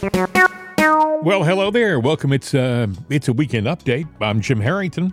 Well, 0.00 1.42
hello 1.42 1.70
there. 1.72 1.98
Welcome. 1.98 2.32
It's 2.32 2.54
uh, 2.54 2.86
it's 3.10 3.26
a 3.26 3.32
weekend 3.32 3.66
update. 3.66 4.06
I'm 4.20 4.40
Jim 4.40 4.60
Harrington. 4.60 5.12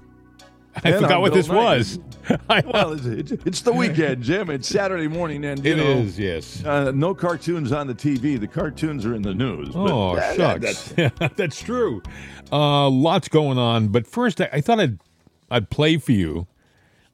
I 0.75 0.89
And 0.89 0.95
forgot 0.97 1.11
I'm 1.13 1.21
what 1.21 1.33
Bill 1.33 1.37
this 1.41 1.47
Knight. 1.47 1.55
was. 1.55 1.99
Well, 2.73 2.93
it's, 2.93 3.31
it's, 3.31 3.61
the 3.61 3.71
weekend, 3.73 4.23
Jim. 4.23 4.49
It's 4.49 4.67
Saturday 4.67 5.07
morning, 5.07 5.45
and 5.45 5.63
you 5.63 5.73
it 5.73 5.77
know, 5.77 5.83
is, 5.99 6.17
yes. 6.19 6.63
Uh, 6.65 6.91
no 6.91 7.13
cartoons 7.13 7.71
on 7.71 7.85
the 7.87 7.93
TV. 7.95 8.39
The 8.39 8.47
cartoons 8.47 9.05
are 9.05 9.13
in 9.13 9.21
the 9.21 9.33
news. 9.35 9.69
Oh, 9.75 10.15
that- 10.15 10.35
shucks. 10.35 10.89
that's- 10.89 11.31
That's 11.35 11.61
true. 11.61 12.01
Uh, 12.51 12.89
lots 12.89 13.27
going 13.27 13.57
on. 13.59 13.89
But 13.89 14.07
first, 14.07 14.41
I, 14.41 14.49
I 14.53 14.61
thought 14.61 14.79
I'd, 14.79 14.99
I'd 15.51 15.69
play 15.69 15.97
for 15.97 16.11
you 16.13 16.47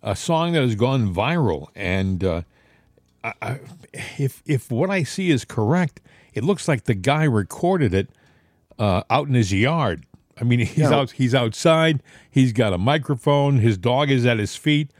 a 0.01 0.15
song 0.15 0.53
that 0.53 0.61
has 0.61 0.75
gone 0.75 1.13
viral. 1.13 1.67
And 1.75 2.23
uh, 2.23 2.41
I, 3.25 3.33
I, 3.41 3.59
if, 4.17 4.41
if 4.45 4.71
what 4.71 4.89
I 4.89 5.03
see 5.03 5.29
is 5.29 5.43
correct, 5.43 5.99
it 6.33 6.43
looks 6.43 6.67
like 6.67 6.85
the 6.85 6.93
guy 6.95 7.23
recorded 7.23 7.93
it 7.93 8.09
uh, 8.79 9.03
out 9.09 9.27
in 9.27 9.33
his 9.33 9.51
yard. 9.53 10.05
I 10.39 10.43
mean, 10.43 10.59
he's 10.65 10.77
Yeah. 10.77 10.93
out. 10.93 11.11
He's 11.11 11.35
outside. 11.35 12.01
He's 12.29 12.53
got 12.53 12.73
a 12.73 12.77
microphone. 12.77 13.57
His 13.57 13.77
dog 13.77 14.09
is 14.09 14.25
at 14.25 14.39
his 14.39 14.55
feet, 14.55 14.91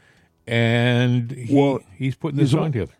and 0.46 1.30
he, 1.30 1.54
Well, 1.54 1.80
he's 1.96 2.14
putting 2.14 2.36
the 2.36 2.42
he's 2.44 2.52
song 2.52 2.64
on- 2.66 2.72
together. 2.72 2.92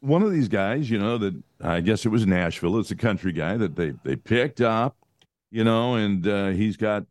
one 0.00 0.22
of 0.22 0.30
these 0.32 0.48
guys, 0.48 0.90
you 0.90 0.98
know, 0.98 1.18
that 1.18 1.34
I 1.60 1.80
guess 1.80 2.06
it 2.06 2.08
was 2.10 2.26
Nashville. 2.26 2.78
It's 2.78 2.90
a 2.90 2.96
country 2.96 3.32
guy 3.32 3.56
that 3.56 3.76
they 3.76 3.92
they 4.04 4.16
picked 4.16 4.60
up, 4.60 4.96
you 5.50 5.64
know, 5.64 5.94
and 5.96 6.26
uh, 6.26 6.48
he's 6.48 6.76
got 6.76 7.04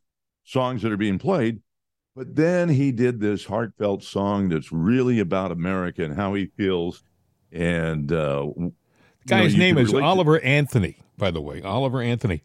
songs 0.43 0.81
that 0.81 0.91
are 0.91 0.97
being 0.97 1.19
played. 1.19 1.61
But 2.15 2.35
then 2.35 2.69
he 2.69 2.91
did 2.91 3.19
this 3.19 3.45
heartfelt 3.45 4.03
song 4.03 4.49
that's 4.49 4.71
really 4.71 5.19
about 5.19 5.51
America 5.51 6.03
and 6.03 6.15
how 6.15 6.33
he 6.33 6.47
feels. 6.47 7.03
And 7.51 8.11
uh, 8.11 8.47
w- 9.27 9.37
you 9.41 9.43
know, 9.43 9.43
Guy's 9.49 9.57
name 9.57 9.77
is 9.77 9.87
relate 9.89 10.01
to- 10.01 10.05
Oliver 10.07 10.39
Anthony. 10.41 10.97
By 11.17 11.31
the 11.31 11.41
way, 11.41 11.61
Oliver 11.61 12.01
Anthony. 12.01 12.43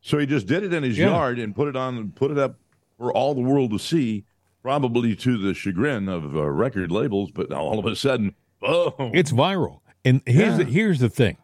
So 0.00 0.18
he 0.18 0.26
just 0.26 0.46
did 0.46 0.62
it 0.64 0.72
in 0.72 0.82
his 0.82 0.98
Yeah. 0.98 1.06
yard 1.10 1.38
and 1.38 1.54
put 1.54 1.68
it 1.68 1.76
on, 1.76 2.10
put 2.10 2.30
it 2.30 2.38
up 2.38 2.56
for 2.98 3.12
all 3.12 3.34
the 3.34 3.40
world 3.40 3.70
to 3.72 3.78
see, 3.78 4.24
probably 4.62 5.14
to 5.16 5.38
the 5.38 5.54
chagrin 5.54 6.08
of 6.08 6.36
uh, 6.36 6.48
record 6.50 6.90
labels. 6.92 7.30
But 7.30 7.50
now 7.50 7.60
all 7.60 7.78
of 7.78 7.86
a 7.86 7.94
sudden, 7.96 8.34
oh, 8.62 8.94
It's 9.14 9.32
viral. 9.32 9.80
And 10.04 10.22
here's 10.26 10.56
the, 10.58 10.64
here's 10.64 10.98
the 11.00 11.08
thing: 11.10 11.36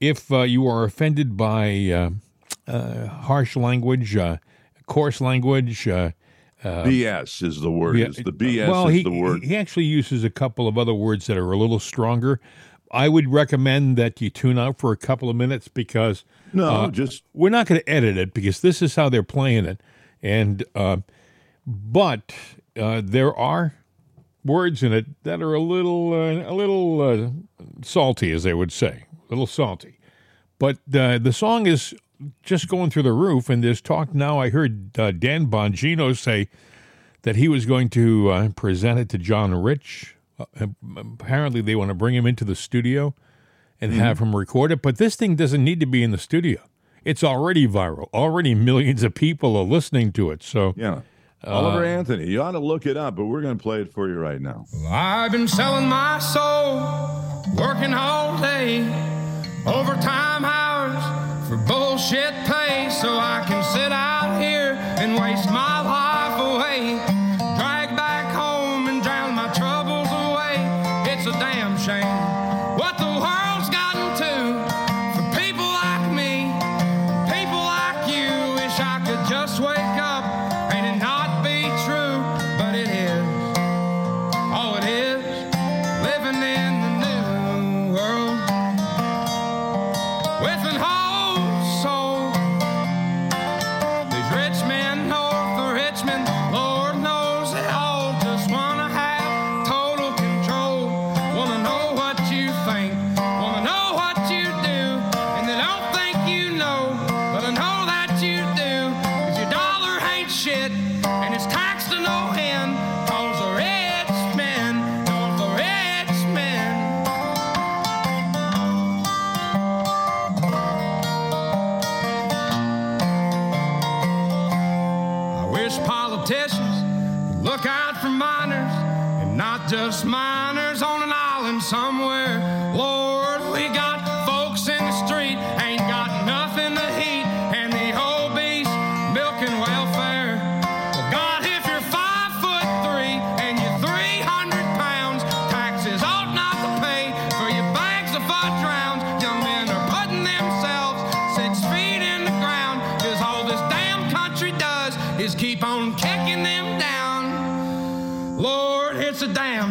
if 0.00 0.30
uh, 0.32 0.42
you 0.42 0.66
are 0.66 0.84
offended 0.84 1.36
by 1.36 1.90
uh, 1.90 2.10
uh, 2.70 3.06
harsh 3.08 3.56
language, 3.56 4.16
uh, 4.16 4.36
coarse 4.86 5.20
language, 5.20 5.86
uh, 5.88 6.10
BS 6.62 7.42
is 7.42 7.60
the 7.60 7.70
word. 7.70 7.98
yeah, 7.98 8.06
Is 8.08 8.16
the 8.16 8.32
BS 8.32 8.68
well, 8.68 8.88
is 8.88 8.94
he, 8.96 9.02
the 9.02 9.10
word. 9.18 9.42
he 9.44 9.56
actually 9.56 9.86
uses 9.86 10.24
a 10.24 10.30
couple 10.30 10.68
of 10.68 10.76
other 10.78 10.94
words 10.94 11.26
that 11.26 11.36
are 11.36 11.50
a 11.52 11.56
little 11.56 11.80
stronger. 11.80 12.40
I 12.90 13.08
would 13.08 13.32
recommend 13.32 13.96
that 13.96 14.20
you 14.20 14.30
tune 14.30 14.58
out 14.58 14.78
for 14.78 14.92
a 14.92 14.96
couple 14.96 15.30
of 15.30 15.36
minutes 15.36 15.68
because 15.68 16.24
no, 16.52 16.68
uh, 16.68 16.90
just 16.90 17.22
we're 17.32 17.50
not 17.50 17.66
going 17.66 17.80
to 17.80 17.88
edit 17.88 18.16
it 18.16 18.34
because 18.34 18.60
this 18.60 18.82
is 18.82 18.96
how 18.96 19.08
they're 19.08 19.22
playing 19.22 19.64
it, 19.64 19.80
and 20.22 20.64
uh, 20.74 20.98
but 21.66 22.32
uh, 22.78 23.00
there 23.04 23.34
are 23.36 23.74
words 24.44 24.82
in 24.82 24.92
it 24.92 25.06
that 25.24 25.42
are 25.42 25.54
a 25.54 25.60
little 25.60 26.12
uh, 26.12 26.50
a 26.50 26.54
little 26.54 27.00
uh, 27.00 27.30
salty, 27.82 28.32
as 28.32 28.42
they 28.42 28.54
would 28.54 28.72
say, 28.72 29.04
a 29.12 29.30
little 29.30 29.46
salty. 29.46 29.98
But 30.58 30.78
uh, 30.94 31.18
the 31.18 31.32
song 31.32 31.66
is 31.66 31.94
just 32.42 32.68
going 32.68 32.90
through 32.90 33.04
the 33.04 33.12
roof, 33.12 33.48
and 33.48 33.64
there's 33.64 33.80
talk 33.80 34.14
now. 34.14 34.38
I 34.38 34.50
heard 34.50 34.98
uh, 34.98 35.10
Dan 35.12 35.46
Bongino 35.46 36.16
say 36.16 36.48
that 37.22 37.36
he 37.36 37.48
was 37.48 37.66
going 37.66 37.88
to 37.90 38.30
uh, 38.30 38.48
present 38.50 38.98
it 38.98 39.08
to 39.10 39.18
John 39.18 39.54
Rich. 39.54 40.16
Uh, 40.40 40.66
apparently, 40.96 41.60
they 41.60 41.74
want 41.74 41.90
to 41.90 41.94
bring 41.94 42.14
him 42.14 42.26
into 42.26 42.44
the 42.44 42.54
studio 42.54 43.14
and 43.80 43.92
have 43.92 44.18
him 44.18 44.34
record 44.34 44.72
it. 44.72 44.82
But 44.82 44.98
this 44.98 45.16
thing 45.16 45.36
doesn't 45.36 45.62
need 45.62 45.80
to 45.80 45.86
be 45.86 46.02
in 46.02 46.10
the 46.10 46.18
studio. 46.18 46.60
It's 47.04 47.24
already 47.24 47.66
viral. 47.66 48.08
Already 48.12 48.54
millions 48.54 49.02
of 49.02 49.14
people 49.14 49.56
are 49.56 49.64
listening 49.64 50.12
to 50.12 50.30
it. 50.30 50.42
So 50.42 50.74
yeah. 50.76 51.00
Uh, 51.42 51.52
Oliver 51.52 51.84
Anthony, 51.86 52.26
you 52.26 52.42
ought 52.42 52.50
to 52.50 52.58
look 52.58 52.84
it 52.84 52.98
up, 52.98 53.16
but 53.16 53.24
we're 53.24 53.40
going 53.40 53.56
to 53.56 53.62
play 53.62 53.80
it 53.80 53.90
for 53.94 54.06
you 54.08 54.18
right 54.18 54.42
now. 54.42 54.66
I've 54.90 55.32
been 55.32 55.48
selling 55.48 55.88
my 55.88 56.18
soul, 56.18 56.76
working 57.56 57.94
all 57.94 58.38
day, 58.42 58.80
overtime 59.66 60.44
hours 60.44 61.48
for 61.48 61.56
bullshit 61.66 62.34
pay, 62.44 62.90
so 62.90 63.08
I 63.08 63.42
can 63.48 63.64
sit 63.64 63.90
out 63.90 64.38
here 64.38 64.76
and 64.98 65.18
waste 65.18 65.48
my 65.48 65.69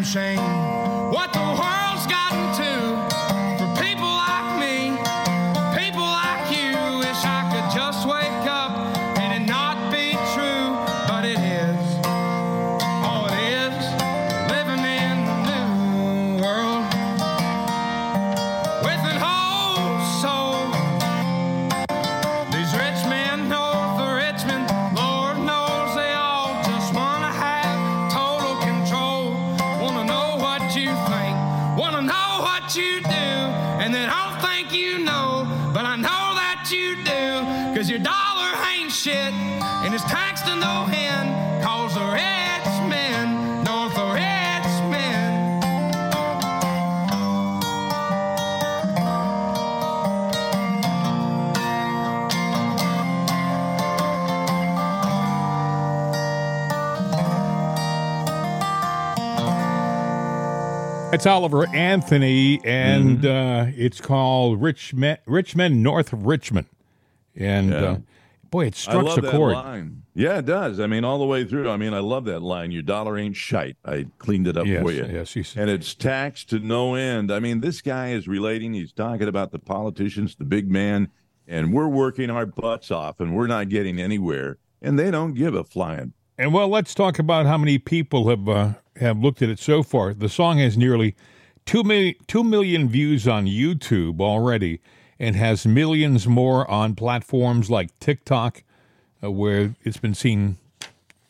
shame 0.09 0.58
it's 61.19 61.25
Oliver 61.25 61.68
Anthony, 61.75 62.62
and 62.63 63.18
Mm-hmm. 63.19 63.69
uh, 63.69 63.74
it's 63.75 64.00
called 64.00 64.62
Rich 64.62 64.94
Men, 64.94 65.18
Rich 65.25 65.54
Men 65.54 65.83
North 65.83 66.13
of 66.13 66.25
Richmond. 66.25 66.68
and 67.36 67.71
Yeah. 67.71 67.75
uh, 67.77 67.98
boy, 68.50 68.68
it 68.68 68.75
struck 68.75 69.18
a 69.18 69.21
chord. 69.30 69.51
line. 69.54 70.04
Yeah, 70.16 70.38
it 70.38 70.45
does. 70.45 70.80
I 70.80 70.88
mean, 70.88 71.04
all 71.04 71.19
the 71.19 71.25
way 71.25 71.44
through. 71.44 71.69
I 71.69 71.75
mean, 71.75 71.94
I 71.94 72.00
love 72.00 72.24
that 72.25 72.42
line. 72.42 72.71
Your 72.71 72.83
dollar 72.83 73.18
ain't 73.18 73.36
shite. 73.36 73.75
I 73.83 74.06
cleaned 74.18 74.48
it 74.48 74.56
up 74.56 74.66
Yes, 74.66 74.81
for 74.81 74.94
you. 74.94 75.06
yes, 75.12 75.33
he's, 75.33 75.57
And 75.57 75.69
it's 75.69 75.94
taxed 75.94 76.50
to 76.51 76.60
no 76.60 76.95
end. 76.95 77.31
I 77.33 77.39
mean, 77.39 77.60
this 77.60 77.81
guy 77.81 78.12
is 78.12 78.25
relating. 78.30 78.74
He's 78.74 78.94
talking 78.94 79.27
about 79.27 79.51
the 79.51 79.60
politicians, 79.60 80.36
the 80.36 80.45
big 80.45 80.72
man, 80.72 81.10
and 81.50 81.74
we're 81.74 81.88
working 81.89 82.30
our 82.30 82.45
butts 82.45 82.92
off 82.92 83.19
and 83.19 83.36
we're 83.36 83.48
not 83.48 83.68
getting 83.68 84.00
anywhere. 84.00 84.57
And 84.81 84.98
they 84.98 85.12
don't 85.12 85.33
give 85.33 85.54
a 85.54 85.65
flying. 85.65 86.13
And 86.39 86.53
well, 86.53 86.69
let's 86.69 86.95
talk 86.95 87.19
about 87.19 87.45
how 87.47 87.57
many 87.57 87.77
people 87.77 88.30
have 88.30 88.47
uh, 88.47 88.74
have 88.95 89.19
looked 89.19 89.41
at 89.41 89.50
it 89.50 89.59
so 89.59 89.83
far. 89.83 90.13
The 90.13 90.30
song 90.30 90.59
has 90.59 90.77
nearly 90.77 91.13
two 91.65 91.83
million, 91.83 92.15
two 92.27 92.45
million 92.45 92.88
views 92.88 93.27
on 93.27 93.45
YouTube 93.45 94.21
already, 94.21 94.80
and 95.19 95.36
has 95.36 95.65
millions 95.65 96.27
more 96.27 96.65
on 96.71 96.95
platforms 96.95 97.69
like 97.69 97.89
TikTok, 98.00 98.63
uh, 99.21 99.30
where 99.30 99.75
it's 99.83 99.97
been 99.97 100.13
seen 100.13 100.56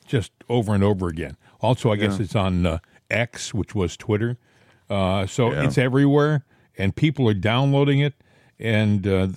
just 0.05 0.31
over 0.47 0.75
and 0.75 0.83
over 0.83 1.07
again. 1.07 1.37
Also, 1.59 1.91
I 1.91 1.95
guess 1.95 2.19
it's 2.19 2.35
on 2.35 2.67
uh, 2.67 2.77
X, 3.09 3.51
which 3.51 3.73
was 3.73 3.97
Twitter. 3.97 4.37
Uh, 4.91 5.25
so 5.25 5.51
Yeah. 5.51 5.63
it's 5.63 5.79
everywhere, 5.79 6.45
and 6.77 6.95
people 6.95 7.27
are 7.27 7.33
downloading 7.33 7.99
it. 7.99 8.13
And 8.59 9.07
uh, 9.07 9.29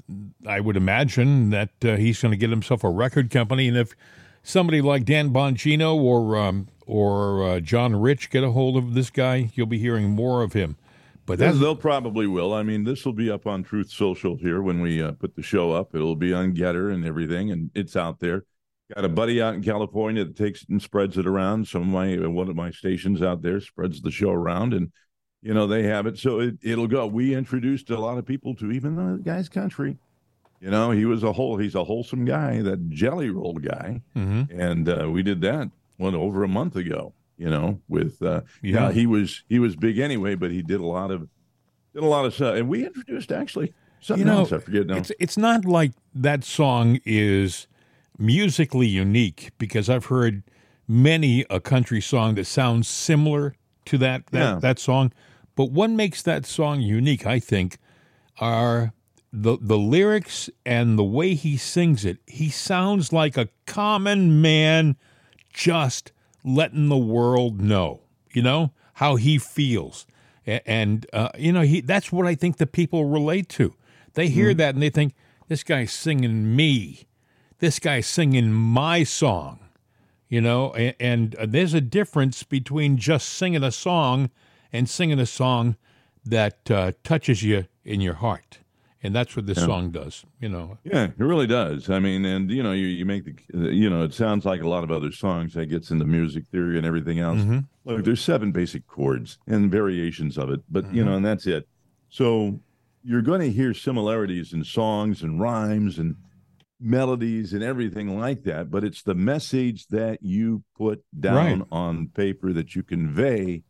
I 0.47 0.61
would 0.61 0.77
imagine 0.77 1.49
that 1.51 1.71
uh, 1.83 1.97
he's 1.97 2.21
going 2.21 2.33
to 2.33 2.37
get 2.37 2.51
himself 2.51 2.85
a 2.85 2.91
record 2.91 3.31
company. 3.31 3.69
And 3.69 3.77
if 3.79 3.95
somebody 4.43 4.81
like 4.81 5.05
Dan 5.05 5.31
Bongino 5.31 5.95
or 5.97 6.37
um, 6.37 6.69
or 6.87 7.45
uh, 7.45 7.61
John 7.61 7.95
Rich 7.97 8.31
get 8.31 8.45
a 8.45 8.51
hold 8.51 8.77
of 8.77 8.95
this 8.95 9.11
guy, 9.11 9.51
you'll 9.55 9.67
be 9.67 9.79
hearing 9.79 10.11
more 10.11 10.43
of 10.43 10.53
him. 10.53 10.77
But 11.25 11.39
that's 11.39 11.59
They'll 11.59 11.77
probably 11.77 12.27
will. 12.27 12.53
I 12.53 12.63
mean, 12.65 12.85
this 12.85 13.05
will 13.05 13.13
be 13.13 13.31
up 13.31 13.47
on 13.47 13.63
Truth 13.63 13.91
Social 13.91 14.37
here 14.37 14.61
when 14.61 14.81
we 14.81 15.01
uh, 15.01 15.13
put 15.13 15.37
the 15.37 15.43
show 15.43 15.71
up. 15.71 15.95
It'll 15.95 16.17
be 16.17 16.35
on 16.35 16.55
GETTR 16.55 16.93
and 16.93 17.07
everything, 17.07 17.53
and 17.53 17.71
it's 17.75 17.95
out 17.95 18.19
there. 18.19 18.45
Got 18.95 19.05
a 19.05 19.09
buddy 19.09 19.41
out 19.41 19.55
in 19.55 19.63
California 19.63 20.25
that 20.25 20.37
takes 20.37 20.63
it 20.63 20.69
and 20.69 20.83
spreads 20.83 21.17
it 21.17 21.27
around. 21.27 21.69
Some 21.69 21.83
of 21.83 21.89
my 21.89 22.27
one 22.27 22.49
of 22.49 22.57
my 22.57 22.71
stations 22.73 23.23
out 23.23 23.41
there 23.41 23.61
spreads 23.61 24.03
the 24.03 24.11
show 24.11 24.31
around, 24.31 24.75
and 24.75 24.91
you 25.43 25.55
know 25.55 25.67
they 25.67 25.85
have 25.85 26.07
it, 26.07 26.19
so 26.19 26.41
it, 26.41 26.57
it'll 26.61 26.89
go. 26.89 27.07
We 27.07 27.35
introduced 27.35 27.91
a 27.91 27.99
lot 27.99 28.19
of 28.19 28.27
people 28.27 28.55
to 28.57 28.73
even 28.73 28.97
the 28.97 29.23
guy's 29.23 29.49
country. 29.49 29.97
You 30.63 30.71
know, 30.71 30.93
he 30.93 31.05
was 31.05 31.23
a 31.25 31.33
whole. 31.33 31.57
He's 31.59 31.75
a 31.75 31.83
wholesome 31.85 32.25
guy, 32.25 32.63
that 32.63 32.89
jelly 32.89 33.31
roll 33.31 33.55
guy, 33.55 34.01
Mhm. 34.17 34.49
and 34.57 34.89
uh, 34.89 35.11
we 35.11 35.23
did 35.25 35.41
that 35.41 35.71
one 35.97 36.15
over 36.15 36.45
a 36.45 36.49
month 36.49 36.77
ago. 36.77 37.13
You 37.37 37.51
know, 37.51 37.81
with 37.89 38.23
uh, 38.23 38.43
Yeah. 38.63 38.87
yeah, 38.89 38.93
he 38.93 39.05
was 39.07 39.43
he 39.49 39.59
was 39.59 39.75
big 39.75 39.99
anyway, 39.99 40.37
but 40.37 40.51
he 40.53 40.63
did 40.63 40.79
a 40.81 40.87
lot 40.87 41.11
of 41.11 41.29
did 41.93 42.05
a 42.05 42.07
lot 42.07 42.25
of 42.25 42.33
stuff, 42.35 42.55
and 42.57 42.69
we 42.69 42.87
introduced 42.87 43.33
actually 43.33 43.73
something 44.01 44.25
You 44.27 44.33
know, 44.33 44.39
else. 44.41 44.53
I 44.53 44.59
forget 44.59 44.87
now. 44.87 44.97
It's 44.99 45.11
it's 45.19 45.37
not 45.37 45.65
like 45.65 45.93
that 46.15 46.45
song 46.45 47.01
is 47.05 47.67
musically 48.19 48.87
unique 48.87 49.51
because 49.59 49.89
I've 49.91 50.07
heard 50.07 50.45
many 50.87 51.45
a 51.51 51.59
country 51.59 52.01
song 52.01 52.37
that 52.37 52.47
sounds 52.47 52.87
similar 52.87 53.55
to 53.87 53.99
that 53.99 54.27
that, 54.29 54.39
Yeah. 54.39 54.59
that 54.61 54.79
song. 54.79 55.13
But 55.57 55.73
what 55.73 55.91
makes 55.91 56.23
that 56.23 56.47
song 56.47 56.81
unique, 56.81 57.27
I 57.27 57.41
think, 57.41 57.79
are 58.39 58.93
the 59.33 59.57
the 59.61 59.79
lyrics 59.79 60.51
and 60.67 60.99
the 60.99 61.05
way 61.05 61.35
he 61.35 61.57
sings 61.57 62.05
it. 62.05 62.19
He 62.27 62.51
sounds 62.51 63.13
like 63.13 63.37
a 63.37 63.49
common 63.67 64.43
man 64.43 64.97
just 65.53 66.13
letting 66.45 66.89
the 66.89 66.97
world 66.97 67.61
know, 67.61 68.01
you 68.33 68.43
know, 68.43 68.73
how 68.95 69.17
he 69.17 69.39
feels. 69.39 70.07
And, 70.45 71.07
uh, 71.13 71.29
you 71.39 71.53
know, 71.53 71.63
he 71.63 71.81
that's 71.81 72.11
what 72.11 72.27
I 72.27 72.35
think 72.35 72.57
the 72.57 72.67
people 72.67 73.05
relate 73.05 73.49
to. 73.51 73.75
They 74.15 74.29
hear 74.29 74.53
that 74.55 74.75
and 74.75 74.83
they 74.83 74.91
think, 74.91 75.15
this 75.49 75.63
guy's 75.63 75.93
singing 75.93 76.55
me. 76.55 77.07
This 77.59 77.79
guy's 77.79 78.07
singing 78.07 78.53
my 78.53 79.05
song, 79.05 79.61
you 80.29 80.41
know, 80.41 80.73
and, 80.75 80.97
and 80.99 81.35
uh, 81.37 81.47
there's 81.49 81.75
a 81.75 81.81
difference 81.81 82.43
between 82.43 82.97
just 82.97 83.29
singing 83.29 83.63
a 83.63 83.71
song 83.71 84.31
and 84.73 84.89
singing 84.89 85.21
a 85.21 85.27
song 85.27 85.77
that 86.25 86.71
uh, 86.71 86.93
touches 87.05 87.43
you 87.45 87.67
in 87.85 88.01
your 88.01 88.15
heart. 88.15 88.59
And 89.05 89.15
that's 89.15 89.35
what 89.35 89.47
this 89.47 89.59
song 89.59 89.91
does, 89.91 90.25
you 90.41 90.49
know. 90.49 90.79
Yeah, 90.85 91.07
it 91.07 91.19
really 91.19 91.49
does. 91.49 91.91
I 91.91 91.99
mean, 91.99 92.25
and 92.25 92.49
you 92.51 92.63
know, 92.63 92.71
you, 92.71 92.87
you 92.87 93.05
make 93.05 93.25
the, 93.25 93.73
you 93.75 93.91
know, 93.91 94.03
it 94.05 94.15
sounds 94.15 94.45
like 94.45 94.63
a 94.63 94.69
lot 94.69 94.85
of 94.85 94.93
other 94.93 95.11
songs 95.11 95.55
that 95.55 95.67
gets 95.67 95.91
into 95.91 96.05
music 96.05 96.47
theory 96.47 96.77
and 96.77 96.87
everything 96.87 97.19
else. 97.19 97.41
Mm-hmm. 97.41 97.59
Look, 97.85 98.05
there's 98.05 98.21
seven 98.23 98.53
basic 98.53 98.87
chords 98.87 99.39
and 99.49 99.73
variations 99.73 100.39
of 100.39 100.51
it, 100.51 100.61
but 100.71 100.95
you 100.95 101.05
know, 101.05 101.11
mm-hmm. 101.11 101.17
and 101.17 101.27
that's 101.27 101.47
it. 101.49 101.67
So 102.11 102.61
you're 103.03 103.23
going 103.23 103.41
to 103.41 103.51
hear 103.51 103.75
similarities 103.75 104.53
in 104.53 104.63
songs 104.63 105.23
and 105.23 105.41
rhymes 105.41 105.99
and 105.99 106.15
melodies 106.79 107.53
and 107.53 107.63
everything 107.63 108.19
like 108.19 108.45
that, 108.45 108.71
but 108.71 108.85
it's 108.85 109.03
the 109.03 109.15
message 109.15 109.87
that 109.89 110.19
you 110.23 110.63
put 110.77 111.03
down 111.19 111.61
Right. 111.61 111.69
on 111.73 112.09
paper 112.09 112.53
that 112.53 112.77
you 112.77 112.83
convey 112.83 113.63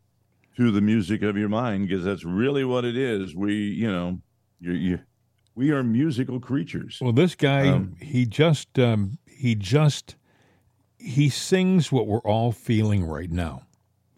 to 0.56 0.70
the 0.70 0.80
music 0.82 1.22
of 1.22 1.36
your 1.38 1.48
mind, 1.48 1.88
because 1.88 2.04
that's 2.04 2.24
really 2.24 2.64
what 2.64 2.84
it 2.84 2.96
is. 2.96 3.34
We, 3.34 3.54
you 3.54 3.90
know, 3.90 4.20
you, 4.60 4.72
you, 4.72 4.98
we 5.54 5.70
are 5.70 5.82
musical 5.82 6.40
creatures. 6.40 6.98
Well, 7.00 7.12
this 7.12 7.34
guy, 7.34 7.68
Um, 7.68 7.96
he 8.00 8.26
just, 8.26 8.78
um, 8.78 9.18
he 9.26 9.54
just, 9.54 10.16
he 10.98 11.28
sings 11.28 11.90
what 11.90 12.06
we're 12.06 12.20
all 12.20 12.52
feeling 12.52 13.04
right 13.04 13.30
now. 13.30 13.62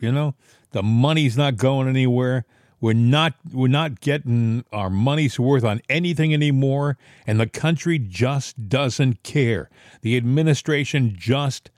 You 0.00 0.12
know, 0.12 0.34
the 0.72 0.82
money's 0.82 1.36
not 1.36 1.56
going 1.56 1.88
anywhere. 1.88 2.44
We're 2.80 2.92
not, 2.92 3.34
we're 3.50 3.68
not 3.68 4.00
getting 4.00 4.64
our 4.70 4.90
money's 4.90 5.40
worth 5.40 5.64
on 5.64 5.80
anything 5.88 6.34
anymore, 6.34 6.98
and 7.26 7.40
the 7.40 7.46
country 7.46 7.98
just 7.98 8.68
doesn't 8.68 9.22
care. 9.22 9.70
The 10.02 10.18
administration 10.18 11.14
just 11.16 11.70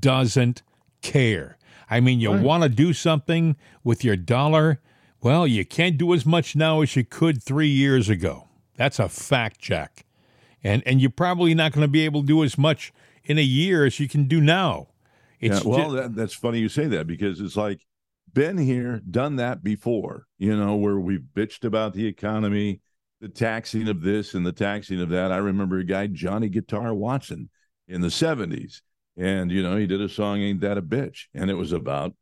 doesn't 0.00 0.62
care. 1.02 1.58
I 1.90 2.00
mean, 2.00 2.20
you 2.20 2.32
want 2.32 2.62
to 2.62 2.68
do 2.70 2.94
something 2.94 3.56
with 3.84 4.02
your 4.02 4.16
dollar. 4.16 4.80
Well, 5.20 5.46
you 5.46 5.64
can't 5.66 5.98
do 5.98 6.14
as 6.14 6.24
much 6.24 6.56
now 6.56 6.80
as 6.80 6.96
you 6.96 7.04
could 7.04 7.42
three 7.42 7.68
years 7.68 8.08
ago. 8.08 8.45
That's 8.76 8.98
a 8.98 9.08
fact, 9.08 9.60
Jack. 9.60 10.04
And 10.62 10.82
and 10.86 11.00
you're 11.00 11.10
probably 11.10 11.54
not 11.54 11.72
going 11.72 11.84
to 11.86 11.90
be 11.90 12.04
able 12.04 12.22
to 12.22 12.26
do 12.26 12.44
as 12.44 12.58
much 12.58 12.92
in 13.24 13.38
a 13.38 13.42
year 13.42 13.84
as 13.84 14.00
you 14.00 14.08
can 14.08 14.26
do 14.26 14.40
now. 14.40 14.88
It's 15.40 15.64
yeah, 15.64 15.70
well, 15.70 15.90
that, 15.90 16.14
that's 16.14 16.34
funny 16.34 16.60
you 16.60 16.68
say 16.68 16.86
that 16.86 17.06
because 17.06 17.40
it's 17.40 17.56
like 17.56 17.82
been 18.32 18.58
here, 18.58 19.00
done 19.10 19.36
that 19.36 19.62
before. 19.62 20.26
You 20.38 20.56
know, 20.56 20.76
where 20.76 20.98
we've 20.98 21.24
bitched 21.34 21.64
about 21.64 21.94
the 21.94 22.06
economy, 22.06 22.80
the 23.20 23.28
taxing 23.28 23.88
of 23.88 24.02
this 24.02 24.34
and 24.34 24.46
the 24.46 24.52
taxing 24.52 25.00
of 25.00 25.08
that. 25.10 25.32
I 25.32 25.38
remember 25.38 25.78
a 25.78 25.84
guy, 25.84 26.06
Johnny 26.06 26.48
Guitar 26.48 26.94
Watson, 26.94 27.50
in 27.88 28.00
the 28.00 28.08
'70s, 28.08 28.80
and 29.16 29.50
you 29.50 29.62
know, 29.62 29.76
he 29.76 29.86
did 29.86 30.00
a 30.00 30.08
song, 30.08 30.40
"Ain't 30.40 30.60
That 30.60 30.78
a 30.78 30.82
Bitch," 30.82 31.26
and 31.34 31.50
it 31.50 31.54
was 31.54 31.72
about 31.72 32.14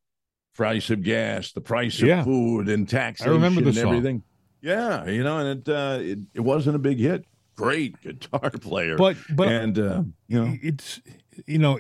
price 0.54 0.90
of 0.90 1.02
gas, 1.02 1.52
the 1.52 1.60
price 1.60 2.00
of 2.00 2.08
Yeah. 2.08 2.24
food, 2.24 2.68
and 2.68 2.88
taxation 2.88 3.32
remember 3.32 3.60
the 3.60 3.68
and 3.68 3.76
song. 3.76 4.22
Yeah, 4.64 5.06
you 5.06 5.22
know, 5.22 5.38
and 5.38 5.60
it 5.60 5.68
uh, 5.68 5.98
it, 6.00 6.18
it 6.34 6.40
wasn't 6.40 6.76
a 6.76 6.78
big 6.78 6.98
hit. 6.98 7.26
Great 7.54 8.00
guitar 8.02 8.50
player, 8.50 8.96
but 8.96 9.16
but 9.30 9.48
and 9.48 9.78
uh, 9.78 10.02
you 10.26 10.42
know, 10.44 10.56
it's 10.62 11.00
you 11.46 11.58
know 11.58 11.78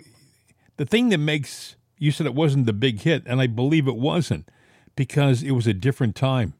the 0.76 0.84
thing 0.84 1.08
that 1.08 1.18
makes 1.18 1.76
you 1.98 2.10
said 2.12 2.26
it 2.26 2.34
wasn't 2.34 2.66
the 2.66 2.72
big 2.74 3.00
hit, 3.00 3.22
and 3.26 3.40
I 3.40 3.46
believe 3.46 3.88
it 3.88 3.96
wasn't 3.96 4.48
because 4.96 5.42
it 5.42 5.52
was 5.52 5.66
a 5.66 5.72
different 5.74 6.14
time. 6.14 6.54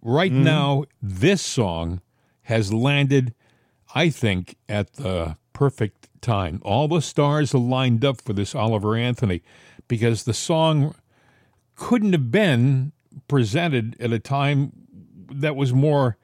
Right 0.00 0.30
Mm-hmm. 0.30 0.44
now, 0.44 0.84
this 1.02 1.42
song 1.42 2.00
has 2.42 2.72
landed, 2.72 3.34
I 3.94 4.08
think, 4.08 4.56
at 4.68 4.92
the 4.94 5.36
perfect 5.52 6.08
time. 6.20 6.60
All 6.64 6.86
the 6.86 7.02
stars 7.02 7.52
are 7.54 7.58
lined 7.58 8.04
up 8.04 8.20
for 8.20 8.32
this 8.32 8.54
Oliver 8.54 8.94
Anthony 8.94 9.42
because 9.88 10.22
the 10.24 10.32
song 10.34 10.94
couldn't 11.74 12.12
have 12.12 12.30
been 12.30 12.92
presented 13.26 13.96
at 13.98 14.12
a 14.12 14.18
time 14.20 14.85
that 15.30 15.56
was 15.56 15.72
more 15.72 16.16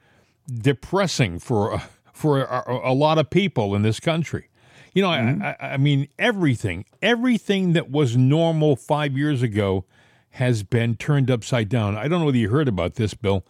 depressing 0.52 1.38
for 1.38 1.80
for 2.12 2.42
a, 2.42 2.90
a 2.90 2.94
lot 2.94 3.18
of 3.18 3.30
people 3.30 3.74
in 3.74 3.82
this 3.82 4.00
country. 4.00 4.48
You 4.94 5.02
know, 5.02 5.08
I, 5.08 5.56
I, 5.60 5.66
I 5.72 5.76
mean, 5.78 6.08
everything, 6.18 6.84
everything 7.00 7.72
that 7.72 7.90
was 7.90 8.16
normal 8.16 8.76
five 8.76 9.16
years 9.16 9.42
ago 9.42 9.86
has 10.32 10.62
been 10.62 10.96
turned 10.96 11.30
upside 11.30 11.68
down. 11.68 11.96
I 11.96 12.08
don't 12.08 12.20
know 12.20 12.26
whether 12.26 12.38
you 12.38 12.50
heard 12.50 12.68
about 12.68 12.94
this, 12.94 13.14
Bill. 13.14 13.44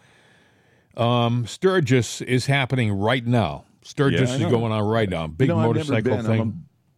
Um, 0.97 1.47
Sturgis 1.47 2.21
is 2.21 2.47
happening 2.47 2.93
right 2.93 3.27
now. 3.27 3.65
Sturgis 3.83 4.31
Yeah, 4.31 4.47
is 4.47 4.53
going 4.53 4.73
on 4.73 4.85
right 4.85 5.09
now. 5.09 5.27
Big 5.27 5.49
You 5.49 5.55
know, 5.55 5.63
motorcycle 5.63 6.23
thing. 6.23 6.41
I'm 6.41 6.49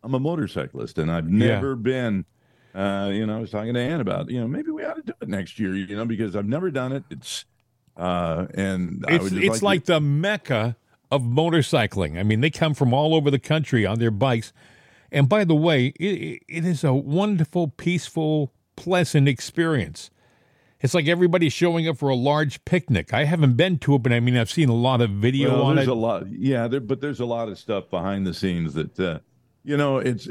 a, 0.03 0.07
I'm 0.07 0.15
a 0.15 0.21
motorcyclist, 0.21 0.99
and 0.99 1.11
I've 1.11 1.29
never 1.29 1.77
been. 1.77 2.27
Uh, 2.75 3.11
you 3.13 3.25
know, 3.25 3.37
I 3.37 3.41
was 3.41 3.51
talking 3.51 3.73
to 3.75 3.81
Ann 3.81 4.01
about. 4.01 4.29
You 4.31 4.41
know, 4.41 4.49
maybe 4.49 4.71
we 4.71 4.85
ought 4.85 4.97
to 4.97 5.03
do 5.03 5.13
it 5.21 5.29
next 5.29 5.59
year. 5.59 5.75
You 5.75 5.97
know, 5.97 6.05
because 6.05 6.37
I've 6.37 6.47
never 6.49 6.71
done 6.71 6.93
it. 6.93 7.05
It's 7.11 7.45
uh, 7.97 8.47
and 8.55 9.05
I 9.09 9.15
it's 9.15 9.25
would 9.25 9.33
it's 9.43 9.63
like, 9.63 9.85
the 9.85 10.01
mecca 10.01 10.77
of 11.11 11.23
motorcycling. 11.23 12.19
I 12.19 12.23
mean, 12.23 12.41
they 12.41 12.51
come 12.51 12.75
from 12.75 12.93
all 12.93 13.15
over 13.15 13.31
the 13.31 13.39
country 13.39 13.87
on 13.87 13.99
their 13.99 14.11
bikes. 14.11 14.53
And 15.13 15.29
by 15.29 15.45
the 15.45 15.55
way, 15.55 15.89
it, 16.01 16.43
it 16.49 16.65
is 16.65 16.83
a 16.83 16.93
wonderful, 16.93 17.69
peaceful, 17.69 18.53
pleasant 18.75 19.29
experience. 19.29 20.11
It's 20.81 20.93
like 20.93 21.07
everybody's 21.07 21.53
showing 21.53 21.89
up 21.89 21.97
for 21.99 22.09
a 22.09 22.17
large 22.17 22.65
picnic. 22.65 23.15
I 23.15 23.25
haven't 23.25 23.55
been 23.55 23.79
to 23.79 23.95
it, 23.95 24.03
but 24.03 24.13
I 24.13 24.21
mean, 24.21 24.37
I've 24.37 24.51
seen 24.51 24.69
a 24.69 24.75
lot 24.75 25.01
of 25.01 25.11
video 25.11 25.51
Well, 25.53 25.63
on 25.63 25.77
there's 25.77 25.89
it. 25.89 25.93
a 25.93 25.95
lot, 25.95 26.31
yeah. 26.31 26.67
There, 26.69 26.81
but 26.81 27.01
there's 27.01 27.21
a 27.21 27.25
lot 27.25 27.49
of 27.49 27.59
stuff 27.59 27.89
behind 27.89 28.27
the 28.27 28.35
scenes 28.35 28.75
that, 28.75 28.99
uh, 28.99 29.21
you 29.63 29.77
know, 29.77 29.99
it's 29.99 30.29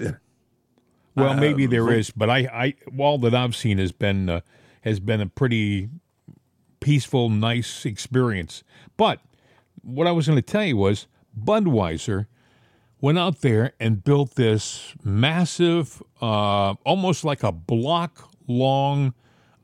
well, 1.15 1.33
maybe 1.35 1.65
uh, 1.65 1.69
there 1.69 1.87
so- 1.87 1.91
is, 1.91 2.11
but 2.11 2.29
I, 2.29 2.39
I, 2.39 2.73
all 2.99 3.17
that 3.19 3.33
I've 3.33 3.55
seen 3.55 3.77
has 3.77 3.91
been 3.91 4.29
uh, 4.29 4.41
has 4.81 4.99
been 4.99 5.21
a 5.21 5.27
pretty 5.27 5.89
peaceful, 6.83 7.29
nice 7.29 7.85
experience. 7.85 8.61
But 8.97 9.21
what 9.81 10.05
I 10.05 10.11
was 10.11 10.27
going 10.27 10.37
to 10.37 10.41
tell 10.41 10.65
you 10.65 10.75
was 10.75 11.07
Budweiser 11.41 12.27
went 12.99 13.17
out 13.17 13.39
there 13.39 13.71
and 13.79 14.03
built 14.03 14.35
this 14.35 14.93
massive, 15.01 16.03
uh, 16.21 16.73
almost 16.85 17.23
like 17.23 17.41
a 17.41 17.53
block 17.53 18.29
long 18.47 19.13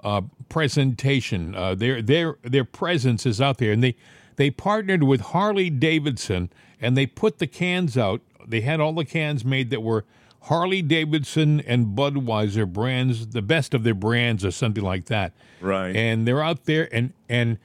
uh, 0.02 0.22
presentation. 0.48 1.54
Uh, 1.56 1.76
their 1.76 2.02
their 2.02 2.38
their 2.44 2.64
presence 2.64 3.26
is 3.26 3.42
out 3.42 3.58
there, 3.58 3.74
and 3.74 3.84
they 3.84 3.96
they 4.38 4.50
partnered 4.50 5.04
with 5.04 5.20
Harley 5.20 5.70
Davidson, 5.70 6.50
and 6.80 6.96
they 6.96 7.06
put 7.06 7.40
the 7.40 7.48
cans 7.48 7.98
out. 7.98 8.22
They 8.48 8.62
had 8.62 8.80
all 8.80 8.94
the 8.94 9.04
cans 9.04 9.44
made 9.44 9.72
that 9.72 9.84
were 9.84 10.06
Harley 10.44 10.82
Davidson 10.82 11.60
and 11.62 11.98
Budweiser 11.98 12.72
brands, 12.72 13.28
the 13.28 13.42
best 13.42 13.74
of 13.74 13.84
their 13.84 13.94
brands, 13.94 14.46
or 14.46 14.52
something 14.52 14.84
like 14.84 15.06
that. 15.06 15.34
Right. 15.62 15.96
And 15.96 16.28
they're 16.28 16.42
out 16.42 16.66
there, 16.66 16.88
and 16.94 17.14
and 17.28 17.58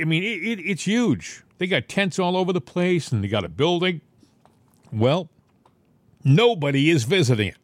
I 0.00 0.04
mean, 0.04 0.22
it, 0.22 0.58
it, 0.58 0.60
it's 0.60 0.86
huge. 0.86 1.42
They 1.58 1.66
got 1.66 1.88
tents 1.88 2.18
all 2.18 2.36
over 2.36 2.52
the 2.52 2.60
place, 2.60 3.12
and 3.12 3.22
they 3.22 3.28
got 3.28 3.44
a 3.44 3.48
building. 3.48 4.00
Well, 4.92 5.28
nobody 6.24 6.90
is 6.90 7.04
visiting 7.04 7.48
it. 7.48 7.56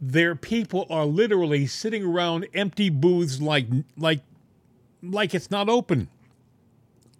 Their 0.00 0.36
people 0.36 0.86
are 0.90 1.06
literally 1.06 1.66
sitting 1.66 2.04
around 2.04 2.46
empty 2.54 2.90
booths 2.90 3.40
like 3.40 3.66
like 3.96 4.20
like 5.02 5.34
it's 5.34 5.50
not 5.50 5.68
open. 5.68 6.08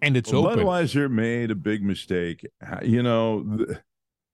And 0.02 0.18
it's 0.18 0.30
Well, 0.30 0.48
open. 0.48 0.64
Budweiser 0.64 1.10
made 1.10 1.50
a 1.50 1.54
big 1.54 1.82
mistake. 1.82 2.46
You 2.82 3.02
know, 3.02 3.42
th- 3.56 3.78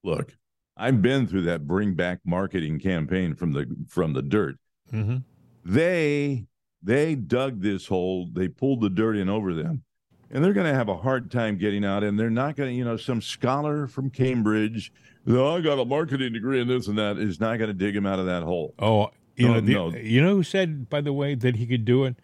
look, 0.03 0.37
I've 0.77 1.03
been 1.03 1.27
through 1.27 1.43
that 1.43 1.67
bring 1.67 1.95
back 1.95 2.21
marketing 2.25 2.79
campaign 2.81 3.35
from 3.35 3.53
the 3.53 3.67
from 3.89 4.13
the 4.13 4.23
dirt. 4.23 4.57
hmm 4.91 5.19
They 5.65 6.47
they 6.83 7.15
dug 7.15 7.61
this 7.61 7.87
hole, 7.87 8.29
they 8.33 8.49
pulled 8.49 8.81
the 8.81 8.89
dirt 8.91 9.17
in 9.17 9.29
over 9.29 9.53
them, 9.53 9.83
and 10.31 10.43
they're 10.43 10.55
going 10.55 10.67
to 10.71 10.75
have 10.75 10.89
a 10.89 10.97
hard 10.97 11.31
time 11.31 11.59
getting 11.59 11.85
out. 11.85 12.03
And 12.03 12.19
they're 12.19 12.31
not 12.31 12.57
going 12.57 12.71
to, 12.71 12.75
you 12.75 12.85
know, 12.85 12.97
some 12.97 13.21
scholar 13.21 13.87
from 13.87 14.09
Cambridge, 14.09 14.91
oh, 15.27 15.57
I 15.57 15.61
got 15.61 15.79
a 15.79 15.85
marketing 15.85 16.33
degree 16.33 16.61
in 16.61 16.69
this 16.69 16.87
and 16.89 16.97
that, 16.99 17.19
is 17.19 17.39
not 17.41 17.59
going 17.59 17.69
to 17.69 17.75
dig 17.75 17.95
him 17.95 18.07
out 18.07 18.19
of 18.19 18.27
that 18.27 18.43
hole. 18.43 18.75
Oh, 18.79 19.11
you 19.37 19.49
No, 19.49 19.55
know, 19.55 19.61
the, 19.61 19.73
no. 19.75 19.89
you 19.97 20.23
know 20.23 20.37
who 20.37 20.43
said, 20.43 20.89
by 20.89 21.03
the 21.03 21.13
way, 21.13 21.35
that 21.35 21.57
he 21.57 21.67
could 21.67 21.85
do 21.85 22.05
it? 22.05 22.17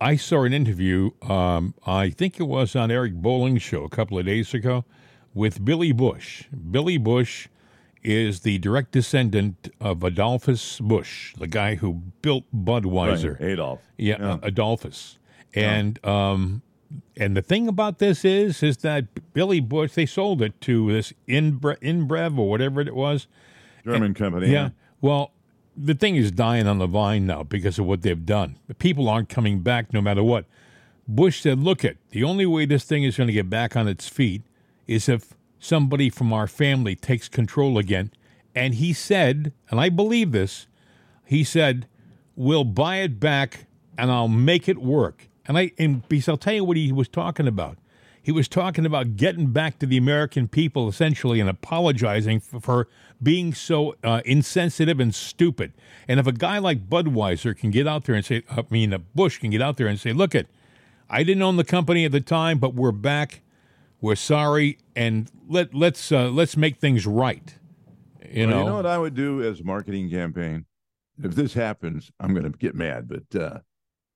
I 0.00 0.16
saw 0.16 0.44
an 0.44 0.52
interview. 0.52 1.10
Um, 1.22 1.74
I 1.86 2.10
think 2.10 2.38
it 2.38 2.44
was 2.44 2.76
on 2.76 2.90
Eric 2.90 3.14
Bolling's 3.14 3.62
show 3.62 3.84
a 3.84 3.88
couple 3.88 4.18
of 4.18 4.26
days 4.26 4.52
ago 4.54 4.84
with 5.32 5.64
Billy 5.64 5.92
Busch. 5.92 6.44
Billy 6.70 6.98
Busch 6.98 7.48
is 8.04 8.40
the 8.40 8.58
direct 8.58 8.92
descendant 8.92 9.72
of 9.80 10.02
Adolphus 10.04 10.78
Busch, 10.78 11.34
the 11.36 11.46
guy 11.46 11.76
who 11.76 11.94
built 12.22 12.44
Budweiser. 12.54 13.40
Right, 13.40 13.50
Adolf. 13.50 13.80
Yeah, 13.96 14.16
Yeah. 14.20 14.38
Adolphus. 14.42 15.18
And 15.54 16.04
um, 16.04 16.62
and 17.16 17.36
the 17.36 17.42
thing 17.42 17.66
about 17.68 17.98
this 17.98 18.24
is 18.24 18.62
is 18.62 18.78
that 18.78 19.06
Billy 19.32 19.60
Busch 19.60 19.92
they 19.94 20.06
sold 20.06 20.42
it 20.42 20.60
to 20.62 20.92
this 20.92 21.12
Inbre, 21.28 21.78
Inbrev 21.80 22.38
or 22.38 22.48
whatever 22.50 22.80
it 22.80 22.94
was. 22.94 23.26
German 23.84 24.14
company. 24.14 24.50
Yeah. 24.50 24.70
Well, 25.00 25.30
the 25.76 25.94
thing 25.94 26.16
is 26.16 26.30
dying 26.30 26.66
on 26.66 26.78
the 26.78 26.86
vine 26.86 27.26
now 27.26 27.42
because 27.42 27.78
of 27.78 27.86
what 27.86 28.02
they've 28.02 28.24
done. 28.26 28.56
The 28.68 28.74
people 28.74 29.08
aren't 29.08 29.28
coming 29.28 29.60
back 29.60 29.92
no 29.92 30.00
matter 30.00 30.22
what. 30.22 30.46
Busch 31.06 31.40
said, 31.40 31.58
"Look 31.60 31.84
at 31.84 31.96
the 32.10 32.24
only 32.24 32.46
way 32.46 32.66
this 32.66 32.84
thing 32.84 33.04
is 33.04 33.16
going 33.16 33.26
to 33.28 33.32
get 33.32 33.48
back 33.50 33.76
on 33.76 33.86
its 33.88 34.08
feet 34.08 34.42
is 34.86 35.08
if 35.08 35.34
somebody 35.64 36.10
from 36.10 36.32
our 36.32 36.46
family 36.46 36.94
takes 36.94 37.28
control 37.28 37.78
again." 37.78 38.10
And 38.54 38.74
he 38.74 38.92
said, 38.92 39.52
and 39.70 39.80
I 39.80 39.88
believe 39.88 40.32
this, 40.32 40.66
he 41.24 41.42
said, 41.44 41.86
"We'll 42.36 42.64
buy 42.64 42.98
it 42.98 43.18
back 43.18 43.66
and 43.98 44.10
I'll 44.10 44.28
make 44.28 44.68
it 44.68 44.78
work." 44.78 45.28
And 45.46 45.58
I 45.58 45.72
and 45.78 46.06
because 46.08 46.28
I'll 46.28 46.36
tell 46.36 46.54
you 46.54 46.64
what 46.64 46.76
he 46.76 46.92
was 46.92 47.08
talking 47.08 47.48
about. 47.48 47.78
He 48.22 48.32
was 48.32 48.48
talking 48.48 48.86
about 48.86 49.16
getting 49.16 49.48
back 49.52 49.78
to 49.80 49.86
the 49.86 49.98
American 49.98 50.48
people 50.48 50.88
essentially 50.88 51.40
and 51.40 51.50
apologizing 51.50 52.40
for, 52.40 52.58
for 52.58 52.88
being 53.22 53.52
so 53.52 53.96
uh, 54.02 54.22
insensitive 54.24 54.98
and 54.98 55.14
stupid. 55.14 55.74
And 56.08 56.18
if 56.18 56.26
a 56.26 56.32
guy 56.32 56.56
like 56.56 56.88
Budweiser 56.88 57.54
can 57.54 57.70
get 57.70 57.86
out 57.86 58.04
there 58.04 58.14
and 58.14 58.24
say, 58.24 58.42
I 58.50 58.64
mean, 58.70 58.96
Busch 59.14 59.38
can 59.38 59.50
get 59.50 59.60
out 59.60 59.76
there 59.76 59.88
and 59.88 60.00
say, 60.00 60.14
look 60.14 60.34
it, 60.34 60.46
I 61.10 61.22
didn't 61.22 61.42
own 61.42 61.58
the 61.58 61.64
company 61.64 62.06
at 62.06 62.12
the 62.12 62.20
time, 62.22 62.58
but 62.58 62.74
we're 62.74 62.92
back. 62.92 63.42
We're 64.04 64.16
sorry, 64.16 64.76
and 64.94 65.30
let 65.48 65.72
let's 65.72 66.12
uh, 66.12 66.28
let's 66.28 66.58
make 66.58 66.76
things 66.76 67.06
right. 67.06 67.54
You 68.30 68.46
Well, 68.46 68.50
know, 68.50 68.58
you 68.58 68.66
know 68.66 68.76
what 68.76 68.84
I 68.84 68.98
would 68.98 69.14
do 69.14 69.42
as 69.42 69.60
a 69.60 69.64
marketing 69.64 70.10
campaign? 70.10 70.66
If 71.22 71.34
this 71.34 71.54
happens, 71.54 72.10
I'm 72.20 72.34
going 72.34 72.44
to 72.44 72.50
get 72.58 72.74
mad, 72.74 73.08
but 73.08 73.40
uh, 73.40 73.60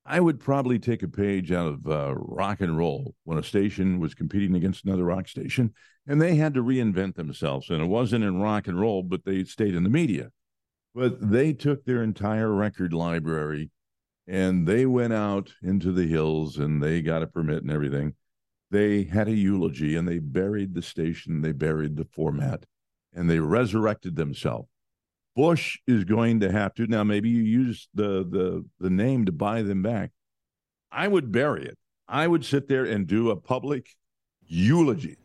I 0.04 0.20
would 0.20 0.40
probably 0.40 0.78
take 0.78 1.02
a 1.02 1.08
page 1.08 1.52
out 1.52 1.68
of 1.68 1.88
uh, 1.88 2.14
rock 2.16 2.60
and 2.60 2.76
roll 2.76 3.14
when 3.24 3.38
a 3.38 3.42
station 3.42 3.98
was 3.98 4.12
competing 4.12 4.54
against 4.56 4.84
another 4.84 5.04
rock 5.04 5.26
station 5.26 5.72
and 6.06 6.20
they 6.20 6.34
had 6.34 6.52
to 6.52 6.62
reinvent 6.62 7.14
themselves. 7.14 7.70
And 7.70 7.80
it 7.80 7.86
wasn't 7.86 8.24
in 8.24 8.42
rock 8.42 8.68
and 8.68 8.78
roll, 8.78 9.02
but 9.02 9.24
they 9.24 9.44
stayed 9.44 9.74
in 9.74 9.84
the 9.84 9.88
media. 9.88 10.32
But 10.94 11.30
they 11.30 11.54
took 11.54 11.86
their 11.86 12.02
entire 12.02 12.52
record 12.52 12.92
library 12.92 13.70
and 14.26 14.68
they 14.68 14.84
went 14.84 15.14
out 15.14 15.54
into 15.62 15.92
the 15.92 16.06
hills 16.06 16.58
and 16.58 16.82
they 16.82 17.00
got 17.00 17.22
a 17.22 17.26
permit 17.26 17.62
and 17.62 17.70
everything. 17.70 18.12
They 18.70 19.04
had 19.04 19.28
a 19.28 19.34
eulogy 19.34 19.96
and 19.96 20.06
they 20.06 20.18
buried 20.18 20.74
the 20.74 20.82
station, 20.82 21.42
they 21.42 21.52
buried 21.52 21.96
the 21.96 22.04
format, 22.04 22.66
and 23.14 23.28
they 23.28 23.38
resurrected 23.38 24.16
themselves. 24.16 24.68
Busch 25.34 25.78
is 25.86 26.04
going 26.04 26.40
to 26.40 26.50
have 26.50 26.74
to 26.74 26.86
now. 26.86 27.04
Maybe 27.04 27.28
you 27.28 27.42
use 27.42 27.88
the 27.94 28.26
the 28.28 28.64
the 28.80 28.90
name 28.90 29.24
to 29.26 29.32
buy 29.32 29.62
them 29.62 29.82
back. 29.82 30.10
I 30.90 31.06
would 31.06 31.30
bury 31.30 31.64
it. 31.64 31.78
I 32.08 32.26
would 32.26 32.44
sit 32.44 32.68
there 32.68 32.84
and 32.84 33.06
do 33.06 33.30
a 33.30 33.36
public 33.36 33.90
eulogy. 34.46 35.16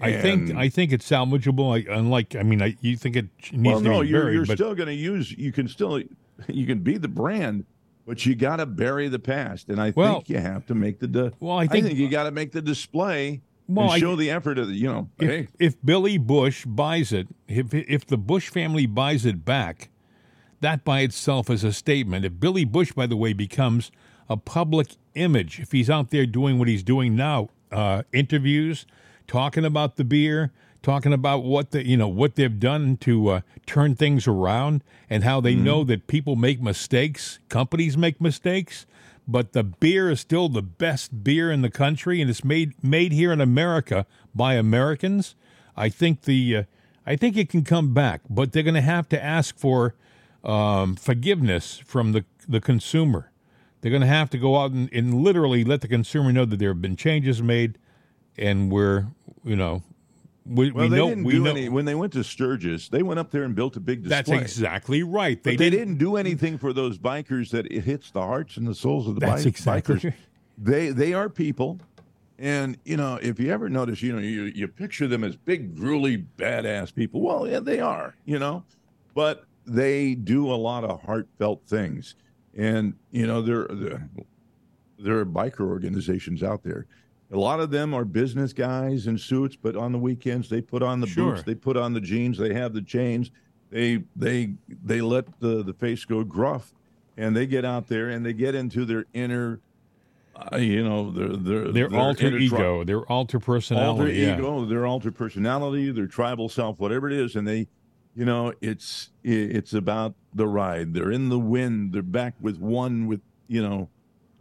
I 0.00 0.12
think 0.20 0.54
I 0.56 0.68
think 0.68 0.92
it's 0.92 1.08
salvageable. 1.08 1.72
I, 1.72 1.94
unlike, 1.94 2.34
I 2.34 2.42
mean, 2.42 2.62
I, 2.62 2.76
you 2.80 2.96
think 2.96 3.16
it 3.16 3.26
needs 3.52 3.66
well, 3.66 3.80
to 3.80 3.88
no, 3.88 4.00
be 4.00 4.08
you're, 4.08 4.22
buried, 4.22 4.34
you're 4.34 4.46
but 4.46 4.56
still 4.56 4.74
going 4.74 4.88
to 4.88 4.94
use. 4.94 5.30
You 5.30 5.52
can 5.52 5.68
still 5.68 6.00
you 6.48 6.66
can 6.66 6.80
be 6.80 6.96
the 6.96 7.08
brand, 7.08 7.64
but 8.06 8.24
you 8.26 8.34
got 8.34 8.56
to 8.56 8.66
bury 8.66 9.08
the 9.08 9.18
past. 9.18 9.68
And 9.68 9.80
I 9.80 9.92
Well- 9.96 10.14
think 10.16 10.30
you 10.30 10.38
have 10.38 10.66
to 10.66 10.74
make 10.74 10.98
the. 10.98 11.06
di- 11.08 11.30
well, 11.40 11.56
I 11.58 11.62
I 11.62 11.66
think, 11.66 11.86
think, 11.86 11.98
you 11.98 12.08
got 12.08 12.24
to 12.24 12.30
make 12.30 12.52
the 12.52 12.62
display 12.62 13.42
Well, 13.68 13.90
I- 13.90 13.98
show 13.98 14.16
the 14.16 14.30
effort 14.30 14.58
of 14.58 14.68
the. 14.68 14.74
You 14.74 14.88
know, 14.88 15.10
if, 15.18 15.28
hey, 15.28 15.48
if 15.58 15.76
Billy 15.84 16.18
Busch 16.18 16.64
buys 16.66 17.12
it, 17.12 17.28
if 17.48 17.72
if 17.74 18.06
the 18.06 18.16
Busch 18.18 18.48
family 18.48 18.86
buys 18.86 19.24
it 19.24 19.44
back, 19.44 19.90
that 20.60 20.84
by 20.84 21.00
itself 21.00 21.48
is 21.50 21.64
a 21.64 21.72
statement. 21.72 22.24
If 22.24 22.38
Billy 22.40 22.64
Busch, 22.64 22.92
by 22.92 23.06
the 23.06 23.16
way, 23.16 23.32
becomes 23.32 23.90
a 24.28 24.36
public 24.36 24.96
image, 25.14 25.60
if 25.60 25.72
he's 25.72 25.90
out 25.90 26.10
there 26.10 26.24
doing 26.26 26.58
what 26.58 26.66
he's 26.68 26.82
doing 26.82 27.14
now, 27.14 27.48
uh, 27.70 28.02
interviews, 28.12 28.86
talking 29.26 29.64
about 29.64 29.96
the 29.96 30.04
beer, 30.04 30.50
talking 30.84 31.14
about 31.14 31.42
what 31.42 31.72
the 31.72 31.84
you 31.84 31.96
know 31.96 32.06
what 32.06 32.36
they've 32.36 32.60
done 32.60 32.96
to 32.98 33.28
uh, 33.28 33.40
turn 33.66 33.96
things 33.96 34.28
around, 34.28 34.84
and 35.10 35.24
how 35.24 35.40
they 35.40 35.56
know 35.56 35.82
that 35.82 36.06
people 36.06 36.36
make 36.36 36.60
mistakes, 36.60 37.40
companies 37.48 37.96
make 37.96 38.20
mistakes. 38.20 38.86
But 39.26 39.54
the 39.54 39.64
beer 39.64 40.10
is 40.10 40.20
still 40.20 40.50
the 40.50 40.62
best 40.62 41.24
beer 41.24 41.50
in 41.50 41.62
the 41.62 41.70
country, 41.70 42.20
and 42.20 42.30
it's 42.30 42.44
made 42.44 42.74
made 42.84 43.10
here 43.12 43.32
in 43.32 43.40
America 43.40 44.06
by 44.34 44.54
Americans. 44.54 45.34
I 45.76 45.88
think 45.88 46.22
the 46.22 46.56
uh, 46.56 46.62
I 47.06 47.16
think 47.16 47.36
it 47.36 47.48
can 47.48 47.64
come 47.64 47.92
back, 47.94 48.20
but 48.28 48.52
they're 48.52 48.62
going 48.62 48.74
to 48.74 48.80
have 48.82 49.08
to 49.08 49.24
ask 49.24 49.58
for 49.58 49.94
um, 50.44 50.94
forgiveness 50.96 51.78
from 51.84 52.12
the 52.12 52.24
the 52.46 52.60
consumer. 52.60 53.30
They're 53.80 53.90
going 53.90 54.02
to 54.02 54.06
have 54.06 54.30
to 54.30 54.38
go 54.38 54.56
out 54.56 54.70
and, 54.70 54.90
and 54.92 55.14
literally 55.14 55.62
let 55.62 55.82
the 55.82 55.88
consumer 55.88 56.32
know 56.32 56.46
that 56.46 56.58
there 56.58 56.70
have 56.70 56.80
been 56.80 56.96
changes 56.96 57.42
made, 57.42 57.78
and 58.36 58.70
we're 58.70 59.06
you 59.42 59.56
know 59.56 59.82
we, 60.46 60.70
well, 60.70 60.84
we 60.84 60.90
they 60.90 60.96
know 60.96 61.08
didn't 61.08 61.24
we 61.24 61.32
do 61.34 61.44
know 61.44 61.50
any 61.50 61.68
when 61.68 61.84
they 61.84 61.94
went 61.94 62.12
to 62.14 62.22
Sturgis. 62.24 62.88
They 62.88 63.02
went 63.02 63.18
up 63.18 63.30
there 63.30 63.44
and 63.44 63.54
built 63.54 63.76
a 63.76 63.80
big 63.80 64.02
display. 64.02 64.16
that's 64.16 64.30
exactly 64.30 65.02
right. 65.02 65.42
But 65.42 65.50
They, 65.50 65.56
they, 65.56 65.70
did 65.70 65.78
didn't 65.78 65.98
do 65.98 66.16
anything 66.16 66.58
for 66.58 66.72
those 66.72 66.98
bikers 66.98 67.50
that 67.50 67.66
it 67.72 67.82
hits 67.84 68.10
the 68.10 68.20
hearts 68.20 68.56
and 68.56 68.66
the 68.66 68.74
souls 68.74 69.08
of 69.08 69.14
the 69.14 69.20
That's 69.20 69.42
bike, 69.44 69.46
exactly 69.46 69.94
bikers. 69.96 70.04
right. 70.04 70.14
They 70.58 70.88
they 70.90 71.12
are 71.14 71.28
people, 71.28 71.80
and 72.38 72.76
you 72.84 72.96
know 72.96 73.18
if 73.22 73.40
you 73.40 73.50
ever 73.52 73.68
notice, 73.68 74.02
you 74.02 74.12
know 74.12 74.18
you 74.20 74.44
you 74.44 74.68
picture 74.68 75.08
them 75.08 75.24
as 75.24 75.34
big, 75.34 75.74
drooly, 75.76 76.26
badass 76.36 76.94
people. 76.94 77.20
Well, 77.22 77.48
yeah, 77.48 77.60
they 77.60 77.80
are, 77.80 78.14
you 78.24 78.38
know, 78.38 78.64
but 79.14 79.44
they 79.66 80.14
do 80.14 80.52
a 80.52 80.54
lot 80.54 80.84
of 80.84 81.02
heartfelt 81.02 81.62
things, 81.66 82.14
and 82.56 82.94
you 83.10 83.26
know 83.26 83.42
there 83.42 83.66
there 83.70 84.08
there 84.98 85.18
are 85.18 85.26
biker 85.26 85.60
organizations 85.66 86.42
out 86.42 86.62
there. 86.62 86.86
A 87.34 87.38
lot 87.38 87.58
of 87.58 87.70
them 87.70 87.92
are 87.92 88.04
business 88.04 88.52
guys 88.52 89.08
in 89.08 89.18
suits, 89.18 89.56
but 89.56 89.74
on 89.76 89.90
the 89.92 89.98
weekends 89.98 90.48
they 90.48 90.60
put 90.60 90.82
on 90.82 91.00
the 91.00 91.06
Sure. 91.08 91.32
boots, 91.32 91.42
they 91.42 91.54
put 91.56 91.76
on 91.76 91.92
the 91.92 92.00
jeans, 92.00 92.38
they 92.38 92.54
have 92.54 92.72
the 92.72 92.80
chains, 92.82 93.30
they 93.70 94.04
they 94.14 94.54
they 94.84 95.00
let 95.00 95.40
the 95.40 95.62
the 95.64 95.72
face 95.74 96.04
go 96.04 96.22
gruff, 96.22 96.72
and 97.16 97.34
they 97.36 97.46
get 97.46 97.64
out 97.64 97.88
there 97.88 98.08
and 98.10 98.24
they 98.24 98.32
get 98.32 98.54
into 98.54 98.84
their 98.84 99.06
inner, 99.14 99.58
uh, 100.36 100.56
you 100.58 100.84
know, 100.84 101.10
their 101.10 101.28
their, 101.36 101.72
Their, 101.72 101.94
alter 101.94 102.28
inner 102.28 102.36
tri- 102.38 102.44
ego, 102.46 102.84
their 102.84 103.00
alter 103.10 103.40
personality. 103.40 103.88
alter 104.00 104.12
yeah. 104.12 104.34
ego, 104.36 104.64
their 104.64 104.86
alter 104.86 105.10
personality, 105.10 105.90
their 105.90 106.06
tribal 106.06 106.48
self, 106.48 106.78
whatever 106.78 107.08
it 107.10 107.14
is, 107.14 107.34
and 107.34 107.48
they, 107.48 107.66
you 108.14 108.24
know, 108.24 108.52
it's 108.60 109.10
it's 109.24 109.74
about 109.74 110.14
the 110.34 110.46
ride. 110.46 110.94
They're 110.94 111.10
in 111.10 111.30
the 111.30 111.38
wind. 111.40 111.92
They're 111.92 112.02
back 112.02 112.34
with 112.40 112.58
one 112.58 113.08
with 113.08 113.22
you 113.48 113.60
know, 113.60 113.88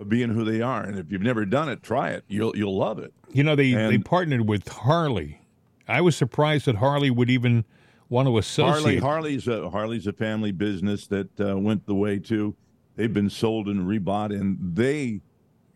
being 0.08 0.30
who 0.30 0.44
they 0.44 0.62
are. 0.62 0.84
And 0.84 0.98
if 0.98 1.12
you've 1.12 1.22
never 1.22 1.46
done 1.46 1.70
it, 1.70 1.84
try 1.84 2.10
it. 2.10 2.24
You'll 2.28 2.56
you'll 2.56 2.78
love 2.78 3.00
it. 3.00 3.14
You 3.32 3.44
know, 3.44 3.56
they, 3.56 3.74
they 3.74 3.98
partnered 3.98 4.48
with 4.48 4.68
Harley. 4.68 5.42
I 5.88 6.02
was 6.02 6.16
surprised 6.16 6.66
that 6.66 6.76
Harley 6.76 7.10
would 7.10 7.30
even 7.30 7.66
want 8.10 8.28
to 8.28 8.38
associate. 8.38 9.00
Harley. 9.00 9.00
Harley's 9.00 9.48
a 9.48 9.70
Harley's 9.70 10.08
a 10.08 10.14
family 10.14 10.52
business 10.52 11.08
that 11.08 11.40
uh, 11.40 11.58
went 11.58 11.86
the 11.86 11.96
way 11.96 12.20
too. 12.20 12.56
They've 12.96 13.14
been 13.14 13.30
sold 13.30 13.68
and 13.68 13.88
rebought, 13.88 14.32
and 14.32 14.58
they 14.62 15.22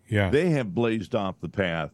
yeah. 0.08 0.30
they 0.30 0.50
have 0.52 0.76
blazed 0.76 1.16
off 1.16 1.36
the 1.42 1.50
path. 1.50 1.92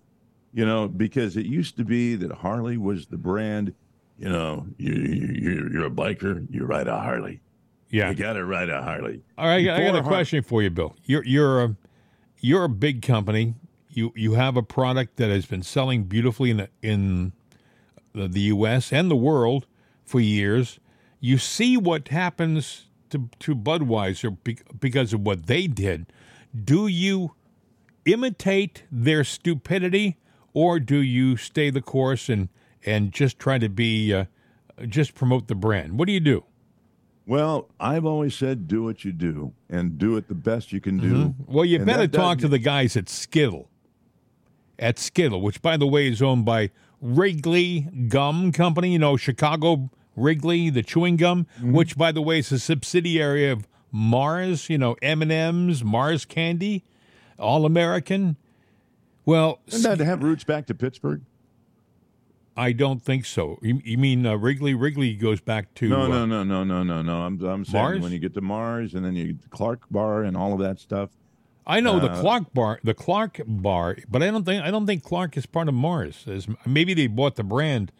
You 0.53 0.65
know, 0.65 0.87
because 0.87 1.35
it 1.37 1.45
used 1.45 1.77
to 1.77 1.83
be 1.83 2.15
that 2.15 2.31
Harley 2.31 2.77
was 2.77 3.07
the 3.07 3.17
brand. 3.17 3.73
You 4.19 4.29
know, 4.29 4.67
you, 4.77 4.93
you 4.93 5.69
you're 5.73 5.85
a 5.87 5.89
biker, 5.89 6.45
you 6.51 6.65
ride 6.65 6.87
a 6.87 6.99
Harley. 6.99 7.41
yeah. 7.89 8.09
You 8.09 8.15
got 8.15 8.33
to 8.33 8.45
ride 8.45 8.69
a 8.69 8.81
Harley. 8.83 9.23
All 9.37 9.47
right, 9.47 9.67
I 9.67 9.79
got 9.79 9.89
a 9.89 9.91
Before 9.93 10.03
Har- 10.03 10.11
question 10.11 10.43
for 10.43 10.61
you, 10.61 10.69
Bill. 10.69 10.95
You're 11.05 11.25
you're 11.25 11.63
a 11.63 11.75
you're 12.43 12.65
a 12.65 12.69
big 12.69 13.01
company. 13.01 13.55
You 13.89 14.11
you 14.15 14.33
have 14.33 14.57
a 14.57 14.63
product 14.63 15.15
that 15.15 15.29
has 15.29 15.45
been 15.45 15.63
selling 15.63 16.03
beautifully 16.03 16.51
in 16.51 16.57
the, 16.57 16.69
in 16.81 17.31
the, 18.13 18.27
the 18.27 18.41
U.S. 18.41 18.91
and 18.91 19.09
the 19.09 19.15
world 19.15 19.65
for 20.03 20.19
years. 20.19 20.79
You 21.21 21.37
see 21.37 21.77
what 21.77 22.09
happens 22.09 22.89
to 23.11 23.29
to 23.39 23.55
Budweiser 23.55 24.37
because 24.79 25.13
of 25.13 25.21
what 25.21 25.47
they 25.47 25.67
did. 25.67 26.07
Do 26.53 26.87
you 26.87 27.33
imitate 28.05 28.83
their 28.91 29.23
stupidity, 29.23 30.17
or 30.53 30.81
do 30.81 30.97
you 30.97 31.37
stay 31.37 31.69
the 31.69 31.81
course 31.81 32.27
and 32.27 32.49
and 32.85 33.13
just 33.13 33.39
try 33.39 33.57
to 33.57 33.69
be 33.69 34.13
uh, 34.13 34.25
just 34.85 35.15
promote 35.15 35.47
the 35.47 35.55
brand? 35.55 35.97
What 35.97 36.07
do 36.07 36.11
you 36.11 36.19
do? 36.19 36.43
Well, 37.25 37.69
I've 37.79 38.05
always 38.05 38.35
said, 38.35 38.67
do 38.67 38.83
what 38.83 39.05
you 39.05 39.13
do, 39.13 39.53
and 39.69 39.97
do 39.97 40.17
it 40.17 40.27
the 40.27 40.35
best 40.35 40.73
you 40.73 40.81
can 40.81 40.97
do. 40.97 41.33
Well, 41.47 41.63
you 41.63 41.77
And 41.77 41.85
better 41.85 42.07
talk 42.07 42.39
to 42.39 42.47
the 42.49 42.59
guys 42.59 42.97
at 42.97 43.07
Skittle. 43.07 43.69
At 44.77 44.99
Skittle, 44.99 45.41
which 45.41 45.61
by 45.61 45.77
the 45.77 45.87
way 45.87 46.07
is 46.09 46.21
owned 46.21 46.43
by 46.45 46.71
Wrigley 46.99 47.81
Gum 48.09 48.51
Company, 48.51 48.91
you 48.91 48.99
know, 48.99 49.15
Chicago 49.15 49.89
Wrigley, 50.17 50.69
the 50.69 50.83
chewing 50.83 51.15
gum, 51.15 51.47
Mm-hmm. 51.57 51.71
which 51.73 51.97
by 51.97 52.11
the 52.11 52.21
way 52.21 52.39
is 52.39 52.51
a 52.51 52.59
subsidiary 52.59 53.47
of 53.49 53.67
Mars, 53.91 54.69
you 54.69 54.77
know, 54.77 54.95
M&M's, 55.01 55.83
Mars 55.83 56.25
Candy, 56.25 56.83
All 57.39 57.65
American. 57.65 58.35
Well, 59.25 59.59
Doesn't 59.69 59.89
that 59.89 59.97
to 59.99 60.05
have 60.05 60.23
roots 60.23 60.43
back 60.43 60.65
to 60.67 60.73
Pittsburgh? 60.75 61.21
I 62.55 62.71
don't 62.71 63.01
think 63.01 63.25
so. 63.25 63.57
You, 63.61 63.81
you 63.83 63.97
mean 63.97 64.25
uh, 64.25 64.35
Wrigley? 64.35 64.73
Wrigley 64.75 65.13
goes 65.15 65.41
back 65.41 65.73
to 65.75 65.89
No, 65.89 66.01
uh, 66.03 66.07
no, 66.07 66.25
no, 66.25 66.43
no, 66.43 66.63
no, 66.63 66.83
no, 66.83 67.01
no. 67.01 67.21
I'm, 67.21 67.41
I'm 67.43 67.65
saying 67.65 67.83
Mars? 67.83 68.01
when 68.01 68.11
you 68.11 68.19
get 68.19 68.33
to 68.35 68.41
Mars 68.41 68.93
and 68.93 69.03
then 69.03 69.15
you 69.15 69.33
get 69.33 69.41
the 69.41 69.49
Clark 69.49 69.81
Bar 69.89 70.23
and 70.23 70.37
all 70.37 70.53
of 70.53 70.59
that 70.59 70.79
stuff. 70.79 71.09
I 71.65 71.79
know 71.79 71.99
the 71.99 72.11
Uh, 72.11 72.21
Clark 72.21 72.53
bar, 72.53 72.79
the 72.83 72.93
Clark 72.93 73.39
bar, 73.47 73.97
but 74.09 74.21
I 74.21 74.29
don't 74.29 74.43
think 74.45 74.61
I 74.63 74.69
don't 74.69 74.85
think 74.85 75.01
Clark 75.01 75.37
is 75.37 75.45
part 75.45 75.67
of 75.69 75.73
Mars. 75.73 76.25
As, 76.27 76.45
maybe 76.65 76.93
they 76.93 77.07
bought 77.07 77.35
the 77.37 77.43
brand, 77.43 77.91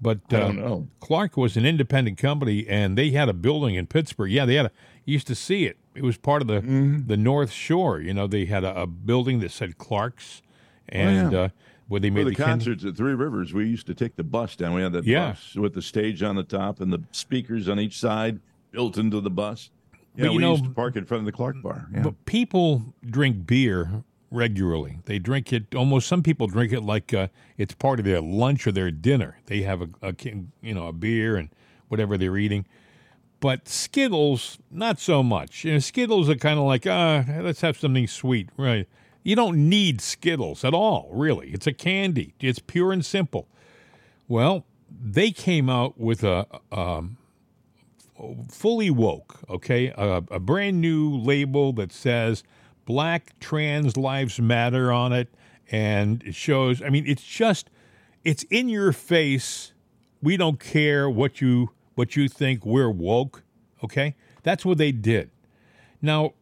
but 0.00 0.18
I 0.32 0.36
uh, 0.36 0.40
don't 0.40 0.56
know. 0.56 0.88
Clark 0.98 1.36
was 1.36 1.56
an 1.56 1.64
independent 1.64 2.18
company, 2.18 2.66
and 2.68 2.98
they 2.98 3.10
had 3.12 3.28
a 3.28 3.32
building 3.32 3.76
in 3.76 3.86
Pittsburgh. 3.86 4.30
Yeah, 4.32 4.44
they 4.44 4.56
had 4.56 4.66
a 4.66 4.70
you 5.04 5.12
used 5.14 5.28
to 5.28 5.36
see 5.36 5.66
it. 5.66 5.76
It 5.94 6.02
was 6.02 6.16
part 6.16 6.42
of 6.42 6.48
the 6.48 6.54
Mm-hmm. 6.62 7.06
the 7.06 7.16
North 7.16 7.52
Shore. 7.52 8.00
You 8.00 8.12
know, 8.12 8.26
they 8.26 8.46
had 8.46 8.64
a, 8.64 8.82
a 8.82 8.86
building 8.88 9.38
that 9.38 9.52
said 9.52 9.78
Clark's, 9.78 10.42
and 10.88 11.32
uh, 11.32 11.48
where 11.92 12.00
they 12.00 12.08
For 12.08 12.14
made 12.14 12.26
the 12.26 12.30
the, 12.30 12.36
concerts 12.36 12.86
at 12.86 12.96
Three 12.96 13.12
Rivers, 13.12 13.52
we 13.52 13.66
used 13.66 13.86
to 13.86 13.94
take 13.94 14.16
the 14.16 14.24
bus 14.24 14.56
down. 14.56 14.72
We 14.72 14.80
had 14.80 14.92
that 14.92 15.04
Yeah. 15.04 15.32
bus 15.32 15.54
with 15.56 15.74
the 15.74 15.82
stage 15.82 16.22
on 16.22 16.36
the 16.36 16.42
top 16.42 16.80
and 16.80 16.90
the 16.90 17.02
speakers 17.12 17.68
on 17.68 17.78
each 17.78 17.98
side 17.98 18.40
built 18.70 18.96
into 18.96 19.20
the 19.20 19.28
bus. 19.28 19.70
Yeah, 19.92 19.98
But 20.16 20.24
you 20.24 20.30
we 20.38 20.38
know- 20.38 20.52
used 20.52 20.64
to 20.64 20.70
park 20.70 20.96
in 20.96 21.04
front 21.04 21.20
of 21.20 21.26
the 21.26 21.32
Clark 21.32 21.56
Bar. 21.62 21.88
Yeah. 21.92 22.00
But 22.02 22.24
people 22.24 22.94
drink 23.04 23.46
beer 23.46 24.04
regularly. 24.30 25.00
They 25.04 25.18
drink 25.18 25.52
it 25.52 25.74
almost. 25.74 26.08
Some 26.08 26.22
people 26.22 26.46
drink 26.46 26.72
it 26.72 26.80
like 26.80 27.12
uh, 27.12 27.28
it's 27.58 27.74
part 27.74 27.98
of 27.98 28.06
their 28.06 28.22
lunch 28.22 28.66
or 28.66 28.72
their 28.72 28.90
dinner. 28.90 29.36
They 29.44 29.60
have 29.60 29.82
a, 29.82 29.88
a 30.00 30.14
you 30.62 30.72
know 30.72 30.86
a 30.88 30.94
beer 30.94 31.36
and 31.36 31.50
whatever 31.88 32.16
they're 32.16 32.38
eating. 32.38 32.64
But 33.40 33.68
Skittles, 33.68 34.56
not 34.70 34.98
so 34.98 35.22
much. 35.22 35.64
You 35.64 35.72
know, 35.74 35.78
Skittles 35.80 36.30
are 36.30 36.36
kind 36.36 36.58
of 36.58 36.64
like, 36.64 36.86
ah, 36.86 37.24
let's 37.42 37.60
have 37.60 37.76
something 37.78 38.06
sweet, 38.06 38.48
right? 38.56 38.88
You 39.22 39.36
don't 39.36 39.68
need 39.68 40.00
Skittles 40.00 40.64
at 40.64 40.74
all, 40.74 41.08
really. 41.12 41.50
It's 41.50 41.66
a 41.66 41.72
candy. 41.72 42.34
It's 42.40 42.58
pure 42.58 42.92
and 42.92 43.04
simple. 43.04 43.46
Well, 44.28 44.64
they 44.90 45.30
came 45.30 45.70
out 45.70 45.98
with 45.98 46.24
a 46.24 46.46
um, 46.70 47.16
fully 48.50 48.90
woke, 48.90 49.40
okay? 49.48 49.88
A, 49.96 50.22
a 50.30 50.40
brand 50.40 50.80
new 50.80 51.16
label 51.16 51.72
that 51.74 51.92
says 51.92 52.42
Black 52.84 53.38
Trans 53.38 53.96
Lives 53.96 54.40
Matter 54.40 54.92
on 54.92 55.12
it. 55.12 55.28
And 55.70 56.22
it 56.24 56.34
shows, 56.34 56.82
I 56.82 56.90
mean, 56.90 57.04
it's 57.06 57.22
just, 57.22 57.70
it's 58.24 58.42
in 58.44 58.68
your 58.68 58.92
face. 58.92 59.72
We 60.20 60.36
don't 60.36 60.60
care 60.60 61.08
what 61.08 61.40
you 61.40 61.70
what 61.94 62.16
you 62.16 62.28
think 62.28 62.64
we're 62.64 62.90
woke, 62.90 63.42
okay? 63.84 64.14
That's 64.42 64.64
what 64.64 64.78
they 64.78 64.92
did. 64.92 65.30
Now, 66.00 66.32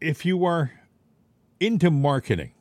if 0.00 0.24
you 0.24 0.44
are 0.44 0.72
into 1.60 1.90
marketing, 1.90 2.52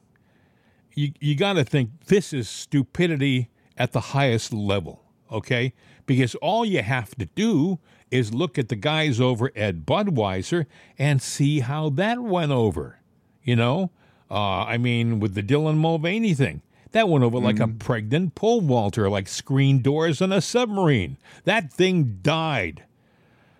you, 0.93 1.11
you 1.19 1.35
got 1.35 1.53
to 1.53 1.63
think 1.63 1.89
this 2.07 2.33
is 2.33 2.47
stupidity 2.47 3.49
at 3.77 3.91
the 3.91 3.99
highest 3.99 4.53
level, 4.53 5.03
okay? 5.31 5.73
Because 6.05 6.35
all 6.35 6.65
you 6.65 6.81
have 6.81 7.15
to 7.15 7.25
do 7.25 7.79
is 8.11 8.33
look 8.33 8.57
at 8.57 8.69
the 8.69 8.75
guys 8.75 9.19
over 9.19 9.51
at 9.55 9.85
Budweiser 9.85 10.65
and 10.97 11.21
see 11.21 11.59
how 11.59 11.89
that 11.89 12.21
went 12.21 12.51
over. 12.51 12.99
You 13.43 13.55
know, 13.55 13.91
uh, 14.31 14.63
I 14.63 14.77
mean, 14.77 15.19
with 15.19 15.35
the 15.35 15.43
Dylan 15.43 15.77
Mulvaney 15.77 16.33
thing, 16.33 16.61
that 16.91 17.09
went 17.09 17.25
over 17.25 17.39
like 17.39 17.59
a 17.59 17.67
pregnant 17.67 18.35
pole 18.35 18.61
vaulter, 18.61 19.09
like 19.09 19.27
screen 19.27 19.81
doors 19.81 20.21
on 20.21 20.31
a 20.31 20.39
submarine. 20.39 21.17
That 21.43 21.73
thing 21.73 22.19
died. 22.21 22.85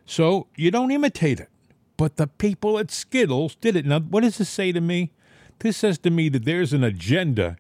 So 0.06 0.48
you 0.56 0.72
don't 0.72 0.90
imitate 0.90 1.42
it. 1.42 1.50
But 1.98 2.16
the 2.16 2.28
people 2.28 2.80
at 2.80 2.92
Skittles 2.92 3.56
did 3.56 3.76
it. 3.76 3.86
Now, 3.86 4.00
what 4.00 4.24
does 4.24 4.38
this 4.38 4.50
say 4.50 4.72
to 4.72 4.80
me? 4.80 5.12
This 5.60 5.78
says 5.78 5.98
to 6.00 6.10
me 6.10 6.30
that 6.30 6.46
there's 6.46 6.74
an 6.74 6.84
agenda 6.84 7.58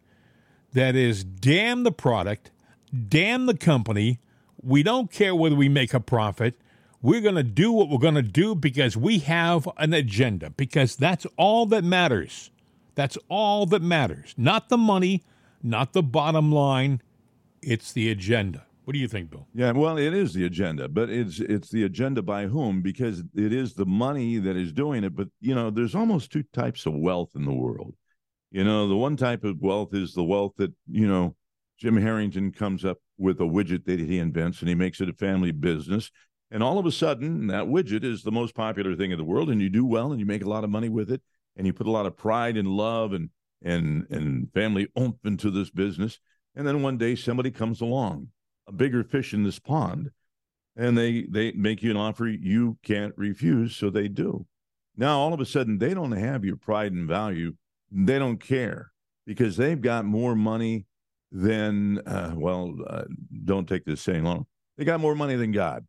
that 0.73 0.95
is 0.95 1.23
damn 1.23 1.83
the 1.83 1.91
product, 1.91 2.51
damn 3.07 3.45
the 3.45 3.57
company. 3.57 4.19
We 4.61 4.83
don't 4.83 5.11
care 5.11 5.35
whether 5.35 5.55
we 5.55 5.69
make 5.69 5.93
a 5.93 5.99
profit. 5.99 6.59
We're 7.01 7.21
going 7.21 7.35
to 7.35 7.43
do 7.43 7.71
what 7.71 7.89
we're 7.89 7.99
going 7.99 8.15
to 8.15 8.21
do 8.21 8.55
because 8.55 8.97
we 8.97 9.19
have 9.19 9.69
an 9.77 9.93
agenda, 9.93 10.49
because 10.49 10.95
that's 10.95 11.25
all 11.37 11.65
that 11.67 11.83
matters. 11.83 12.49
That's 12.95 13.17
all 13.29 13.65
that 13.67 13.81
matters. 13.81 14.33
Not 14.37 14.69
the 14.69 14.77
money, 14.77 15.23
not 15.61 15.93
the 15.93 16.03
bottom 16.03 16.51
line. 16.51 17.01
It's 17.61 17.91
the 17.91 18.09
agenda. 18.09 18.64
What 18.85 18.93
do 18.93 18.99
you 18.99 19.07
think, 19.07 19.31
Bill? 19.31 19.47
Yeah, 19.55 19.71
well, 19.71 19.97
it 19.97 20.13
is 20.13 20.35
the 20.35 20.45
agenda, 20.45 20.87
but 20.87 21.09
it's 21.09 21.39
it's 21.39 21.69
the 21.69 21.85
agenda 21.85 22.21
by 22.21 22.45
whom? 22.45 22.83
Because 22.83 23.23
it 23.33 23.51
is 23.51 23.73
the 23.73 23.87
money 23.87 24.37
that 24.37 24.55
is 24.55 24.71
doing 24.71 25.03
it. 25.03 25.15
But 25.15 25.29
you 25.41 25.55
know, 25.55 25.71
there's 25.71 25.95
almost 25.95 26.31
two 26.31 26.43
types 26.53 26.85
of 26.85 26.93
wealth 26.93 27.31
in 27.35 27.45
the 27.45 27.53
world. 27.53 27.95
You 28.51 28.63
know, 28.63 28.87
the 28.87 28.95
one 28.95 29.17
type 29.17 29.43
of 29.43 29.59
wealth 29.59 29.95
is 29.95 30.13
the 30.13 30.23
wealth 30.23 30.53
that 30.57 30.71
you 30.87 31.07
know 31.07 31.35
Jim 31.79 31.97
Harrington 31.97 32.51
comes 32.51 32.85
up 32.85 32.99
with 33.17 33.41
a 33.41 33.45
widget 33.45 33.85
that 33.85 33.99
he 33.99 34.19
invents 34.19 34.59
and 34.59 34.69
he 34.69 34.75
makes 34.75 35.01
it 35.01 35.09
a 35.09 35.13
family 35.13 35.51
business, 35.51 36.11
and 36.51 36.61
all 36.61 36.77
of 36.77 36.85
a 36.85 36.91
sudden 36.91 37.47
that 37.47 37.65
widget 37.65 38.03
is 38.03 38.21
the 38.21 38.31
most 38.31 38.53
popular 38.53 38.95
thing 38.95 39.09
in 39.09 39.17
the 39.17 39.23
world, 39.23 39.49
and 39.49 39.63
you 39.63 39.69
do 39.69 39.83
well 39.83 40.11
and 40.11 40.19
you 40.19 40.27
make 40.27 40.43
a 40.43 40.49
lot 40.49 40.63
of 40.63 40.69
money 40.69 40.89
with 40.89 41.09
it, 41.09 41.23
and 41.57 41.65
you 41.65 41.73
put 41.73 41.87
a 41.87 41.91
lot 41.91 42.05
of 42.05 42.15
pride 42.15 42.55
and 42.55 42.67
love 42.67 43.13
and 43.13 43.31
and 43.63 44.05
and 44.11 44.53
family 44.53 44.87
oomph 44.95 45.17
into 45.25 45.49
this 45.49 45.71
business, 45.71 46.19
and 46.55 46.67
then 46.67 46.83
one 46.83 46.99
day 46.99 47.15
somebody 47.15 47.49
comes 47.49 47.81
along 47.81 48.27
a 48.67 48.71
bigger 48.71 49.03
fish 49.03 49.33
in 49.33 49.43
this 49.43 49.59
pond 49.59 50.11
and 50.75 50.97
they 50.97 51.23
they 51.23 51.51
make 51.53 51.81
you 51.81 51.91
an 51.91 51.97
offer 51.97 52.27
you 52.27 52.77
can't 52.83 53.13
refuse 53.17 53.75
so 53.75 53.89
they 53.89 54.07
do. 54.07 54.45
Now 54.97 55.19
all 55.19 55.33
of 55.33 55.39
a 55.39 55.45
sudden 55.45 55.77
they 55.77 55.93
don't 55.93 56.11
have 56.11 56.45
your 56.45 56.57
pride 56.57 56.91
and 56.91 57.07
value. 57.07 57.53
They 57.91 58.19
don't 58.19 58.39
care 58.39 58.91
because 59.25 59.57
they've 59.57 59.81
got 59.81 60.05
more 60.05 60.35
money 60.35 60.85
than 61.31 61.99
uh, 62.05 62.33
well 62.35 62.75
uh, 62.87 63.03
don't 63.43 63.67
take 63.67 63.85
this 63.85 64.01
saying 64.01 64.23
long. 64.23 64.45
They 64.77 64.85
got 64.85 64.99
more 64.99 65.15
money 65.15 65.35
than 65.35 65.51
god. 65.51 65.85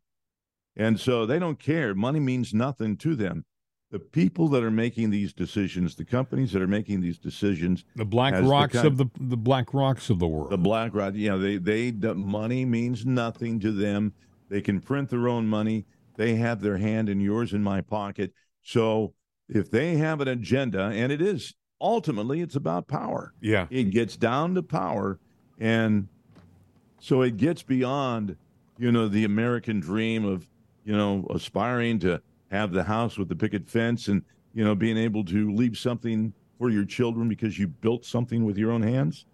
And 0.75 0.99
so 0.99 1.25
they 1.25 1.39
don't 1.39 1.59
care. 1.59 1.95
Money 1.95 2.19
means 2.19 2.53
nothing 2.53 2.97
to 2.97 3.15
them 3.15 3.45
the 3.89 3.99
people 3.99 4.47
that 4.49 4.63
are 4.63 4.71
making 4.71 5.09
these 5.09 5.31
decisions 5.33 5.95
the 5.95 6.03
companies 6.05 6.51
that 6.51 6.61
are 6.61 6.67
making 6.67 6.99
these 7.01 7.17
decisions 7.17 7.85
The 7.95 8.05
Black 8.05 8.33
the 8.33 8.43
Rocks 8.43 8.73
kind- 8.73 8.87
of 8.87 8.97
the 8.97 9.07
the 9.19 9.37
Black 9.37 9.73
Rocks 9.73 10.09
of 10.09 10.19
the 10.19 10.27
world. 10.27 10.51
the 10.51 10.57
black 10.57 10.93
rod, 10.93 11.15
you 11.15 11.29
know, 11.29 11.39
they 11.39 11.57
they 11.57 11.91
the 11.91 12.13
money 12.15 12.65
means 12.65 13.05
nothing 13.05 13.59
to 13.61 13.71
them. 13.71 14.13
They 14.49 14.61
can 14.61 14.79
print 14.81 15.09
their 15.09 15.27
own 15.27 15.47
money. 15.47 15.85
They 16.15 16.35
have 16.35 16.61
their 16.61 16.77
hand 16.77 17.09
in 17.09 17.19
yours 17.19 17.53
in 17.53 17.63
my 17.63 17.81
pocket. 17.81 18.33
So 18.61 19.13
if 19.49 19.69
they 19.71 19.95
have 19.97 20.19
an 20.21 20.27
agenda, 20.27 20.85
and 20.93 21.11
it 21.11 21.21
is 21.21 21.53
ultimately 21.79 22.41
it's 22.41 22.55
about 22.55 22.87
power. 22.87 23.33
Yeah. 23.39 23.67
It 23.69 23.85
gets 23.91 24.17
down 24.17 24.55
to 24.55 24.63
power, 24.63 25.19
and 25.59 26.07
so 26.99 27.21
it 27.21 27.37
gets 27.37 27.61
beyond, 27.63 28.35
you 28.77 28.91
know, 28.91 29.07
the 29.07 29.23
American 29.23 29.79
dream 29.79 30.25
of, 30.25 30.47
you 30.83 30.97
know, 30.97 31.25
aspiring 31.29 31.99
to 31.99 32.21
have 32.51 32.71
the 32.71 32.83
house 32.83 33.17
with 33.17 33.29
the 33.29 33.35
picket 33.35 33.67
fence 33.69 34.07
and 34.07 34.23
you 34.53 34.63
know 34.63 34.75
being 34.75 34.97
able 34.97 35.23
to 35.25 35.53
leave 35.53 35.77
something 35.77 36.33
for 36.57 36.69
your 36.69 36.85
children 36.85 37.29
because 37.29 37.59
you 37.59 37.67
built 37.67 38.05
something 38.05 38.45
with 38.45 38.57
your 38.57 38.71
own 38.71 38.81
hands. 38.81 39.25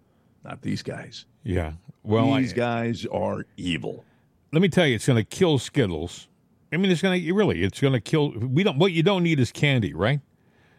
Not 0.44 0.60
these 0.62 0.82
guys. 0.82 1.24
Yeah. 1.42 1.72
Well, 2.02 2.34
these 2.34 2.52
I, 2.52 2.56
guys 2.56 3.06
are 3.06 3.46
evil. 3.56 4.04
let 4.52 4.60
me 4.60 4.68
tell 4.68 4.86
you, 4.86 4.94
it's 4.94 5.06
going 5.06 5.16
to 5.16 5.24
kill 5.24 5.58
Skittles. 5.58 6.28
I 6.72 6.76
mean, 6.76 6.90
it's 6.90 7.00
going 7.00 7.22
to 7.22 7.32
really, 7.32 7.62
it's 7.62 7.80
going 7.80 7.92
to 7.92 8.00
kill. 8.00 8.32
We 8.32 8.62
don't. 8.62 8.78
What 8.78 8.92
you 8.92 9.02
don't 9.02 9.22
need 9.22 9.40
is 9.40 9.52
candy, 9.52 9.94
right? 9.94 10.20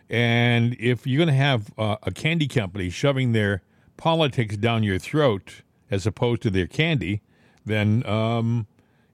And 0.09 0.75
if 0.79 1.07
you're 1.07 1.17
going 1.17 1.29
to 1.29 1.33
have 1.33 1.73
uh, 1.77 1.95
a 2.03 2.11
candy 2.11 2.47
company 2.47 2.89
shoving 2.89 3.31
their 3.31 3.63
politics 3.97 4.57
down 4.57 4.83
your 4.83 4.99
throat 4.99 5.63
as 5.89 6.05
opposed 6.05 6.41
to 6.43 6.49
their 6.51 6.67
candy, 6.67 7.21
then 7.65 8.05
um, 8.05 8.67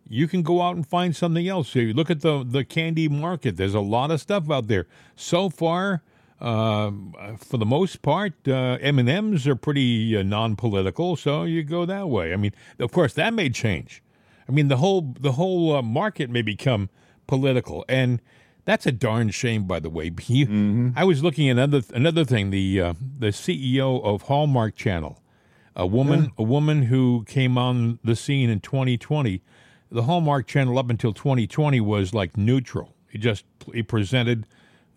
you 0.07 0.27
can 0.27 0.41
go 0.41 0.61
out 0.61 0.75
and 0.75 0.85
find 0.85 1.15
something 1.15 1.47
else. 1.47 1.69
So 1.69 1.79
you 1.79 1.93
look 1.93 2.09
at 2.09 2.21
the 2.21 2.43
the 2.47 2.63
candy 2.63 3.07
market. 3.07 3.57
There's 3.57 3.73
a 3.75 3.79
lot 3.81 4.11
of 4.11 4.19
stuff 4.21 4.49
out 4.51 4.67
there. 4.67 4.87
So 5.15 5.49
far, 5.49 6.01
um, 6.39 7.13
for 7.37 7.57
the 7.57 7.65
most 7.65 8.01
part, 8.01 8.33
uh, 8.47 8.77
M 8.81 8.99
and 8.99 9.07
M's 9.09 9.47
are 9.47 9.55
pretty 9.55 10.17
uh, 10.17 10.23
non-political. 10.23 11.15
So 11.15 11.43
you 11.43 11.63
go 11.63 11.85
that 11.85 12.09
way. 12.09 12.33
I 12.33 12.35
mean, 12.35 12.51
of 12.79 12.91
course, 12.91 13.13
that 13.13 13.33
may 13.33 13.49
change. 13.49 14.01
I 14.49 14.51
mean, 14.51 14.67
the 14.67 14.77
whole 14.77 15.13
the 15.19 15.33
whole 15.33 15.75
uh, 15.75 15.81
market 15.81 16.29
may 16.29 16.41
become 16.41 16.89
political, 17.27 17.85
and 17.87 18.21
that's 18.65 18.85
a 18.85 18.91
darn 18.91 19.29
shame. 19.29 19.65
By 19.65 19.79
the 19.79 19.89
way, 19.89 20.11
You- 20.27 20.93
I 20.95 21.03
was 21.03 21.23
looking 21.23 21.47
at 21.49 21.53
another 21.57 21.81
another 21.93 22.25
thing. 22.25 22.49
The 22.49 22.81
uh, 22.81 22.93
the 23.19 23.27
CEO 23.27 24.03
of 24.03 24.23
Hallmark 24.23 24.75
Channel, 24.75 25.21
a 25.75 25.85
woman 25.87 26.31
a 26.37 26.43
woman 26.43 26.83
who 26.83 27.23
came 27.27 27.57
on 27.57 27.99
the 28.03 28.15
scene 28.15 28.49
in 28.49 28.59
2020. 28.59 29.41
The 29.91 30.03
Hallmark 30.03 30.47
Channel 30.47 30.79
up 30.79 30.89
until 30.89 31.11
2020 31.11 31.81
was 31.81 32.13
like 32.13 32.37
neutral. 32.37 32.95
It 33.11 33.17
just 33.17 33.43
it 33.73 33.89
presented 33.89 34.47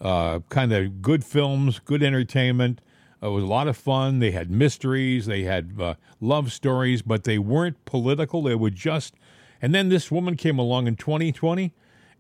uh, 0.01 0.41
kind 0.51 0.73
of 0.73 1.03
good 1.03 1.25
films, 1.25 1.81
good 1.81 2.03
entertainment. 2.03 2.81
It 3.21 3.27
was 3.27 3.43
a 3.43 3.47
lot 3.47 3.67
of 3.67 3.77
fun. 3.77 4.21
They 4.21 4.31
had 4.31 4.51
mysteries, 4.51 5.27
they 5.27 5.43
had 5.43 5.81
uh, 5.81 5.95
love 6.21 6.53
stories, 6.53 7.03
but 7.03 7.25
they 7.25 7.39
weren't 7.39 7.85
political. 7.87 8.43
They 8.43 8.55
were 8.55 8.71
just. 8.71 9.15
And 9.61 9.75
then 9.75 9.89
this 9.89 10.11
woman 10.11 10.37
came 10.37 10.59
along 10.59 10.87
in 10.87 10.97
2020, 10.97 11.73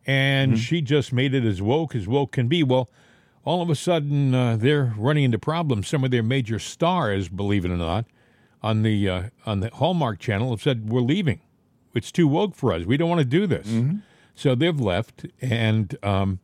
and 0.07 0.59
she 0.59 0.81
just 0.81 1.13
made 1.13 1.35
it 1.35 1.45
as 1.45 1.61
woke 1.61 1.95
as 1.95 2.09
woke 2.09 2.33
can 2.33 2.49
be. 2.49 2.63
Well, 2.63 2.89
all 3.45 3.61
of 3.61 3.69
a 3.69 3.75
sudden, 3.77 4.35
uh, 4.35 4.57
they're 4.57 4.95
running 4.97 5.25
into 5.25 5.39
problems. 5.39 5.89
Some 5.89 6.05
of 6.05 6.11
their 6.11 6.23
major 6.23 6.59
stars, 6.59 7.29
believe 7.29 7.65
it 7.65 7.71
or 7.71 7.77
not, 7.77 8.07
on 8.63 8.83
the 8.83 9.09
uh, 9.09 9.23
on 9.45 9.61
the 9.61 9.71
Hallmark 9.75 10.19
Channel 10.19 10.51
have 10.51 10.63
said 10.63 10.89
we're 10.91 11.03
leaving. 11.03 11.41
It's 11.95 12.11
too 12.13 12.27
woke 12.29 12.55
for 12.55 12.73
us. 12.73 12.85
We 12.85 12.97
don't 12.97 13.09
want 13.09 13.21
to 13.21 13.25
do 13.25 13.47
this. 13.47 13.67
So 14.35 14.55
they've 14.55 14.79
left, 14.81 15.27
and 15.41 15.97
um, 16.03 16.41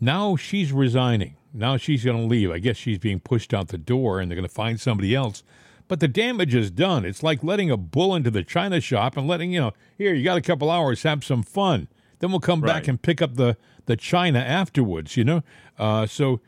now 0.00 0.34
she's 0.36 0.72
resigning. 0.72 1.36
Now 1.54 1.76
she's 1.76 2.04
going 2.04 2.16
to 2.16 2.24
leave. 2.24 2.50
I 2.50 2.58
guess 2.58 2.76
she's 2.76 2.98
being 2.98 3.20
pushed 3.20 3.54
out 3.54 3.68
the 3.68 3.78
door, 3.78 4.20
and 4.20 4.30
they're 4.30 4.36
going 4.36 4.48
to 4.48 4.54
find 4.54 4.80
somebody 4.80 5.14
else. 5.14 5.42
But 5.86 6.00
the 6.00 6.08
damage 6.08 6.54
is 6.54 6.70
done. 6.70 7.04
It's 7.04 7.22
like 7.22 7.42
letting 7.42 7.70
a 7.70 7.76
bull 7.76 8.14
into 8.14 8.30
the 8.30 8.42
china 8.44 8.80
shop 8.80 9.16
and 9.16 9.26
letting 9.26 9.52
you 9.52 9.60
know, 9.60 9.72
here 9.98 10.14
you 10.14 10.22
got 10.24 10.36
a 10.38 10.40
couple 10.40 10.70
hours, 10.70 11.02
have 11.02 11.24
some 11.24 11.42
fun. 11.42 11.88
Then 12.20 12.30
we'll 12.30 12.40
come 12.40 12.60
back 12.60 12.86
and 12.88 13.00
pick 13.00 13.20
up 13.22 13.36
the 13.36 13.56
the 13.86 13.96
china 13.96 14.38
afterwards. 14.38 15.16
You 15.16 15.24
know, 15.24 15.42
uh, 15.78 16.06
so 16.06 16.40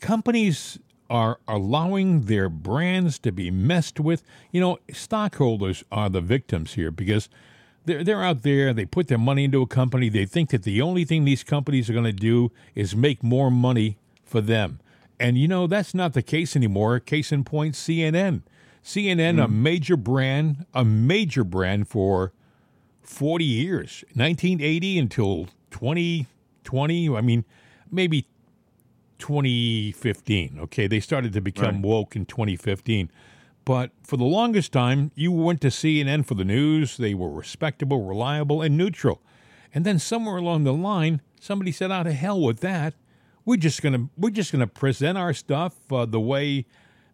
companies 0.00 0.78
are 1.08 1.38
allowing 1.46 2.22
their 2.22 2.48
brands 2.48 3.18
to 3.20 3.32
be 3.32 3.50
messed 3.50 4.00
with. 4.00 4.22
You 4.50 4.60
know, 4.60 4.78
stockholders 4.92 5.84
are 5.90 6.08
the 6.08 6.20
victims 6.20 6.74
here 6.74 6.90
because 6.90 7.28
they're 7.84 8.04
they're 8.04 8.22
out 8.22 8.42
there. 8.42 8.72
They 8.72 8.84
put 8.84 9.08
their 9.08 9.18
money 9.18 9.44
into 9.44 9.62
a 9.62 9.66
company. 9.66 10.08
They 10.08 10.26
think 10.26 10.50
that 10.50 10.64
the 10.64 10.82
only 10.82 11.04
thing 11.04 11.24
these 11.24 11.44
companies 11.44 11.88
are 11.88 11.92
going 11.92 12.04
to 12.04 12.12
do 12.12 12.52
is 12.74 12.94
make 12.94 13.22
more 13.22 13.50
money 13.50 13.98
for 14.24 14.40
them. 14.40 14.80
And 15.18 15.38
you 15.38 15.48
know 15.48 15.66
that's 15.66 15.94
not 15.94 16.12
the 16.12 16.22
case 16.22 16.56
anymore. 16.56 17.00
Case 17.00 17.32
in 17.32 17.44
point, 17.44 17.74
CNN. 17.74 18.42
CNN, 18.84 19.42
a 19.42 19.48
mm. 19.48 19.52
major 19.52 19.96
brand, 19.96 20.66
a 20.72 20.84
major 20.84 21.42
brand 21.42 21.88
for 21.88 22.32
40 23.02 23.44
years, 23.44 24.04
1980 24.14 24.98
until 24.98 25.48
2020. 25.70 27.16
I 27.16 27.20
mean, 27.20 27.44
maybe 27.90 28.26
2015. 29.18 30.58
Okay, 30.62 30.86
they 30.86 31.00
started 31.00 31.32
to 31.32 31.40
become 31.40 31.76
Right. 31.76 31.84
woke 31.84 32.16
in 32.16 32.24
2015. 32.26 33.10
But 33.64 33.90
for 34.02 34.16
the 34.16 34.24
longest 34.24 34.72
time, 34.72 35.10
you 35.16 35.32
went 35.32 35.60
to 35.62 35.68
CNN 35.70 36.22
for 36.24 36.34
the 36.34 36.44
news. 36.44 36.96
They 36.96 37.14
were 37.14 37.30
respectable, 37.30 38.04
reliable, 38.04 38.62
and 38.62 38.76
neutral. 38.76 39.20
And 39.74 39.84
then 39.84 39.98
somewhere 39.98 40.36
along 40.36 40.64
the 40.64 40.72
line, 40.72 41.20
somebody 41.40 41.72
said, 41.72 41.90
"Out 41.90 42.06
of 42.06 42.12
hell 42.14 42.40
with 42.40 42.60
that. 42.60 42.94
We're 43.44 43.56
just 43.56 43.82
gonna 43.82 44.08
we're 44.16 44.30
just 44.30 44.52
gonna 44.52 44.66
present 44.66 45.18
our 45.18 45.32
stuff 45.34 45.74
uh, 45.92 46.06
the 46.06 46.20
way 46.20 46.66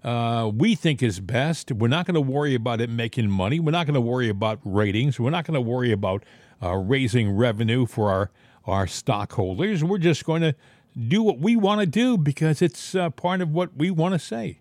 uh, 0.05 0.51
we 0.55 0.75
think 0.75 1.03
is 1.03 1.21
best. 1.21 1.71
We're 1.71 1.87
not 1.88 2.07
going 2.07 2.15
to 2.17 2.21
worry 2.21 2.57
about 2.57 2.81
it 2.81 2.91
making 2.91 3.31
money. 3.31 3.61
We're 3.61 3.71
not 3.71 3.87
going 3.87 3.95
to 3.95 4.01
worry 4.01 4.29
about 4.29 4.59
ratings. 4.65 5.21
We're 5.21 5.31
not 5.31 5.47
going 5.47 5.55
to 5.55 5.61
worry 5.61 5.93
about 5.93 6.25
uh, 6.61 6.75
raising 6.75 7.31
revenue 7.31 7.87
for 7.87 8.11
our 8.11 8.31
our 8.67 8.87
stockholders. 8.88 9.85
We're 9.85 9.99
just 9.99 10.25
going 10.25 10.43
to 10.43 10.55
do 10.96 11.22
what 11.22 11.38
we 11.38 11.57
want 11.57 11.81
to 11.81 11.87
do 11.87 12.16
because 12.16 12.62
it's 12.62 12.94
uh, 12.94 13.11
part 13.11 13.40
of 13.40 13.50
what 13.50 13.76
we 13.76 13.90
want 13.90 14.14
to 14.14 14.18
say. 14.18 14.61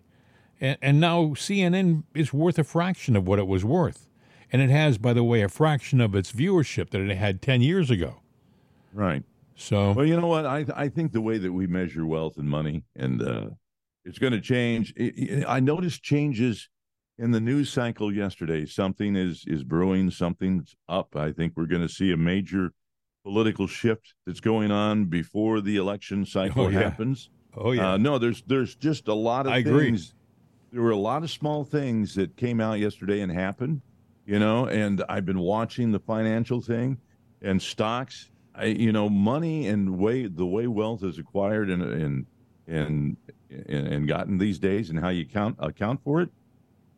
And, 0.60 0.78
and 0.80 1.00
now 1.00 1.26
CNN 1.34 2.04
is 2.14 2.32
worth 2.32 2.58
a 2.58 2.64
fraction 2.64 3.16
of 3.16 3.26
what 3.26 3.38
it 3.38 3.46
was 3.46 3.64
worth, 3.64 4.08
and 4.52 4.62
it 4.62 4.70
has, 4.70 4.98
by 4.98 5.12
the 5.12 5.24
way, 5.24 5.42
a 5.42 5.48
fraction 5.48 6.00
of 6.00 6.14
its 6.14 6.32
viewership 6.32 6.90
that 6.90 7.00
it 7.00 7.16
had 7.16 7.42
ten 7.42 7.60
years 7.60 7.90
ago. 7.90 8.20
Right. 8.92 9.24
So 9.54 9.92
Well, 9.92 10.06
you 10.06 10.20
know 10.20 10.26
what? 10.26 10.46
I 10.46 10.64
I 10.74 10.88
think 10.88 11.12
the 11.12 11.20
way 11.20 11.38
that 11.38 11.52
we 11.52 11.66
measure 11.66 12.06
wealth 12.06 12.36
and 12.36 12.48
money, 12.48 12.84
and 12.96 13.22
uh, 13.22 13.50
it's 14.04 14.18
going 14.18 14.32
to 14.32 14.40
change. 14.40 14.94
I 15.46 15.60
noticed 15.60 16.02
changes 16.02 16.68
in 17.18 17.30
the 17.30 17.40
news 17.40 17.70
cycle 17.70 18.12
yesterday. 18.12 18.66
Something 18.66 19.16
is 19.16 19.44
is 19.46 19.64
brewing. 19.64 20.10
Something's 20.10 20.74
up. 20.88 21.14
I 21.16 21.32
think 21.32 21.54
we're 21.56 21.66
going 21.66 21.82
to 21.82 21.88
see 21.88 22.12
a 22.12 22.16
major 22.16 22.72
political 23.24 23.66
shift 23.66 24.14
that's 24.26 24.40
going 24.40 24.70
on 24.70 25.04
before 25.06 25.60
the 25.60 25.76
election 25.76 26.24
cycle 26.26 26.64
Oh, 26.64 26.68
yeah. 26.68 26.80
happens. 26.80 27.30
oh 27.56 27.72
yeah, 27.72 27.92
Uh, 27.92 27.96
no, 27.96 28.18
there's 28.18 28.42
there's 28.46 28.74
just 28.74 29.08
a 29.08 29.14
lot 29.14 29.46
of 29.46 29.52
I 29.52 29.58
agree. 29.58 29.96
There 30.72 30.82
were 30.82 30.90
a 30.90 30.96
lot 30.96 31.22
of 31.22 31.30
small 31.30 31.64
things 31.64 32.14
that 32.14 32.36
came 32.36 32.60
out 32.60 32.78
yesterday 32.78 33.20
and 33.20 33.30
happened, 33.30 33.82
you 34.26 34.38
know. 34.38 34.66
And 34.66 35.04
I've 35.08 35.26
been 35.26 35.38
watching 35.40 35.92
the 35.92 35.98
financial 36.00 36.60
thing 36.62 36.98
and 37.42 37.60
stocks. 37.60 38.30
I, 38.54 38.64
you 38.66 38.90
know, 38.92 39.08
money 39.08 39.66
and 39.68 39.98
way 39.98 40.26
the 40.26 40.46
way 40.46 40.66
wealth 40.66 41.04
is 41.04 41.18
acquired 41.18 41.68
and 41.70 41.82
and 41.82 42.26
and 42.66 43.16
and, 43.50 43.86
and 43.86 44.08
gotten 44.08 44.38
these 44.38 44.58
days, 44.58 44.88
and 44.90 44.98
how 44.98 45.10
you 45.10 45.26
count 45.26 45.56
account 45.58 46.02
for 46.02 46.22
it. 46.22 46.30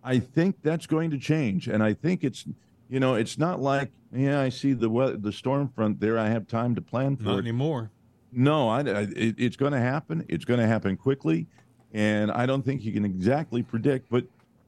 I 0.05 0.19
think 0.21 0.57
that's 0.63 0.87
going 0.87 1.11
to 1.11 1.19
change, 1.19 1.67
and 1.67 1.83
I 1.83 1.95
think 1.95 2.23
it's, 2.25 2.45
you 2.88 3.01
know, 3.01 3.14
it's 3.14 3.38
not 3.38 3.61
like 3.61 3.90
yeah, 4.12 4.40
I 4.40 4.49
see 4.49 4.73
the 4.75 4.88
we- 4.88 5.16
the 5.16 5.33
storm 5.33 5.68
front 5.75 6.01
there. 6.01 6.18
I 6.18 6.29
have 6.29 6.47
time 6.47 6.75
to 6.77 6.81
plan 6.81 7.16
for 7.16 7.25
not 7.25 7.35
it. 7.37 7.38
anymore. 7.38 7.90
No, 8.33 8.68
I, 8.68 8.81
I- 8.81 9.01
it, 9.16 9.35
it's 9.38 9.57
going 9.57 9.73
to 9.73 9.81
happen. 9.81 10.25
It's 10.29 10.44
going 10.44 10.61
to 10.61 10.66
happen 10.66 10.97
quickly, 10.97 11.47
and 11.92 12.31
I 12.31 12.47
don't 12.47 12.64
think 12.64 12.83
you 12.85 12.92
can 12.92 13.05
exactly 13.05 13.62
predict. 13.62 14.09
But 14.11 14.25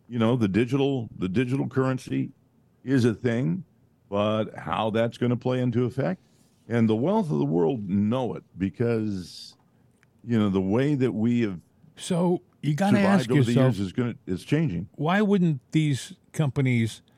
you 0.08 0.18
know, 0.18 0.36
the 0.36 0.48
digital 0.48 1.08
the 1.18 1.28
digital 1.28 1.68
currency 1.68 2.30
is 2.84 3.04
a 3.04 3.14
thing, 3.14 3.64
but 4.08 4.54
how 4.56 4.90
that's 4.90 5.18
going 5.18 5.30
to 5.30 5.36
play 5.36 5.60
into 5.60 5.84
effect, 5.84 6.20
and 6.68 6.88
the 6.88 6.94
wealth 6.96 7.30
of 7.30 7.38
the 7.38 7.44
world 7.44 7.88
know 7.88 8.34
it 8.34 8.44
because 8.58 9.54
you 10.24 10.38
know 10.38 10.48
the 10.48 10.60
way 10.60 10.94
that 10.94 11.12
we 11.12 11.42
have 11.42 11.60
So 11.96 12.42
you 12.62 12.74
got 12.74 12.90
to 12.90 12.96
survived 12.96 13.20
ask 13.20 13.30
yourself, 13.30 13.78
is 13.78 13.92
going 13.92 14.14
to 14.14 14.32
is 14.32 14.44
changing. 14.44 14.88
why 14.96 15.20
wouldn't 15.22 15.60
these 15.72 16.14
companies 16.32 17.02
p- 17.06 17.12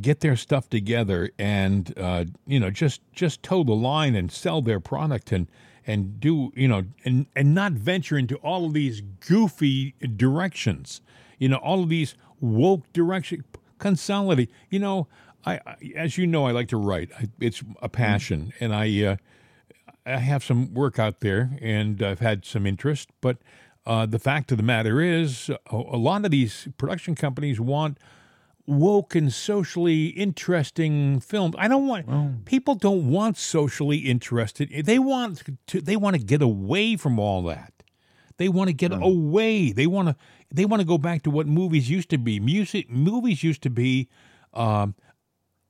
get 0.00 0.20
their 0.20 0.36
stuff 0.36 0.68
together 0.68 1.30
and 1.38 1.94
uh, 1.98 2.24
you 2.46 2.60
know 2.60 2.70
just 2.70 3.00
just 3.12 3.42
toe 3.42 3.64
the 3.64 3.72
line 3.72 4.14
and 4.14 4.30
sell 4.30 4.62
their 4.62 4.80
product 4.80 5.32
and 5.32 5.48
and 5.86 6.20
do 6.20 6.52
you 6.54 6.68
know 6.68 6.84
and 7.04 7.26
and 7.34 7.54
not 7.54 7.72
venture 7.72 8.16
into 8.16 8.36
all 8.36 8.66
of 8.66 8.72
these 8.72 9.00
goofy 9.26 9.94
directions. 10.16 11.00
You 11.38 11.48
know 11.48 11.56
all 11.56 11.82
of 11.82 11.88
these 11.88 12.14
woke 12.40 12.92
direction 12.92 13.44
consolidate 13.78 14.50
you 14.70 14.78
know 14.78 15.08
I, 15.44 15.60
I 15.66 15.92
as 15.96 16.18
you 16.18 16.26
know 16.26 16.46
I 16.46 16.52
like 16.52 16.68
to 16.68 16.76
write. 16.76 17.10
I, 17.18 17.28
it's 17.40 17.62
a 17.80 17.88
passion 17.88 18.52
and 18.60 18.74
I 18.74 19.04
uh, 19.04 19.16
I 20.04 20.18
have 20.18 20.42
some 20.42 20.74
work 20.74 20.98
out 20.98 21.20
there 21.20 21.56
and 21.60 22.02
I've 22.02 22.20
had 22.20 22.44
some 22.44 22.66
interest, 22.66 23.08
but 23.20 23.38
uh, 23.84 24.06
the 24.06 24.18
fact 24.18 24.52
of 24.52 24.58
the 24.58 24.62
matter 24.62 25.00
is, 25.00 25.48
a, 25.48 25.58
a 25.70 25.96
lot 25.96 26.24
of 26.24 26.30
these 26.30 26.68
production 26.78 27.14
companies 27.14 27.60
want 27.60 27.98
woke 28.66 29.14
and 29.14 29.32
socially 29.32 30.06
interesting 30.08 31.20
films. 31.20 31.54
I 31.58 31.68
don't 31.68 31.86
want 31.86 32.44
people 32.44 32.74
don't 32.74 33.10
want 33.10 33.36
socially 33.36 33.98
interested. 33.98 34.70
They 34.84 34.98
want 34.98 35.42
to 35.68 35.80
they 35.80 35.96
want 35.96 36.16
to 36.16 36.22
get 36.22 36.42
away 36.42 36.96
from 36.96 37.18
all 37.18 37.42
that. 37.44 37.72
They 38.38 38.48
want 38.48 38.68
to 38.68 38.74
get 38.74 38.92
away. 38.92 39.72
They 39.72 39.86
want 39.86 40.08
to 40.08 40.16
they 40.50 40.64
want 40.64 40.80
to 40.80 40.86
go 40.86 40.98
back 40.98 41.22
to 41.22 41.30
what 41.30 41.46
movies 41.46 41.90
used 41.90 42.10
to 42.10 42.18
be. 42.18 42.40
Music 42.40 42.90
movies 42.90 43.42
used 43.42 43.62
to 43.62 43.70
be 43.70 44.08
um, 44.52 44.94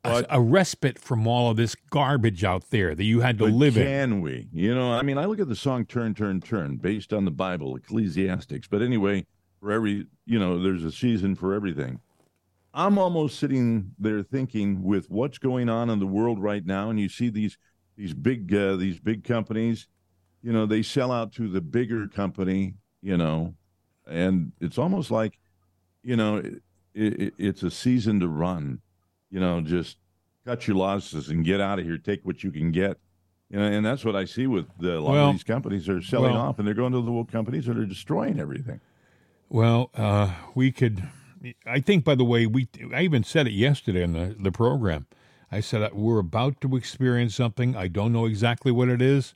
a, 0.04 0.24
a 0.30 0.40
respite 0.40 0.98
from 0.98 1.26
all 1.26 1.50
of 1.50 1.56
this 1.56 1.74
garbage 1.90 2.44
out 2.44 2.70
there 2.70 2.94
that 2.94 3.04
you 3.04 3.20
had 3.20 3.38
to 3.38 3.44
live 3.44 3.76
in. 3.76 3.86
can 3.86 4.20
we? 4.20 4.48
You 4.52 4.74
know, 4.74 4.92
I 4.92 5.02
mean, 5.02 5.18
I 5.18 5.26
look 5.26 5.40
at 5.40 5.48
the 5.48 5.56
song 5.56 5.86
"Turn, 5.86 6.14
Turn, 6.14 6.40
Turn" 6.40 6.76
based 6.76 7.12
on 7.12 7.24
the 7.24 7.30
Bible, 7.30 7.76
Ecclesiastics. 7.76 8.68
But 8.68 8.82
anyway, 8.82 9.26
for 9.60 9.70
every, 9.70 10.06
you 10.26 10.38
know, 10.38 10.60
there's 10.62 10.84
a 10.84 10.92
season 10.92 11.34
for 11.34 11.54
everything. 11.54 12.00
I'm 12.74 12.98
almost 12.98 13.38
sitting 13.38 13.92
there 13.98 14.22
thinking, 14.22 14.82
with 14.82 15.10
what's 15.10 15.38
going 15.38 15.68
on 15.68 15.90
in 15.90 15.98
the 15.98 16.06
world 16.06 16.42
right 16.42 16.64
now, 16.64 16.90
and 16.90 16.98
you 16.98 17.08
see 17.08 17.28
these 17.28 17.58
these 17.96 18.14
big 18.14 18.54
uh, 18.54 18.76
these 18.76 18.98
big 18.98 19.24
companies, 19.24 19.88
you 20.42 20.52
know, 20.52 20.64
they 20.66 20.82
sell 20.82 21.12
out 21.12 21.32
to 21.34 21.48
the 21.48 21.60
bigger 21.60 22.08
company, 22.08 22.74
you 23.02 23.16
know, 23.16 23.54
and 24.06 24.52
it's 24.60 24.78
almost 24.78 25.10
like, 25.10 25.38
you 26.02 26.16
know, 26.16 26.36
it, 26.36 26.62
it, 26.94 27.34
it's 27.38 27.62
a 27.62 27.70
season 27.70 28.20
to 28.20 28.28
run, 28.28 28.80
you 29.30 29.40
know, 29.40 29.60
just 29.60 29.98
cut 30.46 30.66
your 30.66 30.76
losses 30.76 31.28
and 31.28 31.44
get 31.44 31.60
out 31.60 31.78
of 31.78 31.84
here, 31.84 31.98
take 31.98 32.24
what 32.24 32.42
you 32.42 32.50
can 32.50 32.72
get. 32.72 32.98
You 33.50 33.58
know, 33.58 33.66
and 33.66 33.84
that's 33.84 34.02
what 34.02 34.16
I 34.16 34.24
see 34.24 34.46
with 34.46 34.66
the, 34.80 34.96
a 34.96 35.00
lot 35.00 35.12
Well- 35.12 35.28
of 35.28 35.34
these 35.34 35.44
companies. 35.44 35.84
They're 35.84 36.00
selling 36.00 36.32
well- 36.32 36.40
off, 36.40 36.58
and 36.58 36.66
they're 36.66 36.74
going 36.74 36.92
to 36.92 37.02
the 37.02 37.24
companies 37.30 37.66
that 37.66 37.76
are 37.76 37.84
destroying 37.84 38.40
everything. 38.40 38.80
Well, 39.50 39.90
uh, 39.94 40.32
we 40.54 40.72
could. 40.72 41.02
I 41.66 41.80
think, 41.80 42.04
by 42.04 42.14
the 42.14 42.24
way, 42.24 42.46
we. 42.46 42.68
I 42.94 43.02
even 43.02 43.24
said 43.24 43.46
it 43.46 43.52
yesterday 43.52 44.02
in 44.02 44.12
the, 44.12 44.36
the 44.38 44.52
program. 44.52 45.06
I 45.50 45.60
said 45.60 45.82
uh, 45.82 45.90
we're 45.92 46.18
about 46.18 46.60
to 46.62 46.76
experience 46.76 47.34
something. 47.34 47.76
I 47.76 47.88
don't 47.88 48.12
know 48.12 48.26
exactly 48.26 48.72
what 48.72 48.88
it 48.88 49.02
is, 49.02 49.34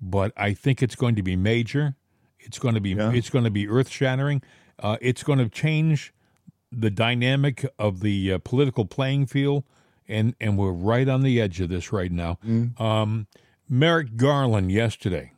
but 0.00 0.32
I 0.36 0.54
think 0.54 0.82
it's 0.82 0.94
going 0.96 1.16
to 1.16 1.22
be 1.22 1.36
major. 1.36 1.96
It's 2.38 2.58
going 2.58 2.74
to 2.74 2.80
be. 2.80 2.90
Yeah. 2.90 3.12
It's 3.12 3.30
going 3.30 3.44
to 3.44 3.50
be 3.50 3.68
earth 3.68 3.88
shattering. 3.90 4.42
Uh, 4.78 4.96
it's 5.00 5.22
going 5.22 5.38
to 5.38 5.48
change 5.48 6.14
the 6.72 6.90
dynamic 6.90 7.66
of 7.78 8.00
the 8.00 8.32
uh, 8.34 8.38
political 8.38 8.84
playing 8.86 9.26
field, 9.26 9.64
and 10.08 10.34
and 10.40 10.56
we're 10.56 10.72
right 10.72 11.08
on 11.08 11.22
the 11.22 11.40
edge 11.40 11.60
of 11.60 11.68
this 11.68 11.92
right 11.92 12.12
now. 12.12 12.38
Um, 12.78 13.26
Merrick 13.68 14.16
Garland 14.16 14.72
yesterday 14.72 15.32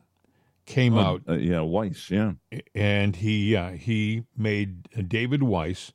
came 0.65 0.97
out 0.97 1.21
Uh, 1.27 1.33
yeah, 1.33 1.61
Weiss. 1.61 2.09
Yeah, 2.09 2.33
and 2.73 3.15
he 3.17 3.55
uh, 3.55 3.71
he 3.71 4.23
made 4.37 4.87
David 5.09 5.43
Weiss 5.43 5.91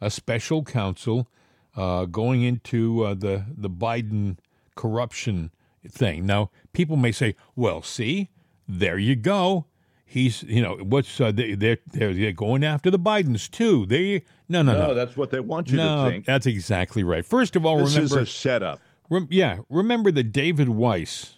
a 0.00 0.10
special 0.10 0.64
counsel 0.64 1.28
uh, 1.76 2.04
going 2.06 2.42
into 2.42 3.04
uh, 3.04 3.14
the 3.14 3.44
the 3.56 3.70
Biden 3.70 4.38
corruption 4.74 5.50
thing. 5.88 6.26
Now, 6.26 6.50
people 6.72 6.96
may 6.96 7.12
say, 7.12 7.36
"Well, 7.54 7.82
see, 7.82 8.30
there 8.68 8.98
you 8.98 9.16
go. 9.16 9.66
He's 10.04 10.42
you 10.42 10.60
know 10.62 10.76
what's 10.76 11.20
uh, 11.20 11.30
they, 11.30 11.54
they're, 11.54 11.78
they're 11.92 12.12
they're 12.12 12.32
going 12.32 12.64
after 12.64 12.90
the 12.90 12.98
Bidens 12.98 13.50
too. 13.50 13.86
They 13.86 14.24
no 14.48 14.62
no 14.62 14.72
no, 14.72 14.86
no 14.88 14.94
that's 14.94 15.16
what 15.16 15.30
they 15.30 15.40
want 15.40 15.70
you 15.70 15.76
no. 15.76 16.04
to 16.04 16.10
think. 16.10 16.24
That's 16.24 16.46
exactly 16.46 17.04
right. 17.04 17.24
First 17.24 17.54
of 17.54 17.64
all, 17.64 17.78
This 17.78 17.94
remember 17.94 18.20
is 18.20 18.28
a 18.28 18.32
setup. 18.32 18.80
Rem- 19.08 19.28
yeah, 19.30 19.58
remember 19.68 20.10
that 20.12 20.32
David 20.32 20.68
Weiss 20.68 21.36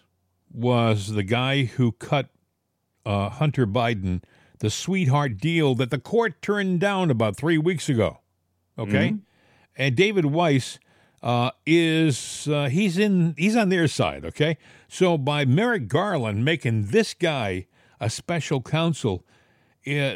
was 0.51 1.13
the 1.13 1.23
guy 1.23 1.65
who 1.65 1.93
cut 1.93 2.29
uh, 3.05 3.29
Hunter 3.29 3.67
Biden 3.67 4.23
the 4.61 4.71
sweetheart 4.71 5.39
deal 5.39 5.75
that 5.75 5.91
the 5.91 5.99
court 5.99 6.41
turned 6.41 6.79
down 6.79 7.11
about 7.11 7.37
three 7.37 7.59
weeks 7.59 7.89
ago. 7.89 8.21
Okay, 8.79 9.17
and 9.77 9.97
David 9.97 10.27
Weiss 10.27 10.79
uh, 11.23 11.51
is 11.67 12.49
uh, 12.49 12.69
he's 12.69 12.99
in 12.99 13.35
he's 13.37 13.57
on 13.57 13.69
their 13.69 13.89
side. 13.89 14.25
Okay, 14.25 14.59
so 14.89 15.17
by 15.17 15.45
Merrick 15.45 15.89
Garland 15.89 16.45
making 16.45 16.87
this 16.87 17.15
guy 17.15 17.67
a 18.01 18.11
special 18.11 18.61
counsel, 18.61 19.25
uh, 19.87 20.15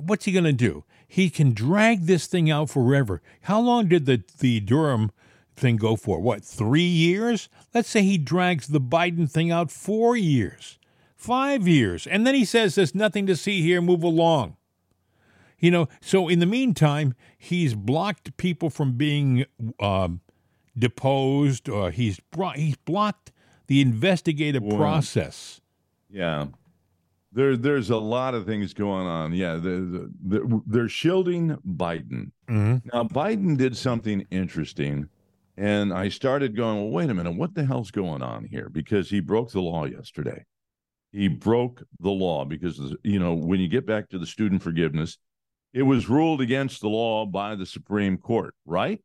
what's 0.00 0.24
he 0.24 0.32
going 0.32 0.44
to 0.44 0.52
do? 0.52 0.84
He 1.06 1.30
can 1.30 1.52
drag 1.52 2.06
this 2.06 2.26
thing 2.26 2.50
out 2.50 2.70
forever. 2.70 3.22
How 3.42 3.60
long 3.60 3.88
did 3.88 4.06
the 4.06 4.24
the 4.38 4.60
Durham 4.60 5.12
thing 5.56 5.76
go 5.76 5.94
for? 5.94 6.18
What 6.18 6.44
three 6.44 6.82
years? 6.82 7.48
Let's 7.72 7.88
say 7.88 8.02
he 8.02 8.18
drags 8.18 8.66
the 8.66 8.80
Biden 8.80 9.30
thing 9.30 9.52
out 9.52 9.70
four 9.70 10.16
years, 10.16 10.78
five 11.16 11.68
years, 11.68 12.06
and 12.06 12.26
then 12.26 12.34
he 12.34 12.44
says 12.44 12.74
there's 12.74 12.94
nothing 12.94 13.26
to 13.26 13.36
see 13.36 13.62
here. 13.62 13.80
Move 13.80 14.02
along. 14.02 14.56
You 15.64 15.70
know, 15.70 15.88
so 16.02 16.28
in 16.28 16.40
the 16.40 16.46
meantime, 16.46 17.14
he's 17.38 17.72
blocked 17.72 18.36
people 18.36 18.68
from 18.68 18.98
being 18.98 19.46
um, 19.80 20.20
deposed, 20.78 21.70
or 21.70 21.90
he's 21.90 22.20
brought, 22.30 22.58
he's 22.58 22.76
blocked 22.76 23.32
the 23.66 23.80
investigative 23.80 24.62
Wow. 24.62 24.76
process. 24.76 25.62
Yeah. 26.10 26.48
There, 27.32 27.56
there's 27.56 27.88
a 27.88 27.96
lot 27.96 28.34
of 28.34 28.44
things 28.44 28.74
going 28.74 29.06
on. 29.06 29.32
Yeah, 29.32 29.54
the, 29.54 30.10
the, 30.22 30.38
the, 30.38 30.62
they're 30.66 30.86
shielding 30.86 31.56
Biden. 31.66 32.32
Mm-hmm. 32.46 32.86
Now, 32.92 33.04
Biden 33.04 33.56
did 33.56 33.74
something 33.74 34.26
interesting, 34.30 35.08
and 35.56 35.94
I 35.94 36.10
started 36.10 36.54
going, 36.54 36.76
well, 36.76 36.90
wait 36.90 37.08
a 37.08 37.14
minute, 37.14 37.36
what 37.36 37.54
the 37.54 37.64
hell's 37.64 37.90
going 37.90 38.20
on 38.20 38.44
here? 38.44 38.68
Because 38.68 39.08
he 39.08 39.20
broke 39.20 39.50
the 39.52 39.62
law 39.62 39.86
yesterday. 39.86 40.44
He 41.10 41.26
broke 41.26 41.82
the 42.00 42.10
law 42.10 42.44
because, 42.44 42.94
you 43.02 43.18
know, 43.18 43.32
when 43.32 43.60
you 43.60 43.68
get 43.68 43.86
back 43.86 44.10
to 44.10 44.18
the 44.18 44.26
student 44.26 44.62
forgiveness, 44.62 45.16
it 45.74 45.82
was 45.82 46.08
ruled 46.08 46.40
against 46.40 46.80
the 46.80 46.88
law 46.88 47.26
by 47.26 47.54
the 47.56 47.66
Supreme 47.66 48.16
Court, 48.16 48.54
right? 48.64 49.00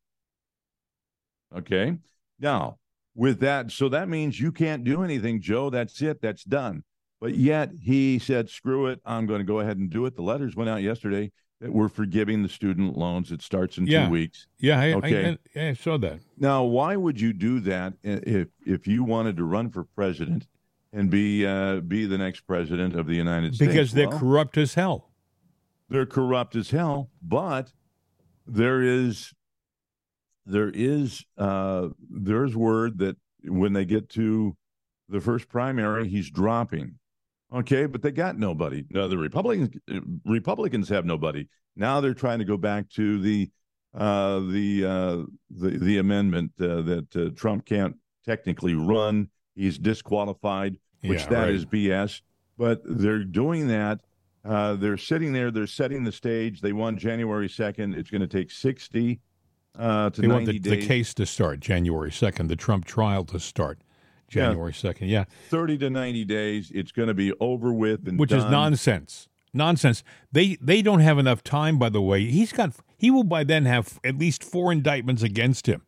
Okay. 1.55 1.97
Now, 2.39 2.77
with 3.15 3.39
that, 3.41 3.71
so 3.71 3.89
that 3.89 4.07
means 4.07 4.39
you 4.39 4.51
can't 4.51 4.83
do 4.83 5.03
anything, 5.03 5.41
Joe. 5.41 5.69
That's 5.69 6.01
it. 6.01 6.21
That's 6.21 6.43
done. 6.43 6.83
But 7.19 7.35
yet 7.35 7.71
he 7.81 8.17
said, 8.19 8.49
screw 8.49 8.87
it. 8.87 9.01
I'm 9.03 9.25
going 9.25 9.39
to 9.39 9.45
go 9.45 9.59
ahead 9.59 9.77
and 9.77 9.89
do 9.89 10.05
it. 10.05 10.15
The 10.15 10.21
letters 10.21 10.55
went 10.55 10.69
out 10.69 10.81
yesterday 10.81 11.31
that 11.59 11.73
we're 11.73 11.89
forgiving 11.89 12.43
the 12.43 12.47
student 12.47 12.97
loans. 12.97 13.31
It 13.33 13.41
starts 13.41 13.77
in 13.77 13.87
Yeah. 13.87 14.05
two 14.05 14.11
weeks. 14.11 14.47
Yeah, 14.59 14.79
I, 14.79 14.93
Okay. 14.93 15.37
I, 15.55 15.59
I, 15.59 15.67
I 15.69 15.73
saw 15.73 15.97
that. 15.97 16.19
Now, 16.37 16.63
why 16.63 16.95
would 16.95 17.19
you 17.19 17.33
do 17.33 17.59
that 17.61 17.95
if 18.03 18.47
if 18.65 18.87
you 18.87 19.03
wanted 19.03 19.35
to 19.37 19.43
run 19.43 19.69
for 19.69 19.83
president 19.83 20.47
and 20.93 21.09
be 21.09 21.45
uh, 21.45 21.81
be 21.81 22.05
the 22.05 22.17
next 22.17 22.41
president 22.47 22.95
of 22.95 23.07
the 23.07 23.15
United 23.15 23.55
States? 23.55 23.67
Because 23.69 23.91
they're 23.91 24.07
Well, 24.07 24.19
corrupt 24.19 24.57
as 24.57 24.75
hell. 24.75 25.08
They're 25.89 26.05
corrupt 26.05 26.55
as 26.55 26.69
hell, 26.69 27.09
but 27.21 27.71
there 28.45 28.81
is 28.81 29.33
there 30.45 30.71
is 30.73 31.23
uh 31.37 31.89
there's 32.09 32.55
word 32.55 32.97
that 32.99 33.17
when 33.43 33.73
they 33.73 33.85
get 33.85 34.09
to 34.09 34.55
the 35.07 35.19
first 35.21 35.47
primary, 35.49 36.07
he's 36.07 36.29
dropping. 36.29 36.95
Okay, 37.53 37.85
but 37.87 38.01
they 38.01 38.11
got 38.11 38.37
nobody. 38.37 38.85
No, 38.91 39.07
the 39.07 39.17
Republicans 39.17 39.69
Republicans 40.25 40.89
have 40.89 41.05
nobody. 41.05 41.47
Now 41.75 41.99
they're 42.01 42.13
trying 42.13 42.39
to 42.39 42.45
go 42.45 42.57
back 42.57 42.89
to 42.91 43.19
the 43.19 43.49
uh 43.95 44.39
the 44.41 44.85
uh 44.85 45.25
the 45.49 45.77
the 45.79 45.97
amendment 45.97 46.51
uh, 46.59 46.81
that 46.81 47.15
uh, 47.15 47.29
Trump 47.35 47.65
can't 47.65 47.95
technically 48.25 48.75
run. 48.75 49.29
He's 49.55 49.77
disqualified, 49.79 50.77
which 51.01 51.21
Yeah, 51.21 51.29
that 51.29 51.43
right. 51.45 51.53
is 51.55 51.65
BS. 51.65 52.21
But 52.57 52.81
they're 52.85 53.23
doing 53.23 53.67
that. 53.69 54.01
Uh, 54.45 54.75
they're 54.75 54.97
sitting 54.97 55.33
there. 55.33 55.51
They're 55.51 55.67
setting 55.67 56.03
the 56.03 56.11
stage. 56.11 56.61
They 56.61 56.71
won 56.73 56.97
January 56.97 57.49
second. 57.49 57.95
It's 57.95 58.09
going 58.09 58.21
to 58.21 58.27
take 58.27 58.51
sixty 58.51 59.19
uh, 59.77 60.09
to 60.11 60.21
They 60.21 60.27
ninety 60.27 60.59
the, 60.59 60.69
the 60.69 60.75
days. 60.77 60.87
case 60.87 61.13
to 61.15 61.25
start 61.25 61.59
January 61.59 62.11
2nd, 62.11 62.47
the 62.47 62.55
Trump 62.55 62.85
trial 62.85 63.23
to 63.25 63.39
start 63.39 63.79
January 64.27 64.71
2nd. 64.73 65.09
Yeah, 65.09 65.25
Thirty 65.49 65.77
to 65.79 65.89
ninety 65.89 66.25
days. 66.25 66.71
It's 66.73 66.91
going 66.91 67.07
to 67.07 67.13
be 67.13 67.33
over 67.39 67.73
with 67.73 68.07
and 68.07 68.19
which 68.19 68.31
is 68.31 68.43
nonsense. 68.45 69.27
Nonsense. 69.53 70.03
They 70.31 70.57
they 70.61 70.81
don't 70.81 70.99
have 70.99 71.17
enough 71.17 71.43
time 71.43 71.77
by 71.79 71.89
the 71.89 72.01
way. 72.01 72.25
He's 72.25 72.53
got 72.53 72.73
he 72.97 73.09
will 73.11 73.23
by 73.23 73.43
then 73.43 73.65
have 73.65 73.99
at 74.03 74.17
least 74.17 74.43
4 74.43 74.71
indictments 74.71 75.23
against 75.23 75.67
him. 75.67 75.81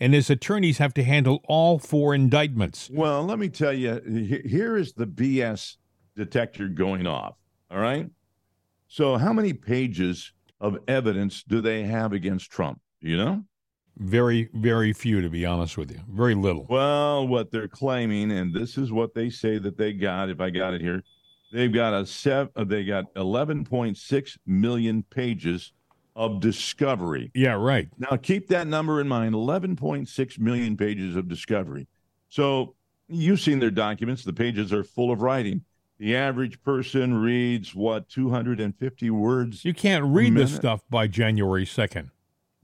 And 0.00 0.12
his 0.12 0.28
attorneys 0.28 0.78
have 0.78 0.92
to 0.94 1.04
handle 1.04 1.40
all 1.46 1.78
four 1.78 2.16
indictments. 2.16 2.90
Well, 2.92 3.22
let 3.24 3.38
me 3.38 3.48
tell 3.48 3.72
you. 3.72 4.00
Here 4.44 4.76
is 4.76 4.94
the 4.94 5.06
BS 5.06 5.76
detector 6.16 6.66
going 6.66 7.06
off. 7.06 7.36
All 7.70 7.78
right. 7.78 8.08
So, 8.88 9.16
how 9.16 9.32
many 9.32 9.52
pages 9.52 10.32
of 10.60 10.78
evidence 10.86 11.42
do 11.42 11.60
they 11.60 11.84
have 11.84 12.12
against 12.12 12.50
Trump? 12.50 12.80
You 13.00 13.16
know? 13.16 13.44
Very 13.96 14.48
very 14.54 14.92
few 14.92 15.20
to 15.20 15.30
be 15.30 15.46
honest 15.46 15.78
with 15.78 15.90
you. 15.90 16.00
Very 16.08 16.34
little. 16.34 16.66
Well, 16.68 17.28
what 17.28 17.52
they're 17.52 17.68
claiming, 17.68 18.32
and 18.32 18.52
this 18.52 18.76
is 18.76 18.90
what 18.90 19.14
they 19.14 19.30
say 19.30 19.58
that 19.58 19.76
they 19.78 19.92
got. 19.92 20.30
If 20.30 20.40
I 20.40 20.50
got 20.50 20.74
it 20.74 20.80
here, 20.80 21.02
they've 21.52 21.72
got 21.72 21.94
a 21.94 22.04
sev- 22.04 22.50
uh, 22.56 22.64
They 22.64 22.84
got 22.84 23.04
eleven 23.14 23.64
point 23.64 23.96
six 23.96 24.36
million 24.46 25.04
pages 25.04 25.72
of 26.16 26.40
discovery. 26.40 27.30
Yeah, 27.34 27.52
right. 27.52 27.88
Now, 27.98 28.16
keep 28.16 28.48
that 28.48 28.66
number 28.66 29.00
in 29.00 29.06
mind: 29.06 29.34
eleven 29.34 29.76
point 29.76 30.08
six 30.08 30.40
million 30.40 30.76
pages 30.76 31.14
of 31.14 31.28
discovery. 31.28 31.86
So, 32.28 32.74
you've 33.08 33.40
seen 33.40 33.60
their 33.60 33.70
documents. 33.70 34.24
The 34.24 34.32
pages 34.32 34.72
are 34.72 34.82
full 34.82 35.12
of 35.12 35.22
writing. 35.22 35.64
The 35.98 36.16
average 36.16 36.62
person 36.62 37.14
reads 37.14 37.74
what 37.74 38.08
two 38.08 38.30
hundred 38.30 38.60
and 38.60 38.76
fifty 38.76 39.10
words. 39.10 39.64
You 39.64 39.74
can't 39.74 40.04
read 40.04 40.34
this 40.34 40.54
stuff 40.54 40.82
by 40.90 41.06
January 41.06 41.64
2nd. 41.64 42.10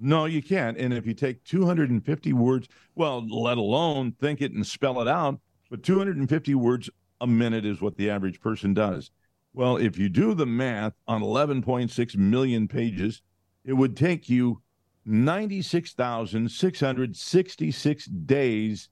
No, 0.02 0.24
you 0.24 0.42
can't. 0.42 0.78
And 0.78 0.94
if 0.94 1.06
you 1.06 1.12
take 1.12 1.44
250 1.44 2.32
words, 2.32 2.68
well, 2.94 3.22
let 3.28 3.58
alone 3.58 4.12
think 4.12 4.40
it 4.40 4.52
and 4.52 4.66
spell 4.66 5.02
it 5.02 5.08
out, 5.08 5.38
but 5.68 5.82
250 5.82 6.54
words 6.54 6.88
a 7.20 7.26
minute 7.26 7.66
is 7.66 7.82
what 7.82 7.96
the 7.96 8.08
average 8.08 8.40
person 8.40 8.72
does. 8.72 9.10
Well, 9.52 9.76
if 9.76 9.98
you 9.98 10.08
do 10.08 10.32
the 10.32 10.46
math 10.46 10.94
on 11.06 11.20
11.6 11.22 12.16
million 12.16 12.66
pages, 12.66 13.20
it 13.64 13.74
would 13.74 13.94
take 13.94 14.30
you 14.30 14.62
96,666 15.04 18.04
days 18.06 18.88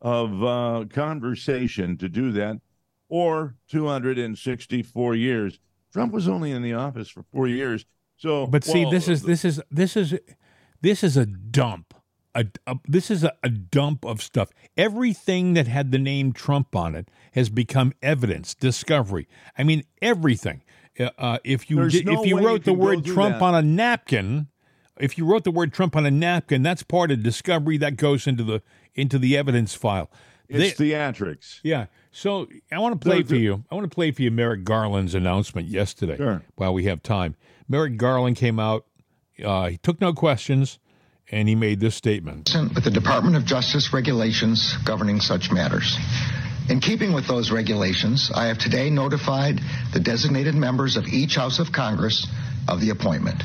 of 0.00 0.42
uh, 0.42 0.86
conversation 0.90 1.96
to 1.98 2.08
do 2.08 2.32
that, 2.32 2.60
or 3.08 3.54
264 3.68 5.14
years. 5.14 5.58
Trump 5.92 6.12
was 6.12 6.28
only 6.28 6.50
in 6.50 6.62
the 6.62 6.74
office 6.74 7.08
for 7.08 7.22
four 7.32 7.48
years. 7.48 7.84
So, 8.16 8.46
But 8.46 8.64
see, 8.64 8.82
well, 8.82 8.90
this 8.90 9.08
is 9.08 9.22
this 9.22 9.44
is 9.44 9.60
this 9.70 9.96
is 9.96 10.14
this 10.80 11.02
is 11.04 11.16
a 11.16 11.24
dump. 11.26 11.94
A, 12.34 12.44
a- 12.66 12.76
this 12.86 13.10
is 13.10 13.24
a, 13.24 13.32
a 13.42 13.48
dump 13.48 14.04
of 14.04 14.20
stuff. 14.22 14.50
Everything 14.76 15.54
that 15.54 15.66
had 15.66 15.92
the 15.92 15.98
name 15.98 16.32
Trump 16.32 16.76
on 16.76 16.94
it 16.94 17.08
has 17.32 17.48
become 17.48 17.92
evidence, 18.02 18.54
discovery. 18.54 19.28
I 19.56 19.64
mean, 19.64 19.84
everything. 20.02 20.62
Uh, 21.00 21.10
Uh, 21.16 21.38
if 21.44 21.70
you 21.70 21.88
did, 21.88 22.06
no 22.06 22.20
if 22.20 22.26
you 22.28 22.36
way 22.36 22.42
you 22.42 22.48
wrote 22.48 22.64
the 22.64 22.74
word 22.74 23.04
Trump 23.04 23.36
that. 23.38 23.42
on 23.42 23.54
a 23.54 23.62
napkin, 23.62 24.48
if 25.00 25.16
you 25.16 25.24
wrote 25.24 25.44
the 25.44 25.50
word 25.52 25.72
Trump 25.72 25.94
on 25.96 26.04
a 26.04 26.10
napkin, 26.10 26.62
that's 26.62 26.82
part 26.82 27.10
of 27.12 27.22
discovery 27.22 27.78
that 27.78 27.96
goes 27.96 28.26
into 28.26 28.42
the 28.44 28.62
into 28.94 29.18
the 29.18 29.36
evidence 29.36 29.74
file. 29.74 30.10
It's 30.48 30.76
They- 30.78 30.90
theatrics. 30.92 31.60
yeah. 31.62 31.86
So 32.12 32.48
I 32.72 32.78
want 32.78 33.00
to 33.00 33.06
play 33.08 33.18
No, 33.20 33.24
for 33.24 33.28
the- 33.34 33.38
you. 33.40 33.64
I 33.70 33.74
want 33.74 33.88
to 33.90 33.94
play 33.94 34.10
for 34.10 34.22
you 34.22 34.30
Merrick 34.30 34.64
Garland's 34.64 35.14
announcement 35.14 35.68
yesterday. 35.68 36.16
Sure. 36.16 36.42
While 36.56 36.74
we 36.74 36.84
have 36.84 37.02
time, 37.02 37.34
Merrick 37.68 37.96
Garland 37.96 38.36
came 38.36 38.58
out. 38.58 38.84
Uh, 39.44 39.68
he 39.68 39.76
took 39.76 40.00
no 40.00 40.12
questions, 40.12 40.78
and 41.30 41.48
he 41.48 41.54
made 41.54 41.80
this 41.80 41.94
statement. 41.94 42.50
with 42.74 42.82
the 42.84 42.90
Department 42.90 43.36
of 43.36 43.44
Justice 43.44 43.92
regulations 43.92 44.74
governing 44.84 45.20
such 45.20 45.52
matters. 45.52 45.96
In 46.68 46.80
keeping 46.80 47.12
with 47.12 47.26
those 47.26 47.50
regulations, 47.50 48.30
I 48.34 48.46
have 48.46 48.58
today 48.58 48.90
notified 48.90 49.60
the 49.92 50.00
designated 50.00 50.54
members 50.54 50.96
of 50.96 51.06
each 51.08 51.36
House 51.36 51.58
of 51.60 51.72
Congress 51.72 52.26
of 52.66 52.80
the 52.80 52.90
appointment. 52.90 53.42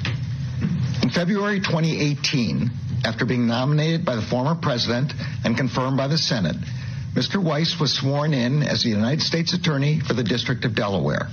In 1.03 1.09
February 1.09 1.59
2018, 1.59 2.71
after 3.05 3.25
being 3.25 3.45
nominated 3.47 4.03
by 4.05 4.15
the 4.15 4.21
former 4.21 4.55
president 4.55 5.13
and 5.45 5.55
confirmed 5.55 5.95
by 5.97 6.07
the 6.07 6.17
Senate, 6.17 6.55
Mr. 7.13 7.41
Weiss 7.41 7.79
was 7.79 7.93
sworn 7.93 8.33
in 8.33 8.63
as 8.63 8.83
the 8.83 8.89
United 8.89 9.21
States 9.21 9.53
Attorney 9.53 9.99
for 9.99 10.13
the 10.13 10.23
District 10.23 10.65
of 10.65 10.75
Delaware. 10.75 11.27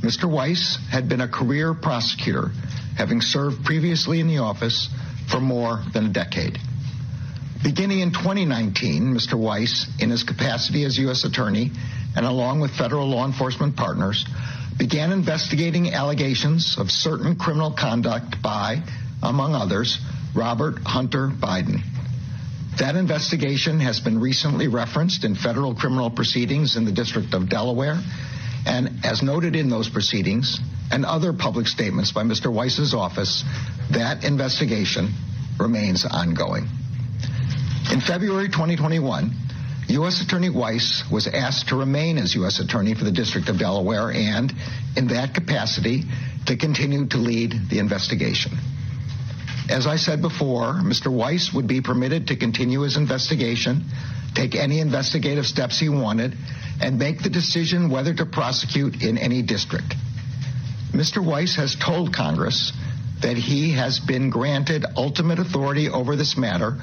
Mr. 0.00 0.28
Weiss 0.28 0.76
had 0.90 1.08
been 1.08 1.20
a 1.20 1.28
career 1.28 1.72
prosecutor, 1.72 2.50
having 2.96 3.20
served 3.20 3.64
previously 3.64 4.20
in 4.20 4.26
the 4.26 4.38
office 4.38 4.88
for 5.30 5.40
more 5.40 5.82
than 5.92 6.06
a 6.06 6.08
decade. 6.08 6.58
Beginning 7.62 8.00
in 8.00 8.10
2019, 8.10 9.14
Mr. 9.14 9.34
Weiss, 9.34 9.86
in 10.00 10.10
his 10.10 10.24
capacity 10.24 10.84
as 10.84 10.98
U.S. 10.98 11.24
Attorney 11.24 11.70
and 12.16 12.26
along 12.26 12.60
with 12.60 12.72
federal 12.72 13.08
law 13.08 13.24
enforcement 13.24 13.76
partners, 13.76 14.26
began 14.76 15.12
investigating 15.12 15.92
allegations 15.92 16.76
of 16.78 16.90
certain 16.90 17.36
criminal 17.36 17.70
conduct 17.70 18.42
by, 18.42 18.82
among 19.22 19.54
others, 19.54 19.98
Robert 20.34 20.78
Hunter 20.84 21.28
Biden. 21.28 21.80
That 22.78 22.96
investigation 22.96 23.78
has 23.80 24.00
been 24.00 24.20
recently 24.20 24.66
referenced 24.66 25.24
in 25.24 25.36
federal 25.36 25.74
criminal 25.74 26.10
proceedings 26.10 26.76
in 26.76 26.84
the 26.84 26.92
District 26.92 27.32
of 27.32 27.48
Delaware, 27.48 28.00
and 28.66 29.04
as 29.04 29.22
noted 29.22 29.54
in 29.54 29.68
those 29.68 29.88
proceedings 29.88 30.58
and 30.90 31.04
other 31.04 31.32
public 31.32 31.68
statements 31.68 32.10
by 32.10 32.24
Mr. 32.24 32.52
Weiss's 32.52 32.92
office, 32.92 33.44
that 33.90 34.24
investigation 34.24 35.14
remains 35.58 36.04
ongoing. 36.04 36.68
In 37.92 38.00
February 38.00 38.48
2021, 38.48 39.32
U.S. 39.88 40.20
Attorney 40.22 40.50
Weiss 40.50 41.04
was 41.12 41.28
asked 41.28 41.68
to 41.68 41.76
remain 41.76 42.18
as 42.18 42.34
U.S. 42.34 42.58
Attorney 42.58 42.94
for 42.94 43.04
the 43.04 43.12
District 43.12 43.48
of 43.48 43.58
Delaware 43.58 44.10
and, 44.10 44.52
in 44.96 45.08
that 45.08 45.34
capacity, 45.34 46.02
to 46.46 46.56
continue 46.56 47.06
to 47.06 47.18
lead 47.18 47.68
the 47.70 47.78
investigation. 47.78 48.52
As 49.68 49.86
I 49.86 49.96
said 49.96 50.20
before, 50.20 50.74
Mr. 50.74 51.10
Weiss 51.10 51.52
would 51.54 51.66
be 51.66 51.80
permitted 51.80 52.28
to 52.28 52.36
continue 52.36 52.80
his 52.82 52.96
investigation, 52.98 53.84
take 54.34 54.54
any 54.54 54.80
investigative 54.80 55.46
steps 55.46 55.78
he 55.78 55.88
wanted, 55.88 56.36
and 56.82 56.98
make 56.98 57.22
the 57.22 57.30
decision 57.30 57.88
whether 57.88 58.12
to 58.12 58.26
prosecute 58.26 59.02
in 59.02 59.16
any 59.16 59.40
district. 59.42 59.94
Mr. 60.92 61.24
Weiss 61.24 61.56
has 61.56 61.76
told 61.76 62.14
Congress 62.14 62.72
that 63.22 63.38
he 63.38 63.72
has 63.72 64.00
been 64.00 64.28
granted 64.28 64.84
ultimate 64.96 65.38
authority 65.38 65.88
over 65.88 66.14
this 66.14 66.36
matter, 66.36 66.76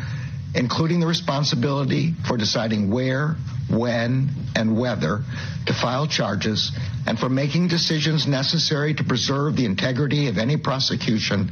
including 0.56 1.00
the 1.00 1.08
responsibility 1.08 2.15
for 2.28 2.36
deciding 2.36 2.89
where, 2.89 3.36
when, 3.70 4.30
and 4.56 4.76
whether 4.78 5.24
to 5.67 5.74
file 5.74 6.08
charges, 6.08 6.72
and 7.06 7.20
for 7.20 7.30
making 7.30 7.67
decisions 7.67 8.26
necessary 8.26 8.96
to 8.96 9.04
preserve 9.04 9.56
the 9.56 9.65
integrity 9.65 10.28
of 10.28 10.39
any 10.39 10.58
prosecution 10.58 11.52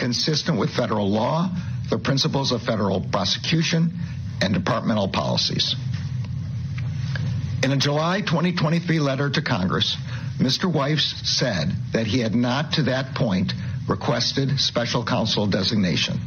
consistent 0.00 0.58
with 0.58 0.70
federal 0.70 1.10
law, 1.10 1.48
the 1.90 1.98
principles 1.98 2.52
of 2.52 2.62
federal 2.62 3.02
prosecution, 3.02 3.92
and 4.40 4.54
departmental 4.54 5.08
policies. 5.08 5.76
In 7.62 7.70
a 7.70 7.76
July 7.76 8.22
2023 8.22 8.98
letter 8.98 9.28
to 9.28 9.42
Congress, 9.42 9.98
Mr. 10.38 10.72
Weiss 10.72 11.04
said 11.24 11.70
that 11.92 12.06
he 12.06 12.20
had 12.20 12.34
not 12.34 12.72
to 12.72 12.84
that 12.84 13.14
point 13.14 13.52
requested 13.86 14.58
special 14.58 15.04
counsel 15.04 15.46
designation. 15.46 16.18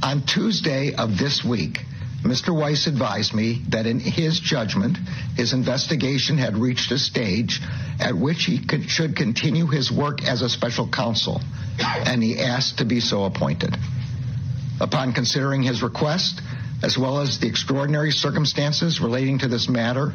On 0.00 0.22
Tuesday 0.24 0.94
of 0.94 1.18
this 1.18 1.44
week, 1.44 1.80
Mr. 2.22 2.54
Weiss 2.54 2.86
advised 2.86 3.32
me 3.32 3.62
that 3.68 3.86
in 3.86 4.00
his 4.00 4.40
judgment, 4.40 4.98
his 5.36 5.52
investigation 5.52 6.36
had 6.36 6.56
reached 6.56 6.90
a 6.90 6.98
stage 6.98 7.60
at 8.00 8.14
which 8.14 8.44
he 8.44 8.58
could, 8.58 8.90
should 8.90 9.16
continue 9.16 9.66
his 9.66 9.90
work 9.90 10.22
as 10.24 10.42
a 10.42 10.48
special 10.48 10.88
counsel, 10.88 11.40
and 11.78 12.22
he 12.22 12.40
asked 12.40 12.78
to 12.78 12.84
be 12.84 13.00
so 13.00 13.24
appointed. 13.24 13.76
Upon 14.80 15.12
considering 15.12 15.62
his 15.62 15.82
request, 15.82 16.40
as 16.82 16.98
well 16.98 17.20
as 17.20 17.38
the 17.38 17.46
extraordinary 17.46 18.10
circumstances 18.10 19.00
relating 19.00 19.38
to 19.38 19.48
this 19.48 19.68
matter, 19.68 20.12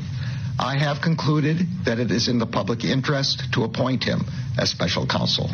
I 0.59 0.77
have 0.77 1.01
concluded 1.01 1.85
that 1.85 1.99
it 1.99 2.11
is 2.11 2.27
in 2.27 2.37
the 2.37 2.45
public 2.45 2.83
interest 2.83 3.53
to 3.53 3.63
appoint 3.63 4.03
him 4.03 4.25
as 4.57 4.69
special 4.69 5.07
counsel. 5.07 5.49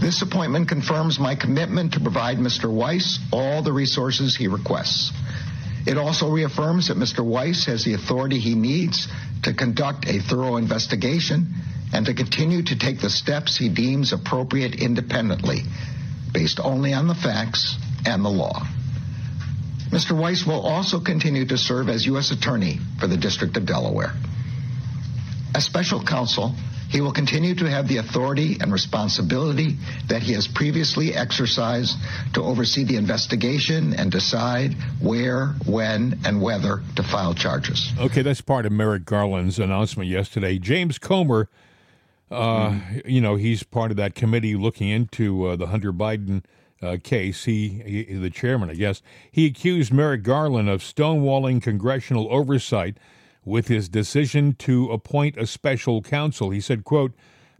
This 0.00 0.22
appointment 0.22 0.68
confirms 0.68 1.18
my 1.18 1.34
commitment 1.34 1.92
to 1.94 2.00
provide 2.00 2.38
Mr. 2.38 2.72
Weiss 2.72 3.18
all 3.32 3.62
the 3.62 3.72
resources 3.72 4.34
he 4.34 4.48
requests. 4.48 5.12
It 5.86 5.98
also 5.98 6.30
reaffirms 6.30 6.88
that 6.88 6.96
Mr. 6.96 7.24
Weiss 7.24 7.66
has 7.66 7.84
the 7.84 7.94
authority 7.94 8.38
he 8.38 8.54
needs 8.54 9.08
to 9.42 9.52
conduct 9.52 10.06
a 10.06 10.20
thorough 10.20 10.56
investigation 10.56 11.54
and 11.92 12.06
to 12.06 12.14
continue 12.14 12.62
to 12.62 12.78
take 12.78 13.00
the 13.00 13.10
steps 13.10 13.56
he 13.56 13.68
deems 13.68 14.12
appropriate 14.12 14.76
independently, 14.76 15.62
based 16.32 16.60
only 16.60 16.94
on 16.94 17.08
the 17.08 17.14
facts 17.14 17.76
and 18.06 18.24
the 18.24 18.30
law. 18.30 18.66
Mr. 19.90 20.18
Weiss 20.18 20.46
will 20.46 20.60
also 20.60 21.00
continue 21.00 21.44
to 21.44 21.58
serve 21.58 21.90
as 21.90 22.06
U.S. 22.06 22.30
Attorney 22.30 22.78
for 22.98 23.06
the 23.06 23.16
District 23.16 23.56
of 23.58 23.66
Delaware. 23.66 24.14
As 25.54 25.66
special 25.66 26.02
counsel, 26.02 26.54
he 26.92 27.00
will 27.00 27.12
continue 27.12 27.54
to 27.54 27.68
have 27.68 27.88
the 27.88 27.96
authority 27.96 28.58
and 28.60 28.70
responsibility 28.70 29.78
that 30.08 30.22
he 30.22 30.34
has 30.34 30.46
previously 30.46 31.14
exercised 31.14 31.96
to 32.34 32.42
oversee 32.42 32.84
the 32.84 32.96
investigation 32.96 33.94
and 33.94 34.12
decide 34.12 34.74
where, 35.00 35.54
when, 35.66 36.20
and 36.26 36.40
whether 36.42 36.82
to 36.96 37.02
file 37.02 37.32
charges. 37.32 37.90
Okay, 37.98 38.20
that's 38.20 38.42
part 38.42 38.66
of 38.66 38.72
Merrick 38.72 39.06
Garland's 39.06 39.58
announcement 39.58 40.10
yesterday. 40.10 40.58
James 40.58 40.98
Comer, 40.98 41.48
uh, 42.30 42.78
you 43.06 43.22
know, 43.22 43.36
he's 43.36 43.62
part 43.62 43.90
of 43.90 43.96
that 43.96 44.14
committee 44.14 44.54
looking 44.54 44.90
into 44.90 45.46
uh, 45.46 45.56
the 45.56 45.68
Hunter 45.68 45.94
Biden 45.94 46.44
uh, 46.82 46.98
case. 47.02 47.44
He, 47.44 47.82
he, 47.86 48.14
the 48.14 48.30
chairman, 48.30 48.68
I 48.68 48.74
guess, 48.74 49.00
he 49.30 49.46
accused 49.46 49.94
Merrick 49.94 50.22
Garland 50.22 50.68
of 50.68 50.82
stonewalling 50.82 51.62
congressional 51.62 52.30
oversight 52.30 52.98
with 53.44 53.68
his 53.68 53.88
decision 53.88 54.54
to 54.54 54.90
appoint 54.90 55.36
a 55.36 55.46
special 55.46 56.02
counsel. 56.02 56.50
He 56.50 56.60
said, 56.60 56.84
"quote." 56.84 57.12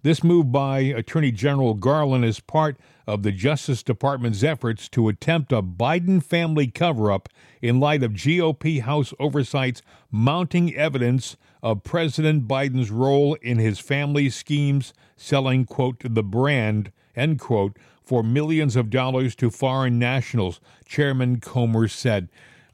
This 0.05 0.25
move 0.25 0.51
by 0.51 0.81
Attorney 0.81 1.31
General 1.31 1.75
Garland 1.75 2.25
is 2.25 2.41
part 2.41 2.77
of 3.07 3.23
the 3.23 3.31
Justice 3.31 3.85
Department's 3.85 4.43
efforts 4.43 4.89
to 4.89 5.07
attempt 5.07 5.53
a 5.53 5.63
Biden 5.63 6.21
family 6.21 6.67
cover 6.67 7.13
up 7.13 7.29
in 7.61 7.79
light 7.79 8.03
of 8.03 8.15
GOP 8.15 8.81
House 8.81 9.15
oversight's 9.21 9.81
mounting 10.11 10.75
evidence 10.75 11.37
of 11.63 11.85
President 11.85 12.49
Biden's 12.49 12.91
role 12.91 13.35
in 13.43 13.59
his 13.59 13.79
family's 13.79 14.35
schemes 14.35 14.93
selling, 15.17 15.65
quote, 15.65 16.03
the 16.03 16.25
brand, 16.25 16.91
end 17.15 17.39
quote, 17.39 17.77
for 18.03 18.25
millions 18.25 18.75
of 18.75 18.91
dollars 18.91 19.37
to 19.37 19.51
foreign 19.51 20.01
nationals, 20.01 20.61
Chairman 20.85 21.39
Comer 21.39 21.87
said. 21.87 22.29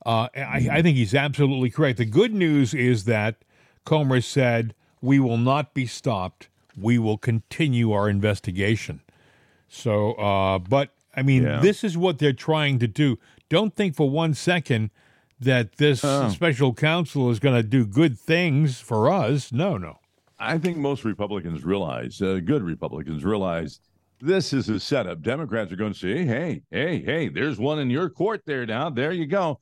Uh, 0.07 0.29
I, 0.37 0.69
I 0.73 0.83
think 0.83 0.97
he's 0.97 1.15
absolutely 1.15 1.71
correct. 1.71 1.99
The 1.99 2.05
good 2.05 2.33
news 2.35 2.75
is 2.75 3.05
that 3.05 3.37
Comer 3.85 4.21
said, 4.21 4.75
We 5.01 5.19
will 5.21 5.39
not 5.39 5.75
be 5.75 5.87
stopped. 5.87 6.49
We 6.81 6.99
will 6.99 7.19
continue 7.19 7.93
our 7.93 8.09
investigation. 8.09 9.01
So, 9.69 10.13
uh, 10.15 10.59
but 10.59 10.91
I 11.17 11.23
mean, 11.23 11.43
Yeah. 11.43 11.61
this 11.61 11.83
is 11.85 11.97
what 11.97 12.19
they're 12.19 12.33
trying 12.33 12.79
to 12.81 12.87
do. 12.89 13.19
Don't 13.49 13.75
think 13.75 13.97
for 13.97 14.09
one 14.09 14.35
second 14.35 14.91
that 15.41 15.77
this 15.77 16.05
Oh. 16.05 16.29
special 16.31 16.75
counsel 16.75 17.31
is 17.31 17.39
going 17.39 17.55
to 17.55 17.63
do 17.69 17.87
good 17.87 18.19
things 18.19 18.81
for 18.81 19.11
us. 19.11 19.53
No, 19.53 19.77
no. 19.77 19.99
I 20.39 20.59
think 20.59 20.77
most 20.79 21.05
Republicans 21.05 21.65
realize, 21.65 22.23
uh, 22.23 22.41
good 22.45 22.63
Republicans 22.63 23.25
realize, 23.25 23.81
this 24.21 24.53
is 24.53 24.69
a 24.69 24.79
setup. 24.81 25.23
Democrats 25.23 25.73
are 25.73 25.77
going 25.77 25.93
to 25.93 25.99
say, 25.99 26.25
hey, 26.25 26.63
hey, 26.71 27.01
hey, 27.03 27.29
there's 27.29 27.59
one 27.59 27.79
in 27.79 27.89
your 27.91 28.09
court 28.11 28.43
there 28.47 28.67
now. 28.67 28.91
There 28.91 29.13
you 29.13 29.27
go. 29.27 29.61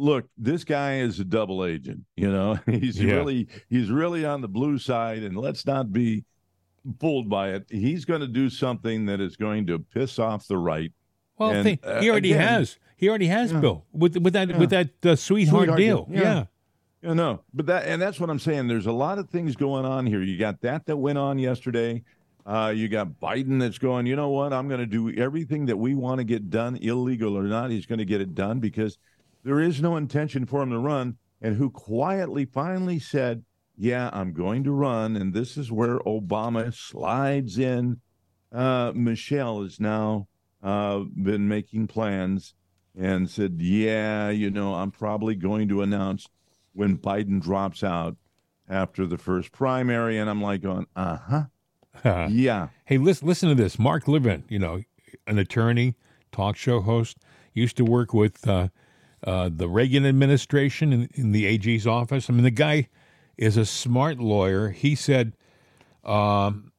Look, 0.00 0.26
this 0.38 0.62
guy 0.64 0.98
is 1.00 1.18
a 1.20 1.24
double 1.24 1.64
agent. 1.64 2.04
You 2.16 2.30
know, 2.30 2.54
he's 2.66 2.98
Yeah. 3.02 3.14
really 3.16 3.48
he's 3.68 3.90
really 3.90 4.24
on 4.24 4.40
the 4.40 4.48
blue 4.48 4.78
side, 4.78 5.22
and 5.24 5.36
let's 5.36 5.66
not 5.66 5.92
be 5.92 6.24
fooled 7.00 7.28
by 7.28 7.50
it. 7.50 7.66
He's 7.68 8.04
going 8.04 8.20
to 8.20 8.28
do 8.28 8.48
something 8.48 9.06
that 9.06 9.20
is 9.20 9.36
going 9.36 9.66
to 9.66 9.78
piss 9.80 10.18
off 10.18 10.46
the 10.46 10.56
right. 10.56 10.92
Well, 11.36 11.50
And, 11.50 11.64
think, 11.64 11.80
uh, 11.84 12.00
he 12.00 12.08
already 12.10 12.32
again- 12.32 12.48
has. 12.48 12.78
He 12.96 13.08
already 13.08 13.26
has, 13.28 13.52
Yeah. 13.52 13.60
Bill, 13.60 13.84
with 13.92 14.16
with 14.16 14.32
that 14.32 14.48
Yeah. 14.48 14.58
with 14.58 14.70
that 14.70 14.90
uh, 15.04 15.14
sweetheart, 15.16 15.60
Sweetheart 15.62 15.78
deal. 15.78 16.04
deal. 16.04 16.14
Yeah. 16.16 16.22
yeah. 16.22 16.44
You 17.10 17.14
know, 17.14 17.42
but 17.54 17.66
that 17.66 17.86
and 17.86 18.00
that's 18.02 18.18
what 18.18 18.28
I'm 18.30 18.40
saying. 18.40 18.66
There's 18.68 18.86
a 18.86 18.92
lot 18.92 19.18
of 19.18 19.28
things 19.30 19.54
going 19.56 19.84
on 19.84 20.06
here. 20.06 20.20
You 20.22 20.36
got 20.38 20.60
that 20.62 20.86
that 20.86 20.96
went 20.96 21.16
on 21.18 21.38
yesterday. 21.38 22.02
Uh, 22.46 22.72
you 22.74 22.88
got 22.88 23.20
Biden 23.20 23.60
that's 23.60 23.78
going. 23.78 24.06
You 24.06 24.16
know 24.16 24.30
what? 24.30 24.52
I'm 24.52 24.68
going 24.68 24.80
to 24.80 24.86
do 24.86 25.12
everything 25.20 25.66
that 25.66 25.76
we 25.76 25.94
want 25.94 26.18
to 26.18 26.24
get 26.24 26.50
done, 26.50 26.76
illegal 26.76 27.36
or 27.36 27.42
not. 27.44 27.70
He's 27.70 27.84
going 27.86 27.98
to 28.00 28.04
get 28.04 28.20
it 28.20 28.34
done 28.34 28.58
because 28.58 28.96
there 29.48 29.60
is 29.60 29.80
no 29.80 29.96
intention 29.96 30.44
for 30.44 30.62
him 30.62 30.70
to 30.70 30.78
run. 30.78 31.16
And 31.40 31.56
who 31.56 31.70
quietly 31.70 32.44
finally 32.44 32.98
said, 32.98 33.44
"Yeah, 33.76 34.10
I'm 34.12 34.32
going 34.32 34.62
to 34.64 34.72
run." 34.72 35.16
And 35.16 35.32
this 35.32 35.56
is 35.56 35.72
where 35.72 36.00
Obama 36.00 36.74
slides 36.74 37.58
in. 37.58 38.00
Uh, 38.52 38.92
Michelle 38.94 39.62
has 39.62 39.78
now 39.80 40.26
uh, 40.62 40.98
been 41.14 41.46
making 41.48 41.86
plans 41.86 42.54
and 42.98 43.30
said, 43.30 43.60
Yeah, 43.60 44.30
you 44.30 44.50
know, 44.50 44.74
I'm 44.74 44.90
probably 44.90 45.34
going 45.36 45.68
to 45.68 45.82
announce 45.82 46.26
when 46.72 46.98
Biden 46.98 47.40
drops 47.40 47.84
out 47.84 48.16
after 48.68 49.06
the 49.06 49.18
first 49.18 49.52
primary. 49.52 50.18
And 50.18 50.28
I'm 50.28 50.42
like, 50.42 50.62
going, 50.62 50.86
Uh 50.96 51.16
huh. 51.16 51.42
Uh, 52.04 52.28
Yeah. 52.30 52.68
hey, 52.86 52.98
listen, 52.98 53.28
listen 53.28 53.48
to 53.48 53.54
this. 53.54 53.78
Mark 53.78 54.08
Levin, 54.08 54.44
you 54.48 54.58
know, 54.58 54.82
an 55.26 55.38
attorney, 55.38 55.94
talk 56.32 56.56
show 56.56 56.80
host, 56.80 57.18
used 57.54 57.76
to 57.76 57.84
work 57.84 58.12
with 58.12 58.46
uh, 58.48 58.68
uh, 59.24 59.50
the 59.52 59.68
Reagan 59.68 60.06
administration 60.06 60.92
in, 60.92 61.08
in 61.14 61.32
the 61.32 61.46
AG's 61.46 61.86
office. 61.86 62.30
I 62.30 62.32
mean, 62.32 62.44
the 62.44 62.50
guy 62.50 62.88
is 63.36 63.56
a 63.56 63.66
smart 63.66 64.18
lawyer. 64.18 64.70
He 64.70 64.94
said, 64.94 65.34
um, 66.04 66.72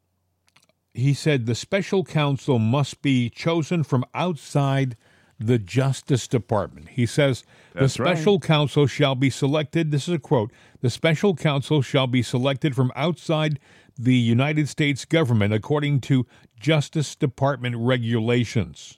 he 0.93 1.13
said 1.13 1.45
the 1.45 1.55
special 1.55 2.03
counsel 2.03 2.59
must 2.59 3.01
be 3.01 3.29
chosen 3.29 3.83
from 3.83 4.05
outside 4.13 4.95
the 5.39 5.57
Justice 5.57 6.27
Department. 6.27 6.89
He 6.89 7.05
says 7.05 7.43
the 7.73 7.81
That's 7.81 7.99
right. 7.99 8.17
special 8.17 8.39
counsel 8.39 8.87
shall 8.87 9.15
be 9.15 9.29
selected. 9.29 9.91
This 9.91 10.07
is 10.07 10.15
a 10.15 10.19
quote. 10.19 10.51
The 10.81 10.89
special 10.89 11.35
counsel 11.35 11.81
shall 11.81 12.07
be 12.07 12.21
selected 12.21 12.75
from 12.75 12.91
outside 12.95 13.59
the 13.97 14.15
United 14.15 14.67
States 14.67 15.05
government 15.05 15.53
according 15.53 16.01
to 16.01 16.25
Justice 16.59 17.15
Department 17.15 17.75
regulations. 17.77 18.97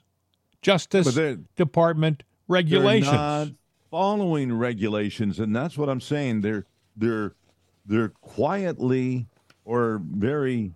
Justice 0.62 1.14
But 1.14 1.16
they're- 2.52 2.70
They're 2.70 2.80
regulations. 2.80 3.12
not 3.12 3.48
following 3.90 4.54
regulations. 4.54 5.40
And 5.40 5.56
that's 5.56 5.78
what 5.78 5.90
I'm 5.90 6.02
saying. 6.02 6.42
They're 6.42 6.66
they're 6.96 7.34
they're 7.86 8.10
quietly 8.10 9.28
or 9.66 10.02
very 10.06 10.74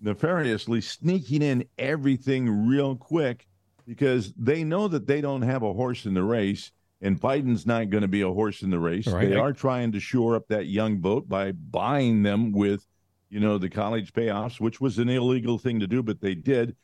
nefariously 0.00 0.80
sneaking 0.80 1.42
in 1.42 1.64
everything 1.78 2.66
real 2.68 2.94
quick 2.96 3.46
because 3.86 4.32
they 4.36 4.62
know 4.64 4.86
that 4.88 5.06
they 5.06 5.20
don't 5.20 5.42
have 5.42 5.62
a 5.62 5.72
horse 5.72 6.06
in 6.06 6.14
the 6.14 6.22
race 6.22 6.70
and 7.00 7.20
Biden's 7.20 7.66
not 7.66 7.90
going 7.90 8.02
to 8.02 8.08
be 8.08 8.22
a 8.22 8.28
horse 8.32 8.62
in 8.62 8.70
the 8.70 8.78
race. 8.78 9.06
Right. 9.06 9.28
They 9.28 9.36
are 9.36 9.52
trying 9.52 9.92
to 9.92 10.00
shore 10.00 10.34
up 10.36 10.48
that 10.48 10.66
young 10.66 11.00
vote 11.00 11.28
by 11.28 11.52
buying 11.52 12.22
them 12.22 12.50
with, 12.52 12.86
you 13.30 13.40
know, 13.40 13.56
the 13.58 13.68
college 13.70 14.12
payoffs, 14.12 14.60
which 14.60 14.80
was 14.80 14.98
an 14.98 15.08
illegal 15.08 15.58
thing 15.58 15.78
to 15.80 15.86
do, 15.86 16.02
but 16.02 16.20
they 16.20 16.34
did. 16.34 16.74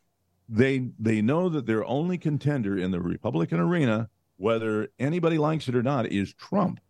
They 0.48 0.90
they 0.98 1.20
know 1.22 1.48
that 1.48 1.66
their 1.66 1.84
only 1.86 2.18
contender 2.18 2.76
in 2.78 2.90
the 2.90 3.00
Republican 3.00 3.60
arena, 3.60 4.08
whether 4.36 4.88
anybody 4.98 5.38
likes 5.38 5.68
it 5.68 5.74
or 5.74 5.82
not, 5.82 6.06
is 6.06 6.32
Trump. 6.34 6.80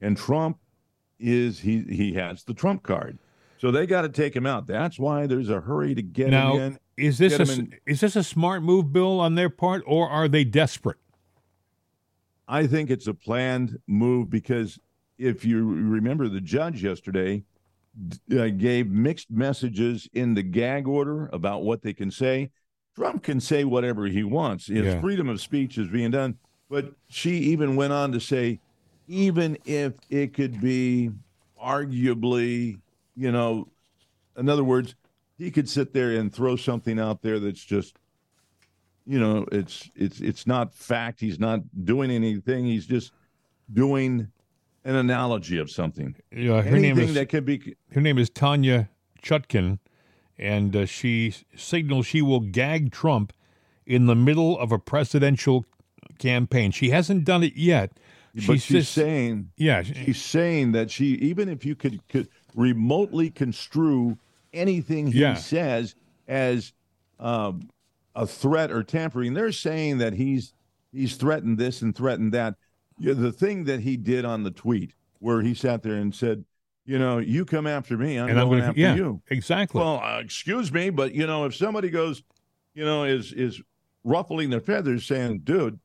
And 0.00 0.16
Trump 0.16 0.58
is 1.18 1.60
he 1.60 1.82
he 1.82 2.14
has 2.14 2.44
the 2.44 2.54
Trump 2.54 2.82
card. 2.82 3.18
So 3.58 3.70
they 3.70 3.86
got 3.86 4.02
to 4.02 4.08
take 4.08 4.34
him 4.34 4.44
out. 4.46 4.66
That's 4.66 4.98
why 4.98 5.26
there's 5.28 5.48
a 5.48 5.60
hurry 5.60 5.94
to 5.94 6.02
get 6.02 6.30
now, 6.30 6.54
him 6.54 6.72
in. 6.72 6.78
is 7.06 7.18
this 7.18 7.38
a, 7.38 7.52
in- 7.52 7.74
is 7.86 8.00
this 8.00 8.16
a 8.16 8.24
smart 8.24 8.62
move, 8.64 8.92
Bill, 8.92 9.20
on 9.20 9.36
their 9.36 9.50
part, 9.50 9.84
or 9.86 10.08
are 10.08 10.26
they 10.26 10.42
desperate? 10.42 10.96
I 12.48 12.66
think 12.66 12.90
it's 12.90 13.06
a 13.06 13.14
planned 13.14 13.78
move 13.86 14.30
because 14.30 14.78
if 15.16 15.44
you 15.44 15.64
remember, 15.64 16.28
the 16.28 16.40
judge 16.40 16.82
yesterday 16.82 17.44
uh, 18.36 18.48
gave 18.48 18.88
mixed 18.90 19.30
messages 19.30 20.08
in 20.12 20.34
the 20.34 20.42
gag 20.42 20.88
order 20.88 21.28
about 21.32 21.62
what 21.62 21.82
they 21.82 21.92
can 21.92 22.10
say. 22.10 22.50
Trump 22.96 23.22
can 23.22 23.40
say 23.40 23.62
whatever 23.64 24.06
he 24.06 24.24
wants. 24.24 24.66
His 24.66 24.86
Yeah. 24.86 25.00
freedom 25.00 25.28
of 25.28 25.40
speech 25.40 25.78
is 25.78 25.88
being 25.88 26.10
done. 26.10 26.36
But 26.72 26.94
she 27.08 27.32
even 27.32 27.76
went 27.76 27.92
on 27.92 28.12
to 28.12 28.18
say, 28.18 28.58
even 29.06 29.58
if 29.66 29.92
it 30.08 30.32
could 30.32 30.58
be 30.58 31.10
arguably, 31.62 32.80
you 33.14 33.30
know, 33.30 33.68
in 34.38 34.48
other 34.48 34.64
words, 34.64 34.94
he 35.36 35.50
could 35.50 35.68
sit 35.68 35.92
there 35.92 36.12
and 36.12 36.32
throw 36.32 36.56
something 36.56 36.98
out 36.98 37.20
there 37.20 37.38
that's 37.38 37.62
just 37.62 37.98
you 39.04 39.20
know 39.20 39.44
it's 39.52 39.90
it's 39.94 40.20
it's 40.20 40.46
not 40.46 40.72
fact. 40.72 41.20
He's 41.20 41.38
not 41.38 41.60
doing 41.84 42.10
anything. 42.10 42.64
He's 42.64 42.86
just 42.86 43.12
doing 43.70 44.28
an 44.86 44.94
analogy 44.94 45.58
of 45.58 45.70
something. 45.70 46.16
Uh, 46.34 46.62
her 46.62 46.78
name 46.78 46.98
is 46.98 47.12
that 47.12 47.28
could 47.28 47.44
be 47.44 47.76
her 47.92 48.00
name 48.00 48.16
is 48.16 48.30
Tanya 48.30 48.88
Chutkan, 49.22 49.78
and 50.38 50.74
uh, 50.74 50.86
she 50.86 51.34
signals 51.54 52.06
she 52.06 52.22
will 52.22 52.40
gag 52.40 52.92
Trump 52.92 53.34
in 53.84 54.06
the 54.06 54.14
middle 54.14 54.58
of 54.58 54.72
a 54.72 54.78
presidential 54.78 55.66
campaign. 56.22 56.70
She 56.70 56.90
hasn't 56.90 57.24
done 57.24 57.42
it 57.42 57.56
yet. 57.56 57.92
but 58.34 58.42
She's 58.42 58.62
she's 58.64 58.76
just- 58.84 58.92
saying 58.92 59.50
yeah, 59.58 59.82
she- 59.82 59.94
she's 59.94 60.22
saying 60.22 60.72
that 60.72 60.90
she 60.90 61.06
even 61.16 61.48
if 61.50 61.64
you 61.66 61.74
could, 61.74 62.00
could 62.08 62.28
remotely 62.54 63.28
construe 63.30 64.16
anything 64.54 65.08
he 65.12 65.20
Yeah. 65.20 65.34
says 65.34 65.94
as 66.28 66.72
um, 67.18 67.68
a 68.14 68.26
threat 68.26 68.70
or 68.70 68.82
tampering 68.82 69.34
they're 69.34 69.52
saying 69.52 69.98
that 69.98 70.12
he's 70.14 70.52
he's 70.92 71.16
threatened 71.16 71.56
this 71.58 71.82
and 71.82 71.94
threatened 71.96 72.32
that 72.32 72.54
yeah, 72.98 73.14
the 73.14 73.32
thing 73.32 73.64
that 73.64 73.80
he 73.80 73.96
did 73.96 74.24
on 74.24 74.42
the 74.44 74.50
tweet 74.50 74.94
where 75.18 75.40
he 75.42 75.54
sat 75.54 75.82
there 75.82 75.94
and 75.94 76.14
said 76.14 76.44
you 76.84 76.98
know 76.98 77.18
you 77.18 77.44
come 77.46 77.66
after 77.66 77.96
me 77.96 78.16
i'm 78.18 78.28
and 78.28 78.38
I'm 78.40 78.48
going 78.48 78.58
going 78.60 78.68
after 78.70 78.80
yeah, 78.80 78.94
you 78.94 79.22
exactly. 79.30 79.80
well 79.80 80.00
uh, 80.02 80.18
excuse 80.20 80.70
me 80.72 80.90
but 80.90 81.14
you 81.14 81.26
know 81.26 81.44
if 81.46 81.54
somebody 81.54 81.88
goes 81.90 82.22
you 82.74 82.84
know 82.84 83.04
is 83.04 83.32
is 83.32 83.60
ruffling 84.04 84.50
their 84.50 84.60
feathers 84.60 85.06
saying 85.06 85.40
dude 85.44 85.78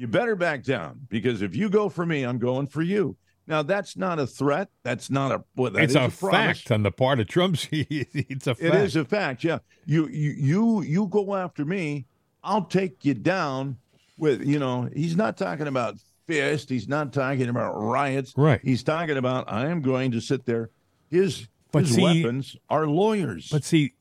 you 0.00 0.06
better 0.08 0.34
back 0.34 0.64
down 0.64 1.00
because 1.10 1.42
if 1.42 1.54
you 1.54 1.68
go 1.68 1.88
for 1.88 2.06
me 2.06 2.22
i'm 2.22 2.38
going 2.38 2.66
for 2.66 2.80
you 2.80 3.16
now 3.46 3.62
that's 3.62 3.96
not 3.96 4.18
a 4.18 4.26
threat 4.26 4.68
that's 4.82 5.10
not 5.10 5.30
a 5.30 5.44
well, 5.56 5.70
that 5.72 5.82
it's 5.82 5.90
is 5.90 5.96
a, 5.96 6.08
fact 6.10 6.70
on 6.70 6.82
the 6.82 6.90
part 6.90 7.20
of 7.20 7.26
Trump. 7.26 7.56
it's 7.72 8.46
a 8.46 8.54
fact. 8.54 8.74
It 8.74 8.80
is 8.80 8.94
a 8.94 9.04
fact. 9.04 9.42
Yeah, 9.42 9.58
you 9.86 10.06
you 10.08 10.30
you 10.30 10.82
you 10.82 11.06
go 11.08 11.34
after 11.34 11.64
me, 11.64 12.06
I'll 12.44 12.64
take 12.64 13.04
you 13.04 13.14
down. 13.14 13.76
With 14.16 14.44
you 14.46 14.60
know, 14.60 14.88
he's 14.94 15.16
not 15.16 15.36
talking 15.36 15.66
about 15.66 15.96
fist. 16.28 16.70
He's 16.70 16.86
not 16.86 17.12
talking 17.12 17.48
about 17.48 17.72
riots. 17.72 18.34
Right. 18.36 18.60
He's 18.62 18.84
talking 18.84 19.16
about 19.16 19.50
I 19.50 19.66
am 19.68 19.82
going 19.82 20.12
to 20.12 20.20
sit 20.20 20.46
there. 20.46 20.70
His 21.10 21.48
But 21.72 21.86
his 21.86 21.96
see- 21.96 22.02
weapons 22.02 22.54
are 22.68 22.86
lawyers. 22.86 23.48
But 23.50 23.64
see, 23.64 23.94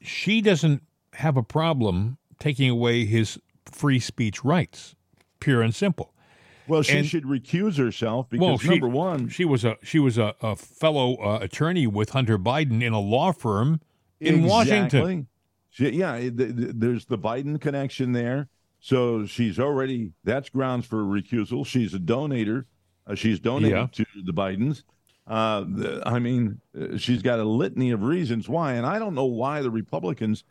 she 0.00 0.40
doesn't 0.40 0.82
have 1.14 1.36
a 1.36 1.42
problem 1.42 2.16
taking 2.38 2.70
away 2.70 3.04
his 3.04 3.38
free 3.66 4.00
speech 4.00 4.42
rights, 4.44 4.94
pure 5.42 5.60
and 5.62 5.74
simple. 5.74 6.12
well, 6.68 6.82
she 6.82 6.98
and- 6.98 7.06
should 7.06 7.24
recuse 7.24 7.76
herself 7.76 8.28
because 8.30 8.46
Well, 8.46 8.58
she- 8.58 8.68
number 8.68 8.88
one, 8.88 9.28
She 9.28 9.44
was 9.44 9.64
a 9.64 9.76
she 9.82 9.98
was 9.98 10.16
a, 10.18 10.34
a 10.40 10.56
fellow 10.56 11.16
uh, 11.16 11.38
attorney 11.42 11.86
with 11.86 12.10
Hunter 12.10 12.38
Biden 12.38 12.82
in 12.82 12.92
a 12.92 13.00
law 13.00 13.32
firm 13.32 13.80
in 14.20 14.44
Washington. 14.44 15.26
She, 15.70 15.88
yeah, 15.90 16.18
th- 16.18 16.36
th- 16.36 16.54
there's 16.74 17.06
the 17.06 17.18
Biden 17.18 17.60
connection 17.60 18.12
there. 18.12 18.48
So 18.78 19.26
she's 19.26 19.58
already 19.58 20.12
that's 20.24 20.48
grounds 20.50 20.86
for 20.86 21.02
recusal. 21.04 21.64
She's 21.66 21.94
a 21.94 21.98
donator. 21.98 22.64
Uh, 23.06 23.14
she's 23.14 23.40
donated 23.40 23.76
Yeah. 23.76 23.86
to 23.92 24.04
the 24.24 24.32
Bidens. 24.32 24.82
Uh, 25.26 25.60
the, 25.68 26.02
I 26.04 26.18
mean, 26.18 26.60
uh, 26.78 26.96
she's 26.98 27.22
got 27.22 27.38
a 27.38 27.44
litany 27.44 27.90
of 27.92 28.02
reasons 28.02 28.48
why, 28.48 28.72
and 28.74 28.84
I 28.84 28.98
don't 28.98 29.14
know 29.14 29.24
why 29.24 29.62
the 29.62 29.70
Republicans 29.70 30.42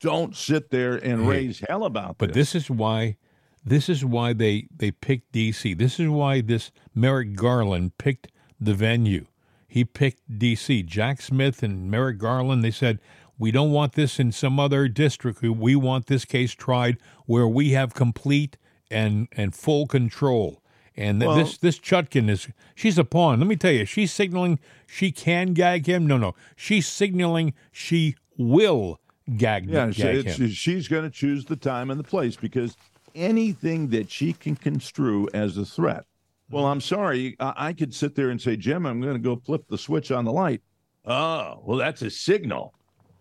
don't 0.00 0.36
sit 0.36 0.70
there 0.70 0.96
and 0.96 1.22
Hey, 1.24 1.28
raise 1.28 1.60
hell 1.68 1.84
about 1.84 2.16
But 2.18 2.32
this 2.34 2.54
is 2.54 2.70
why 2.70 3.16
this 3.64 3.88
is 3.88 4.04
why 4.04 4.32
they 4.32 4.66
they 4.74 4.90
picked 4.90 5.32
DC. 5.32 5.76
This 5.76 6.00
is 6.00 6.08
why 6.08 6.40
this 6.40 6.70
Merrick 6.94 7.34
Garland 7.34 7.96
picked 7.98 8.28
the 8.60 8.74
venue. 8.74 9.26
He 9.68 9.84
picked 9.84 10.28
DC. 10.38 10.84
Jack 10.86 11.22
Smith 11.22 11.62
and 11.62 11.90
Merrick 11.90 12.18
Garland. 12.18 12.64
They 12.64 12.70
said 12.70 12.98
We 13.38 13.50
don't 13.50 13.70
want 13.72 13.92
this 13.94 14.18
in 14.20 14.32
some 14.32 14.58
other 14.60 14.88
district. 14.88 15.42
We 15.42 15.76
want 15.76 16.06
this 16.06 16.24
case 16.24 16.52
tried 16.52 16.98
where 17.26 17.48
we 17.48 17.70
have 17.70 17.94
complete 17.94 18.56
and 18.90 19.28
and 19.32 19.54
full 19.54 19.86
control. 19.86 20.62
And 20.96 21.20
th- 21.20 21.28
Well- 21.28 21.36
this 21.36 21.56
this 21.58 21.78
Chutkan 21.78 22.28
is 22.28 22.48
she's 22.74 22.98
a 22.98 23.04
pawn. 23.04 23.38
Let 23.38 23.46
me 23.46 23.56
tell 23.56 23.72
you, 23.72 23.84
she's 23.86 24.12
signaling 24.12 24.58
she 24.86 25.12
can 25.12 25.54
gag 25.54 25.86
him. 25.86 26.06
No, 26.06 26.16
no, 26.18 26.34
she's 26.56 26.86
signaling 26.86 27.54
she 27.70 28.16
will 28.36 28.98
gag, 29.36 29.68
Yeah, 29.70 29.90
gag 29.90 30.26
him. 30.26 30.48
she's 30.50 30.88
going 30.88 31.04
to 31.04 31.10
choose 31.10 31.44
the 31.44 31.56
time 31.56 31.90
and 31.90 32.00
the 32.00 32.04
place 32.04 32.36
because 32.36 32.76
anything 33.14 33.88
that 33.88 34.10
she 34.10 34.32
can 34.32 34.56
construe 34.56 35.28
as 35.34 35.56
a 35.56 35.64
threat. 35.64 36.04
Well, 36.50 36.66
I'm 36.66 36.80
sorry. 36.80 37.36
I, 37.38 37.52
I 37.68 37.72
could 37.72 37.94
sit 37.94 38.14
there 38.14 38.30
and 38.30 38.40
say, 38.40 38.56
Jim, 38.56 38.86
I'm 38.86 39.00
going 39.00 39.14
to 39.14 39.20
go 39.20 39.36
flip 39.36 39.64
the 39.68 39.78
switch 39.78 40.10
on 40.10 40.24
the 40.24 40.32
light. 40.32 40.62
Oh, 41.06 41.60
well, 41.64 41.78
that's 41.78 42.02
a 42.02 42.10
signal. 42.10 42.74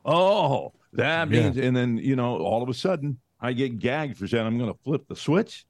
Oh, 0.06 0.74
that 0.94 1.30
Yeah. 1.30 1.42
means, 1.42 1.58
and 1.58 1.76
then, 1.76 1.98
you 1.98 2.16
know, 2.16 2.38
all 2.38 2.64
of 2.64 2.70
a 2.70 2.74
sudden 2.74 3.20
I 3.40 3.54
get 3.54 3.80
gagged 3.80 4.18
for 4.18 4.28
saying 4.28 4.46
I'm 4.46 4.58
going 4.58 4.72
to 4.74 4.80
flip 4.84 5.08
the 5.08 5.16
switch. 5.16 5.66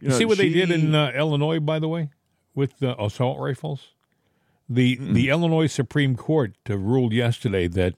You 0.00 0.08
know, 0.08 0.18
see 0.18 0.24
what 0.24 0.38
they 0.38 0.48
did 0.50 0.70
in 0.70 0.94
uh, 0.94 1.12
Illinois, 1.14 1.60
by 1.60 1.78
the 1.78 1.88
way, 1.88 2.10
with 2.54 2.78
the 2.80 3.00
assault 3.00 3.38
rifles. 3.38 3.88
The 4.68 4.96
the 4.96 5.28
Illinois 5.28 5.66
Supreme 5.66 6.16
Court 6.16 6.54
uh, 6.68 6.76
ruled 6.78 7.12
yesterday 7.12 7.68
that 7.68 7.94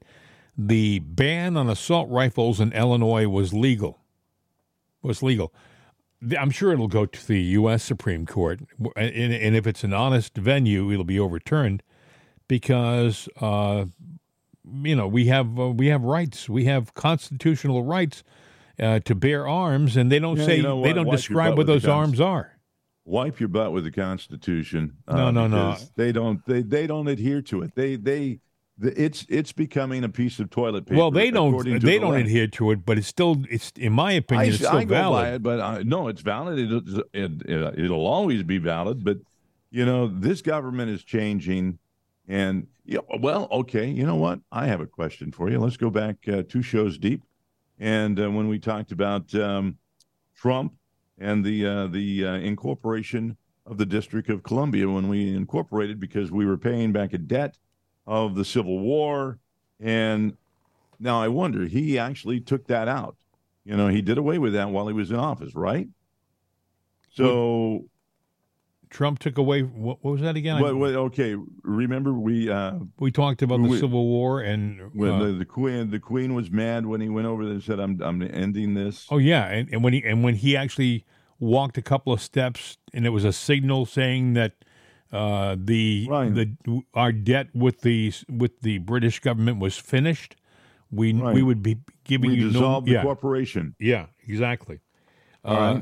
the 0.59 0.99
ban 0.99 1.57
on 1.57 1.69
assault 1.71 2.09
rifles 2.11 2.61
in 2.61 2.73
Illinois 2.73 3.29
was 3.29 3.53
legal. 3.55 3.99
Was 5.03 5.23
legal. 5.23 5.53
I'm 6.39 6.51
sure 6.51 6.73
it'll 6.73 6.89
go 6.89 7.07
to 7.07 7.27
the 7.27 7.41
U.S. 7.41 7.83
Supreme 7.83 8.27
Court, 8.27 8.61
and, 8.97 9.33
and 9.35 9.55
if 9.57 9.67
it's 9.67 9.85
an 9.85 9.93
honest 9.93 10.37
venue, 10.37 10.91
it'll 10.91 11.05
be 11.05 11.21
overturned 11.21 11.83
because 12.49 13.29
uh, 13.41 13.87
you 14.83 14.97
know 14.97 15.07
we 15.07 15.27
have 15.27 15.59
uh, 15.59 15.69
we 15.71 15.89
have 15.89 16.03
rights, 16.03 16.49
we 16.49 16.65
have 16.65 16.95
constitutional 16.95 17.83
rights 17.85 18.23
uh, 18.81 19.01
to 19.01 19.15
bear 19.15 19.47
arms, 19.47 19.97
and 19.97 20.11
they 20.11 20.19
don't 20.19 20.39
Yeah, 20.39 20.45
say 20.47 20.57
you 20.57 20.63
know 20.63 20.83
they 20.83 20.93
don't 20.93 21.07
Wipe 21.07 21.17
describe 21.17 21.57
what 21.57 21.67
those 21.67 21.87
arms 21.87 22.21
are. 22.21 22.53
wipe 23.05 23.39
your 23.39 23.49
butt 23.49 23.73
with 23.73 23.85
the 23.85 23.91
Constitution. 23.91 24.97
uh, 25.07 25.17
No, 25.17 25.31
no, 25.31 25.47
no. 25.47 25.77
They 25.97 26.13
don't. 26.13 26.45
They 26.47 26.63
they 26.63 26.87
don't 26.87 27.09
adhere 27.09 27.43
to 27.43 27.63
it. 27.63 27.75
They 27.75 27.97
they. 27.97 28.41
It's 28.79 29.25
it's 29.31 29.53
becoming 29.53 30.05
a 30.05 30.09
piece 30.09 30.39
of 30.39 30.51
toilet 30.51 30.85
paper. 30.85 30.99
Well, 30.99 31.11
they 31.11 31.31
don't 31.31 31.65
they 31.65 31.79
the 31.79 31.99
don't 31.99 32.13
left. 32.13 32.27
adhere 32.27 32.47
to 32.49 32.73
it, 32.73 32.85
but 32.85 32.99
it's 32.99 33.07
still 33.07 33.43
it's 33.49 33.73
in 33.77 33.95
my 33.95 34.11
I, 34.11 34.15
opinion 34.15 34.49
it's 34.49 34.59
still 34.59 34.77
I 34.77 34.85
valid. 34.85 35.35
it, 35.35 35.43
but 35.43 35.61
I, 35.61 35.83
no, 35.83 36.09
it's 36.09 36.21
valid. 36.21 36.59
It, 36.59 37.05
it, 37.15 37.43
it, 37.49 37.79
it'll 37.79 38.07
always 38.07 38.43
be 38.43 38.59
valid. 38.59 39.03
But 39.03 39.19
you 39.71 39.87
know, 39.87 40.09
this 40.09 40.43
government 40.43 40.91
is 40.91 41.03
changing, 41.03 41.79
and 42.29 42.67
yeah, 42.85 42.99
well, 43.19 43.49
okay. 43.51 43.89
You 43.89 44.05
know 44.05 44.17
what? 44.17 44.41
I 44.53 44.67
have 44.67 44.83
a 44.83 44.87
question 44.87 45.33
for 45.33 45.49
you. 45.49 45.59
Let's 45.59 45.79
go 45.79 45.89
back 45.89 46.17
uh, 46.29 46.43
two 46.47 46.61
shows 46.61 46.99
deep, 46.99 47.23
and 47.79 48.21
uh, 48.21 48.31
when 48.31 48.47
we 48.47 48.59
talked 48.59 48.93
about 48.93 49.35
um, 49.35 49.79
Trump 50.35 50.75
and 51.17 51.43
the 51.43 51.67
uh, 51.67 51.87
the 51.87 52.27
uh, 52.27 52.35
incorporation 52.35 53.39
of 53.65 53.79
the 53.79 53.87
District 53.87 54.29
of 54.29 54.43
Columbia, 54.43 54.87
when 54.87 55.09
we 55.09 55.35
incorporated 55.35 55.99
because 55.99 56.31
we 56.31 56.45
were 56.45 56.59
paying 56.59 56.93
back 56.93 57.15
a 57.15 57.19
debt 57.19 57.57
of 58.07 58.35
the 58.35 58.45
Civil 58.45 58.79
War, 58.79 59.39
and 59.81 60.37
now 61.01 61.21
I 61.21 61.29
wonder 61.29 61.67
he 61.67 61.99
actually 61.99 62.41
took 62.41 62.67
that 62.69 62.89
out. 62.89 63.17
You 63.65 63.77
know, 63.77 63.89
he 63.89 64.01
did 64.01 64.17
away 64.17 64.39
with 64.39 64.53
that 64.53 64.71
while 64.71 64.87
he 64.87 64.95
was 64.95 65.11
in 65.11 65.17
office, 65.17 65.55
right? 65.55 65.89
So, 67.13 67.87
Trump 68.91 69.19
took 69.19 69.39
away 69.39 69.63
what, 69.63 70.05
what 70.05 70.13
was 70.13 70.21
that 70.21 70.37
again? 70.37 70.57
I- 70.57 70.63
what, 70.63 70.77
what, 70.77 70.95
okay, 70.95 71.35
remember 71.63 72.13
we 72.13 72.49
uh, 72.49 72.75
we 72.99 73.11
talked 73.11 73.43
about 73.43 73.61
the 73.63 73.69
we- 73.69 73.79
Civil 73.81 74.07
War 74.07 74.41
and 74.41 74.81
uh, 74.81 75.19
the, 75.19 75.33
the 75.33 75.45
queen 75.45 75.91
the 75.91 75.99
queen 75.99 76.35
was 76.35 76.51
mad 76.51 76.87
when 76.87 77.01
he 77.01 77.09
went 77.09 77.27
over 77.27 77.45
there 77.45 77.55
and 77.55 77.63
said, 77.63 77.81
"I'm 77.81 78.01
I'm 78.01 78.23
ending 78.23 78.75
this." 78.75 79.07
oh 79.11 79.19
yeah, 79.19 79.47
and, 79.47 79.69
and 79.73 79.83
when 79.83 79.93
he 79.93 80.05
and 80.05 80.23
when 80.23 80.37
he 80.37 80.57
actually 80.57 81.05
walked 81.39 81.77
a 81.77 81.83
couple 81.83 82.13
of 82.13 82.21
steps 82.23 82.79
and 82.95 83.05
it 83.05 83.11
was 83.11 83.25
a 83.25 83.33
signal 83.33 83.85
saying 83.85 84.33
that 84.35 84.53
uh, 85.13 85.57
the 85.59 86.07
Right. 86.11 86.35
the 86.35 86.83
our 86.95 87.13
debt 87.13 87.49
with 87.55 87.81
the 87.83 88.13
with 88.29 88.61
the 88.61 88.79
British 88.79 89.21
government 89.21 89.59
was 89.61 89.77
finished, 89.77 90.37
we 90.91 91.13
Right. 91.13 91.35
we 91.35 91.43
would 91.43 91.63
be 91.63 91.79
giving 92.05 92.31
we 92.31 92.37
you 92.37 92.47
no 92.47 92.53
dissolved 92.53 92.87
the 92.87 92.93
yeah 92.93 93.03
corporation. 93.03 93.75
yeah 93.79 94.07
exactly. 94.27 94.81
Uh. 95.45 95.81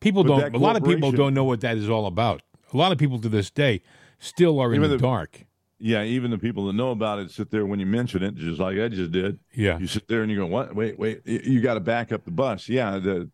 People 0.00 0.24
But 0.24 0.40
don't. 0.40 0.54
A 0.56 0.58
lot 0.58 0.76
of 0.76 0.82
people 0.84 1.12
don't 1.12 1.32
know 1.34 1.44
what 1.44 1.60
that 1.60 1.76
is 1.76 1.88
all 1.88 2.06
about. 2.06 2.42
A 2.72 2.76
lot 2.76 2.90
of 2.90 2.98
people 2.98 3.20
to 3.20 3.28
this 3.28 3.50
day 3.50 3.82
still 4.18 4.58
are 4.58 4.72
in 4.72 4.80
Even 4.80 4.90
the, 4.90 4.96
the- 4.96 5.02
dark. 5.02 5.44
Yeah, 5.78 6.02
even 6.04 6.30
the 6.30 6.38
people 6.38 6.66
that 6.66 6.74
know 6.74 6.90
about 6.92 7.18
it 7.18 7.30
sit 7.32 7.50
there 7.50 7.66
when 7.66 7.80
you 7.80 7.86
mention 7.86 8.22
it, 8.22 8.34
just 8.36 8.60
like 8.60 8.78
I 8.78 8.86
just 8.88 9.10
did. 9.10 9.40
Yeah, 9.52 9.78
You 9.80 9.86
sit 9.88 10.06
there 10.08 10.22
and 10.22 10.30
you 10.30 10.38
go, 10.38 10.46
"What? 10.46 10.74
Wait, 10.76 10.96
wait! 10.96 11.22
You, 11.26 11.60
got 11.60 11.74
to 11.74 11.80
back 11.80 12.12
up 12.12 12.24
the 12.24 12.30
bus." 12.30 12.68
Yeah, 12.68 12.98
the 12.98 13.30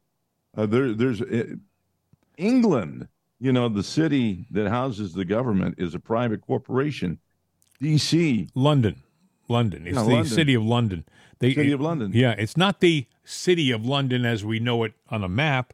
uh, 0.57 0.65
there 0.65 0.95
there's 0.95 1.21
uh, 1.21 1.57
England. 2.39 3.09
You 3.41 3.53
know, 3.53 3.69
the 3.69 3.83
city 3.85 4.47
that 4.51 4.69
houses 4.69 5.13
the 5.13 5.25
government 5.25 5.77
is 5.79 5.95
a 5.95 6.01
private 6.01 6.41
corporation. 6.41 7.19
D.C. 7.81 8.49
London, 8.55 9.03
London. 9.49 9.87
It's 9.87 9.97
Yeah, 9.97 10.03
the 10.03 10.09
London. 10.09 10.25
city 10.33 10.55
of 10.55 10.65
London. 10.65 11.05
They, 11.39 11.55
City 11.55 11.71
of 11.71 11.81
London. 11.81 12.11
Yeah, 12.13 12.33
it's 12.37 12.57
not 12.57 12.81
the 12.81 13.07
city 13.25 13.71
of 13.71 13.87
London 13.87 14.25
as 14.27 14.45
we 14.45 14.59
know 14.59 14.83
it 14.83 14.95
on 15.09 15.23
a 15.23 15.29
map. 15.29 15.73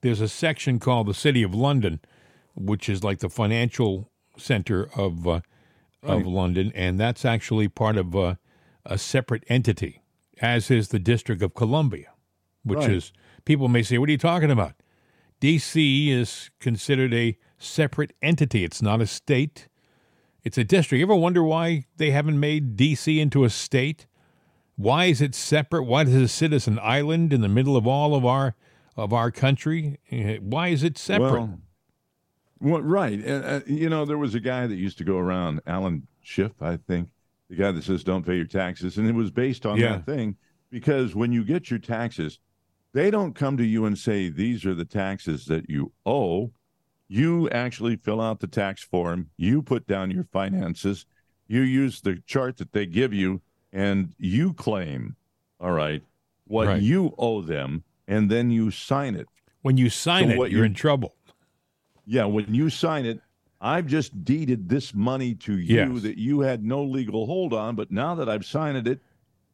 There's 0.00 0.20
a 0.20 0.26
section 0.28 0.80
called 0.80 1.06
the 1.06 1.14
City 1.14 1.44
of 1.44 1.54
London, 1.54 2.00
which 2.56 2.88
is 2.88 3.04
like 3.04 3.20
the 3.20 3.28
financial 3.28 4.10
center 4.36 4.90
of 4.96 5.26
uh, 5.28 5.40
of 6.02 6.26
London, 6.26 6.72
and 6.74 6.98
that's 6.98 7.24
actually 7.24 7.68
part 7.68 7.96
of 7.96 8.14
uh, 8.16 8.34
a 8.84 8.98
separate 8.98 9.44
entity, 9.48 10.02
as 10.42 10.70
is 10.70 10.88
the 10.88 10.98
District 10.98 11.40
of 11.42 11.54
Columbia, 11.54 12.08
which 12.64 12.80
Right. 12.80 12.90
is 12.90 13.12
people 13.44 13.68
may 13.68 13.82
say, 13.84 13.96
"What 13.98 14.08
are 14.08 14.12
you 14.12 14.18
talking 14.18 14.50
about?" 14.50 14.74
D.C. 15.44 16.10
is 16.10 16.48
considered 16.58 17.12
a 17.12 17.36
separate 17.58 18.14
entity. 18.22 18.64
It's 18.64 18.80
not 18.80 19.02
a 19.02 19.06
state. 19.06 19.68
It's 20.42 20.56
a 20.56 20.64
district. 20.64 21.00
You 21.00 21.04
ever 21.04 21.14
wonder 21.14 21.42
why 21.44 21.84
they 21.98 22.12
haven't 22.12 22.40
made 22.40 22.76
D.C. 22.76 23.20
into 23.20 23.44
a 23.44 23.50
state? 23.50 24.06
Why 24.76 25.04
is 25.04 25.20
it 25.20 25.34
separate? 25.34 25.82
Why 25.82 26.04
does 26.04 26.14
it 26.14 26.28
sit 26.28 26.54
as 26.54 26.66
an 26.66 26.78
island 26.78 27.30
in 27.34 27.42
the 27.42 27.48
middle 27.50 27.76
of 27.76 27.86
all 27.86 28.14
of 28.14 28.24
our 28.24 28.54
of 28.96 29.12
our 29.12 29.30
country? 29.30 29.98
Why 30.40 30.68
is 30.68 30.82
it 30.82 30.96
separate? 30.96 31.32
Well, 31.32 31.58
well, 32.60 32.80
right. 32.80 33.22
Uh, 33.22 33.60
you 33.66 33.90
know, 33.90 34.06
there 34.06 34.16
was 34.16 34.34
a 34.34 34.40
guy 34.40 34.66
that 34.66 34.76
used 34.76 34.96
to 34.96 35.04
go 35.04 35.18
around, 35.18 35.60
Alan 35.66 36.06
Schiff, 36.22 36.52
I 36.62 36.78
think, 36.78 37.10
the 37.50 37.56
guy 37.56 37.70
that 37.70 37.84
says 37.84 38.02
don't 38.02 38.24
pay 38.24 38.36
your 38.36 38.46
taxes. 38.46 38.96
And 38.96 39.06
it 39.06 39.14
was 39.14 39.30
based 39.30 39.66
on 39.66 39.76
Yeah. 39.78 39.96
that 39.96 40.06
thing 40.06 40.36
because 40.70 41.14
when 41.14 41.32
you 41.32 41.44
get 41.44 41.68
your 41.68 41.80
taxes, 41.80 42.38
they 42.94 43.10
don't 43.10 43.34
come 43.34 43.56
to 43.58 43.64
you 43.64 43.84
and 43.84 43.98
say, 43.98 44.30
these 44.30 44.64
are 44.64 44.72
the 44.74 44.84
taxes 44.84 45.44
that 45.46 45.68
you 45.68 45.92
owe. 46.06 46.52
You 47.08 47.50
actually 47.50 47.96
fill 47.96 48.20
out 48.20 48.40
the 48.40 48.46
tax 48.46 48.82
form, 48.82 49.28
you 49.36 49.60
put 49.60 49.86
down 49.86 50.10
your 50.10 50.24
finances, 50.24 51.04
you 51.48 51.60
use 51.60 52.00
the 52.00 52.22
chart 52.26 52.56
that 52.58 52.72
they 52.72 52.86
give 52.86 53.12
you, 53.12 53.42
and 53.72 54.14
you 54.18 54.54
claim, 54.54 55.16
all 55.60 55.72
right, 55.72 56.02
what 56.46 56.68
Right. 56.68 56.82
you 56.82 57.12
owe 57.18 57.42
them, 57.42 57.82
and 58.08 58.30
then 58.30 58.50
you 58.50 58.70
sign 58.70 59.14
it. 59.16 59.26
when 59.62 59.78
you 59.78 59.88
sign 59.88 60.28
So 60.28 60.44
it, 60.44 60.50
you're 60.52 60.60
you- 60.60 60.64
in 60.64 60.74
trouble. 60.74 61.14
Yeah, 62.06 62.26
when 62.26 62.54
you 62.54 62.68
sign 62.68 63.06
it, 63.06 63.18
I've 63.62 63.86
just 63.86 64.22
deeded 64.22 64.68
this 64.68 64.92
money 64.94 65.34
to 65.36 65.54
you 65.58 65.74
Yes. 65.94 66.02
that 66.02 66.18
you 66.18 66.40
had 66.40 66.62
no 66.62 66.84
legal 66.84 67.24
hold 67.24 67.54
on, 67.54 67.74
but 67.74 67.90
now 67.90 68.14
that 68.14 68.28
I've 68.28 68.44
signed 68.44 68.86
it 68.86 69.00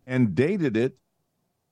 and 0.08 0.34
dated 0.34 0.76
it, 0.76 0.96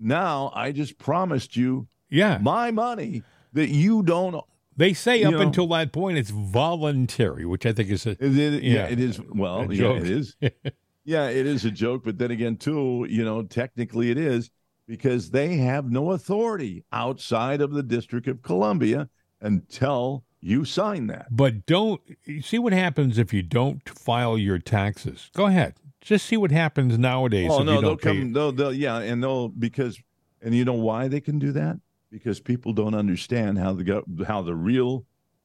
now 0.00 0.50
I 0.54 0.72
just 0.72 0.98
promised 0.98 1.56
you 1.56 1.88
Yeah, 2.10 2.38
my 2.40 2.70
money 2.70 3.22
that 3.52 3.68
you 3.68 4.02
don't. 4.02 4.44
they 4.76 4.92
say 4.92 5.20
you 5.20 5.26
up 5.26 5.32
know- 5.32 5.40
until 5.40 5.66
that 5.68 5.92
point 5.92 6.18
it's 6.18 6.30
voluntary, 6.30 7.44
which 7.44 7.66
I 7.66 7.72
think 7.72 7.90
is 7.90 8.06
a 8.06 8.10
It, 8.12 8.22
it- 8.38 8.62
yeah. 8.62 8.72
Yeah. 8.74 8.86
it 8.88 9.00
is. 9.00 9.20
Well, 9.20 9.72
yeah, 9.72 9.92
it 9.96 10.08
is. 10.08 10.36
yeah, 11.04 11.28
it 11.28 11.46
is 11.46 11.64
a 11.64 11.70
joke, 11.70 12.02
but 12.04 12.18
then 12.18 12.30
again, 12.30 12.56
too, 12.56 13.06
you 13.08 13.24
know, 13.24 13.42
technically 13.42 14.10
it 14.10 14.18
is 14.18 14.50
because 14.86 15.30
they 15.30 15.56
have 15.56 15.90
no 15.90 16.12
authority 16.12 16.84
outside 16.92 17.60
of 17.60 17.72
the 17.72 17.82
District 17.82 18.26
of 18.26 18.42
Columbia 18.42 19.08
until 19.40 20.24
you 20.40 20.64
sign 20.64 21.08
that. 21.08 21.26
But 21.30 21.66
don't 21.66 22.00
you 22.24 22.40
see 22.42 22.58
what 22.58 22.72
happens 22.72 23.18
if 23.18 23.34
you 23.34 23.42
don't 23.42 23.86
file 23.88 24.38
your 24.38 24.58
taxes. 24.58 25.30
Go 25.34 25.46
ahead, 25.46 25.74
just 26.08 26.26
see 26.26 26.36
what 26.36 26.50
happens 26.50 26.98
nowadays. 26.98 27.50
Oh 27.52 27.62
no, 27.62 27.80
they'll 27.80 27.96
come. 27.96 28.32
They'll, 28.32 28.52
they'll, 28.52 28.72
yeah, 28.72 28.98
and 28.98 29.22
they'll 29.22 29.48
because, 29.48 30.00
and 30.42 30.54
you 30.54 30.64
know 30.64 30.72
why 30.74 31.08
they 31.08 31.20
can 31.20 31.38
do 31.38 31.52
that? 31.52 31.78
Because 32.10 32.40
people 32.40 32.72
don't 32.72 32.94
understand 32.94 33.58
how 33.58 33.74
the 33.74 34.04
how 34.26 34.42
the 34.42 34.54
real 34.54 35.04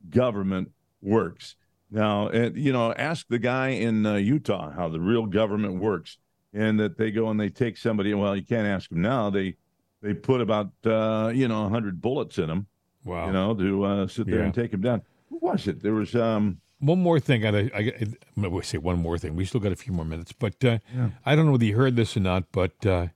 government 0.10 0.72
works. 1.02 1.56
Now, 1.92 2.30
and 2.30 2.56
you 2.58 2.72
know, 2.74 2.94
ask 2.94 3.28
the 3.28 3.40
guy 3.40 3.70
in 3.70 4.06
uh, 4.06 4.16
Utah 4.16 4.72
how 4.72 4.90
the 4.90 5.00
real 5.00 5.26
government 5.26 5.80
works, 5.80 6.18
and 6.54 6.80
that 6.80 6.98
they 6.98 7.12
go 7.12 7.30
and 7.30 7.40
they 7.40 7.50
take 7.50 7.78
somebody. 7.78 8.14
Well, 8.14 8.36
you 8.36 8.44
can't 8.44 8.66
ask 8.68 8.90
them 8.90 9.02
now. 9.02 9.30
They 9.30 9.56
they 10.02 10.14
put 10.14 10.42
about 10.42 10.72
uh, 10.86 11.32
you 11.36 11.48
know 11.48 11.68
hundred 11.70 12.02
bullets 12.02 12.38
in 12.38 12.48
them, 12.48 12.68
Wow. 13.04 13.28
you 13.28 13.34
know, 13.34 13.54
to 13.54 13.84
uh, 13.84 14.08
sit 14.08 14.26
there 14.28 14.40
Yeah. 14.40 14.46
and 14.46 14.54
take 14.54 14.74
him 14.74 14.82
down. 14.82 15.02
Who 15.30 15.38
was 15.40 15.68
it? 15.68 15.84
There 15.84 15.94
was 15.94 16.16
um 16.16 16.60
one 16.86 17.00
more 17.00 17.20
thing. 17.20 17.46
I, 17.46 17.70
I, 17.74 17.94
I, 18.38 18.62
say 18.62 18.78
one 18.78 19.00
more 19.00 19.18
thing. 19.18 19.36
We 19.36 19.46
still 19.46 19.62
got 19.62 19.72
a 19.72 19.76
few 19.76 19.94
more 19.94 20.06
minutes, 20.06 20.32
but 20.32 20.64
uh, 20.64 20.80
I 21.26 21.36
don't 21.36 21.46
know 21.46 21.54
whether 21.54 21.66
you 21.66 21.76
heard 21.76 21.96
this 21.96 22.16
or 22.18 22.20
not. 22.20 22.52
But 22.52 22.86
uh, 22.86 23.08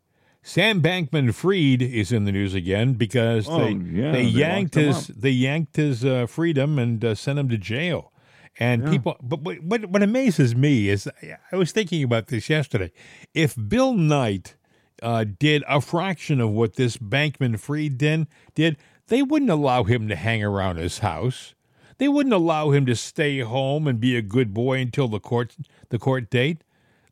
Sam 0.41 0.81
Bankman-Fried 0.81 1.81
is 1.81 2.11
in 2.11 2.25
the 2.25 2.31
news 2.31 2.53
again 2.53 2.93
because 2.93 3.47
Oh, 3.49 3.59
they 3.59 3.71
yeah, 3.71 4.11
they 4.11 4.23
they 4.23 4.29
yanked 4.29 4.75
his 4.75 5.07
they 5.07 5.31
yanked 5.31 5.75
his 5.75 6.05
uh, 6.05 6.25
freedom 6.27 6.79
and 6.79 7.03
uh, 7.03 7.15
sent 7.15 7.39
him 7.39 7.49
to 7.49 7.57
jail. 7.57 8.11
And 8.59 8.89
people, 8.89 9.17
but 9.21 9.41
what, 9.41 9.85
what 9.85 10.01
amazes 10.01 10.55
me 10.55 10.89
is 10.89 11.07
I 11.51 11.55
was 11.55 11.71
thinking 11.71 12.03
about 12.03 12.27
this 12.27 12.49
yesterday. 12.49 12.91
If 13.35 13.55
Bill 13.67 13.93
Knight 13.93 14.55
uh, 15.03 15.25
did 15.37 15.63
a 15.67 15.79
fraction 15.79 16.41
of 16.41 16.49
what 16.49 16.75
this 16.75 16.97
Bankman 16.97 17.59
Fried 17.59 17.99
did, 17.99 18.25
did, 18.55 18.77
they 19.09 19.21
wouldn't 19.21 19.51
allow 19.51 19.83
him 19.83 20.07
to 20.07 20.15
hang 20.15 20.43
around 20.43 20.77
his 20.77 20.99
house. 20.99 21.53
They 21.97 22.07
wouldn't 22.07 22.33
allow 22.33 22.71
him 22.71 22.85
to 22.85 22.95
stay 22.95 23.39
home 23.39 23.87
and 23.87 23.99
be 23.99 24.15
a 24.15 24.21
good 24.21 24.53
boy 24.53 24.79
until 24.79 25.07
the 25.07 25.19
court 25.19 25.55
the 25.89 25.99
court 25.99 26.29
date. 26.29 26.63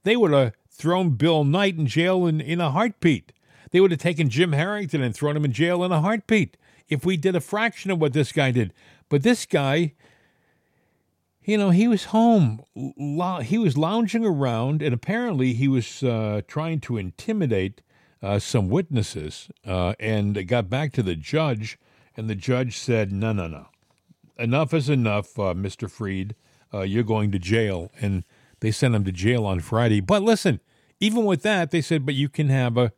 They 0.04 0.16
would 0.16 0.32
have 0.32 0.54
thrown 0.70 1.12
Bill 1.12 1.44
Knight 1.44 1.78
in 1.78 1.88
jail 1.88 2.26
in, 2.26 2.40
in 2.42 2.62
a 2.62 2.72
heartbeat. 2.72 3.32
They 3.72 3.80
would 3.80 3.92
have 3.92 4.00
taken 4.00 4.30
Jim 4.30 4.52
Harrington 4.52 5.02
and 5.02 5.16
thrown 5.16 5.36
him 5.36 5.46
in 5.46 5.52
jail 5.52 5.84
in 5.84 5.92
a 5.92 6.02
heartbeat 6.02 6.58
if 6.88 7.06
we 7.06 7.18
did 7.18 7.36
a 7.36 7.42
fraction 7.42 7.92
of 7.92 8.00
what 8.00 8.14
this 8.14 8.32
guy 8.32 8.52
did. 8.52 8.74
But 9.10 9.24
this 9.24 9.46
guy, 9.46 9.94
you 11.44 11.58
know, 11.58 11.72
he 11.72 11.88
was 11.88 12.06
home. 12.06 12.64
He 13.44 13.58
was 13.58 13.78
lounging 13.78 14.26
around, 14.26 14.82
and 14.82 14.94
apparently 14.94 15.54
he 15.54 15.68
was 15.68 16.04
uh, 16.04 16.42
trying 16.48 16.80
to 16.82 16.98
intimidate 16.98 17.82
uh, 18.22 18.40
some 18.40 18.70
witnesses. 18.70 19.50
Uh, 19.66 19.94
and 20.00 20.48
got 20.48 20.70
back 20.70 20.92
to 20.94 21.04
the 21.04 21.16
judge, 21.16 21.78
and 22.16 22.30
the 22.30 22.36
judge 22.36 22.78
said, 22.78 23.12
"No, 23.12 23.34
no, 23.34 23.48
no, 23.48 23.68
enough 24.38 24.74
is 24.74 24.90
enough, 24.90 25.38
uh, 25.40 25.54
Mister 25.54 25.88
Freed. 25.88 26.36
Uh, 26.74 26.82
you're 26.82 27.04
going 27.04 27.32
to 27.32 27.40
jail." 27.40 27.92
And 28.02 28.24
they 28.60 28.72
sent 28.72 28.96
him 28.96 29.04
to 29.06 29.12
jail 29.12 29.46
on 29.46 29.60
Friday. 29.60 30.02
But 30.02 30.24
listen, 30.24 30.60
even 31.00 31.26
with 31.26 31.42
that, 31.44 31.72
they 31.72 31.82
said, 31.82 32.06
"But 32.06 32.16
you 32.16 32.30
can 32.30 32.50
have 32.50 32.78
a, 32.78 32.92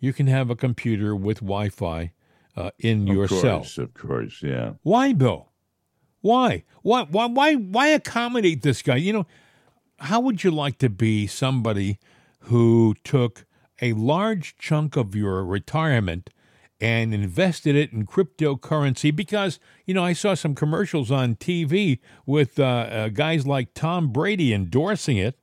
you 0.00 0.12
can 0.12 0.26
have 0.26 0.50
a 0.50 0.56
computer 0.56 1.14
with 1.14 1.38
Wi-Fi 1.38 2.12
uh, 2.56 2.70
in 2.78 3.06
your 3.06 3.28
cell. 3.28 3.36
of 3.36 3.42
course, 3.42 3.74
cell." 3.74 3.84
of 3.84 3.94
course, 3.94 4.42
yeah. 4.42 4.72
Why, 4.82 5.12
Bill? 5.12 5.50
Why? 6.20 6.64
Why? 6.82 7.04
Why? 7.04 7.26
Why? 7.26 7.54
Why 7.54 7.88
accommodate 7.88 8.62
this 8.62 8.82
guy? 8.82 8.96
You 8.96 9.12
know, 9.12 9.26
how 9.98 10.20
would 10.20 10.42
you 10.44 10.50
like 10.50 10.78
to 10.78 10.88
be 10.88 11.26
somebody 11.26 11.98
who 12.40 12.94
took 13.04 13.46
a 13.80 13.92
large 13.94 14.56
chunk 14.56 14.96
of 14.96 15.14
your 15.14 15.44
retirement 15.44 16.30
and 16.84 17.14
invested 17.14 17.74
it 17.76 17.92
in 17.92 18.06
cryptocurrency? 18.06 19.14
Because 19.14 19.58
you 19.86 19.94
know, 19.94 20.04
I 20.04 20.12
saw 20.12 20.34
some 20.34 20.54
commercials 20.54 21.10
on 21.10 21.36
TV 21.36 21.98
with 22.26 22.58
uh, 22.58 22.64
uh, 22.64 23.08
guys 23.08 23.46
like 23.46 23.74
Tom 23.74 24.12
Brady 24.12 24.52
endorsing 24.52 25.16
it. 25.16 25.38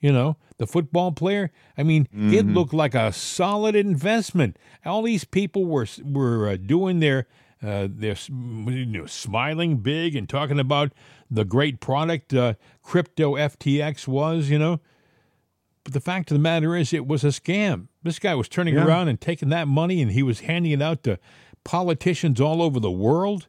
You 0.00 0.12
know, 0.12 0.36
the 0.58 0.66
football 0.66 1.12
player. 1.12 1.50
I 1.78 1.82
mean, 1.82 2.08
it 2.12 2.46
looked 2.46 2.74
like 2.74 2.94
a 2.94 3.10
solid 3.10 3.74
investment. 3.74 4.58
All 4.84 5.02
these 5.02 5.24
people 5.24 5.64
were 5.64 5.86
were 6.04 6.48
uh, 6.48 6.56
doing 6.56 7.00
their 7.00 7.26
uh, 7.64 7.88
they're 7.90 8.16
you 8.28 8.86
know, 8.86 9.06
smiling 9.06 9.78
big 9.78 10.14
and 10.14 10.28
talking 10.28 10.58
about 10.58 10.92
the 11.30 11.44
great 11.44 11.80
product 11.80 12.34
uh, 12.34 12.54
crypto 12.82 13.34
FTX 13.34 14.06
was, 14.06 14.50
you 14.50 14.58
know. 14.58 14.80
But 15.84 15.94
the 15.94 16.00
fact 16.00 16.30
of 16.30 16.34
the 16.34 16.42
matter 16.42 16.76
is, 16.76 16.92
it 16.92 17.06
was 17.06 17.24
a 17.24 17.28
scam. 17.28 17.88
This 18.04 18.18
guy 18.20 18.34
was 18.36 18.48
turning 18.48 18.74
Yeah. 18.74 18.86
around 18.86 19.08
and 19.08 19.20
taking 19.20 19.48
that 19.48 19.66
money, 19.66 20.00
and 20.00 20.12
he 20.12 20.22
was 20.22 20.40
handing 20.40 20.70
it 20.72 20.82
out 20.82 21.02
to 21.04 21.18
politicians 21.64 22.40
all 22.40 22.62
over 22.62 22.78
the 22.78 22.90
world. 22.90 23.48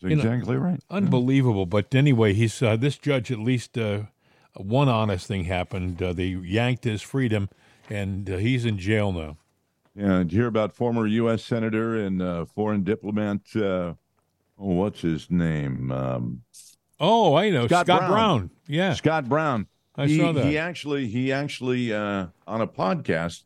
That's 0.00 0.14
know, 0.16 0.32
exactly 0.32 0.56
right. 0.56 0.80
Unbelievable. 0.90 1.66
But 1.66 1.94
anyway, 1.94 2.34
he's 2.34 2.62
uh, 2.62 2.76
this 2.76 2.98
judge 2.98 3.32
at 3.32 3.38
least 3.38 3.76
uh, 3.78 4.02
one 4.56 4.88
honest 4.88 5.26
thing 5.26 5.44
happened. 5.44 6.02
Uh, 6.02 6.12
they 6.12 6.26
yanked 6.26 6.84
his 6.84 7.02
freedom, 7.02 7.48
and 7.88 8.28
uh, 8.28 8.36
he's 8.36 8.64
in 8.64 8.78
jail 8.78 9.10
now. 9.12 9.38
Yeah, 9.94 10.18
did 10.18 10.32
you 10.32 10.38
hear 10.40 10.48
about 10.48 10.72
former 10.74 11.06
U.S. 11.06 11.44
Senator 11.44 11.96
and 11.96 12.20
uh, 12.22 12.44
foreign 12.46 12.82
diplomat? 12.82 13.40
Uh, 13.54 13.60
oh, 13.60 13.94
what's 14.58 15.00
his 15.00 15.30
name? 15.30 15.90
Um, 15.90 16.42
Oh, 17.04 17.34
I 17.34 17.50
know 17.50 17.66
Scott 17.66 17.86
Scott, 17.86 17.98
Brown. 18.02 18.10
Brown. 18.10 18.50
Yeah, 18.68 18.94
Scott 18.94 19.28
Brown. 19.28 19.66
I 19.96 20.06
he, 20.06 20.18
saw 20.18 20.30
that. 20.32 20.44
He 20.46 20.56
actually, 20.56 21.08
he 21.08 21.32
actually, 21.32 21.92
uh, 21.92 22.28
on 22.46 22.60
a 22.60 22.66
podcast, 22.68 23.42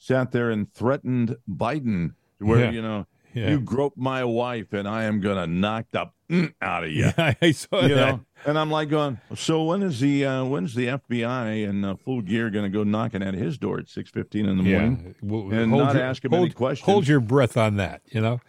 sat 0.00 0.32
there 0.32 0.50
and 0.50 0.72
threatened 0.72 1.36
Biden, 1.48 2.14
where 2.38 2.60
Yeah. 2.64 2.70
you 2.70 2.80
know, 2.82 3.06
Yeah. 3.34 3.50
you 3.50 3.60
grope 3.60 3.96
my 3.96 4.24
wife, 4.24 4.72
and 4.72 4.88
I 4.88 5.04
am 5.04 5.20
gonna 5.20 5.46
knock 5.46 5.86
the 5.92 6.06
mm 6.30 6.52
out 6.62 6.84
of 6.84 6.90
you. 6.90 7.10
yeah, 7.18 7.34
I 7.42 7.50
saw 7.52 7.82
You 7.82 7.94
that. 7.94 8.08
know, 8.16 8.20
and 8.46 8.58
I'm 8.58 8.70
like 8.70 8.88
going. 8.88 9.18
So 9.36 9.62
when 9.64 9.82
is 9.82 10.00
the 10.00 10.24
uh, 10.24 10.44
when's 10.46 10.74
the 10.74 10.86
FBI 10.86 11.62
in 11.68 11.84
uh, 11.84 11.96
full 11.96 12.22
gear 12.22 12.48
going 12.50 12.64
to 12.64 12.70
go 12.70 12.82
knocking 12.84 13.22
at 13.22 13.34
his 13.34 13.58
door 13.58 13.78
at 13.78 13.88
six 13.88 14.10
fifteen 14.10 14.46
in 14.46 14.56
the 14.56 14.62
morning? 14.62 15.14
Well, 15.22 15.50
And 15.52 15.70
hold 15.70 15.84
not 15.84 15.94
your, 15.96 16.02
ask 16.04 16.24
him 16.24 16.30
hold, 16.30 16.44
any 16.46 16.54
questions. 16.54 16.86
Hold 16.86 17.06
your 17.06 17.20
breath 17.20 17.56
on 17.56 17.76
that. 17.76 18.00
You 18.06 18.20
know. 18.20 18.40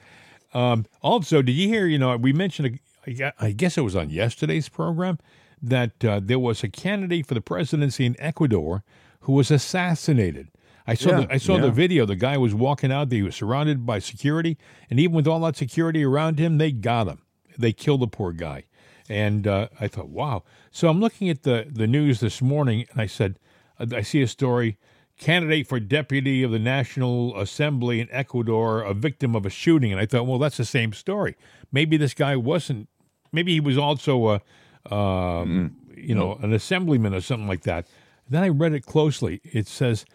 Um, 0.53 0.85
also, 1.01 1.41
did 1.41 1.53
you 1.53 1.67
hear? 1.67 1.85
You 1.87 1.99
know, 1.99 2.15
we 2.17 2.31
mentioned. 2.33 2.79
I 3.07 3.33
I 3.39 3.51
guess 3.51 3.77
it 3.77 3.81
was 3.81 3.95
on 3.95 4.09
yesterday's 4.11 4.69
program 4.69 5.17
that 5.61 6.05
uh, 6.05 6.19
there 6.23 6.39
was 6.39 6.63
a 6.63 6.69
candidate 6.69 7.25
for 7.25 7.33
the 7.33 7.41
presidency 7.41 8.05
in 8.05 8.15
Ecuador 8.19 8.83
who 9.21 9.33
was 9.33 9.49
assassinated. 9.51 10.49
I 10.87 10.95
saw. 10.95 11.09
Yeah, 11.11 11.21
the, 11.21 11.33
I 11.33 11.37
saw 11.37 11.55
yeah. 11.55 11.61
the 11.61 11.71
video. 11.71 12.05
The 12.05 12.15
guy 12.15 12.37
was 12.37 12.53
walking 12.53 12.91
out. 12.91 13.11
He 13.11 13.21
was 13.21 13.35
surrounded 13.35 13.85
by 13.85 13.99
security, 13.99 14.57
and 14.89 14.99
even 14.99 15.15
with 15.15 15.27
all 15.27 15.39
that 15.41 15.55
security 15.55 16.03
around 16.03 16.39
him, 16.39 16.57
they 16.57 16.71
got 16.71 17.07
him. 17.07 17.21
They 17.57 17.73
killed 17.73 18.01
the 18.01 18.07
poor 18.07 18.31
guy. 18.31 18.65
And 19.09 19.45
uh, 19.45 19.67
I 19.79 19.87
thought, 19.87 20.09
wow. 20.09 20.43
So 20.71 20.87
I'm 20.87 20.99
looking 20.99 21.29
at 21.29 21.43
the 21.43 21.67
the 21.69 21.87
news 21.87 22.19
this 22.19 22.41
morning, 22.41 22.85
and 22.91 23.01
I 23.01 23.07
said, 23.07 23.39
I 23.79 24.01
see 24.01 24.21
a 24.21 24.27
story 24.27 24.77
candidate 25.21 25.67
for 25.67 25.79
deputy 25.79 26.43
of 26.43 26.51
the 26.51 26.59
National 26.59 27.39
Assembly 27.39 27.99
in 27.99 28.07
Ecuador, 28.11 28.81
a 28.81 28.93
victim 28.93 29.35
of 29.35 29.45
a 29.45 29.49
shooting. 29.49 29.91
And 29.91 30.01
I 30.01 30.05
thought, 30.05 30.25
well, 30.25 30.39
that's 30.39 30.57
the 30.57 30.65
same 30.65 30.93
story. 30.93 31.35
Maybe 31.71 31.95
this 31.95 32.15
guy 32.15 32.35
wasn't, 32.35 32.89
maybe 33.31 33.53
he 33.53 33.59
was 33.59 33.77
also 33.77 34.41
a, 34.89 34.93
um, 34.93 35.77
you 35.95 36.15
know, 36.15 36.39
an 36.41 36.53
assemblyman 36.53 37.13
or 37.13 37.21
something 37.21 37.47
like 37.47 37.61
that. 37.63 37.87
Then 38.27 38.43
I 38.43 38.49
read 38.49 38.73
it 38.73 38.85
closely. 38.85 39.41
It 39.43 39.67
says, 39.67 40.05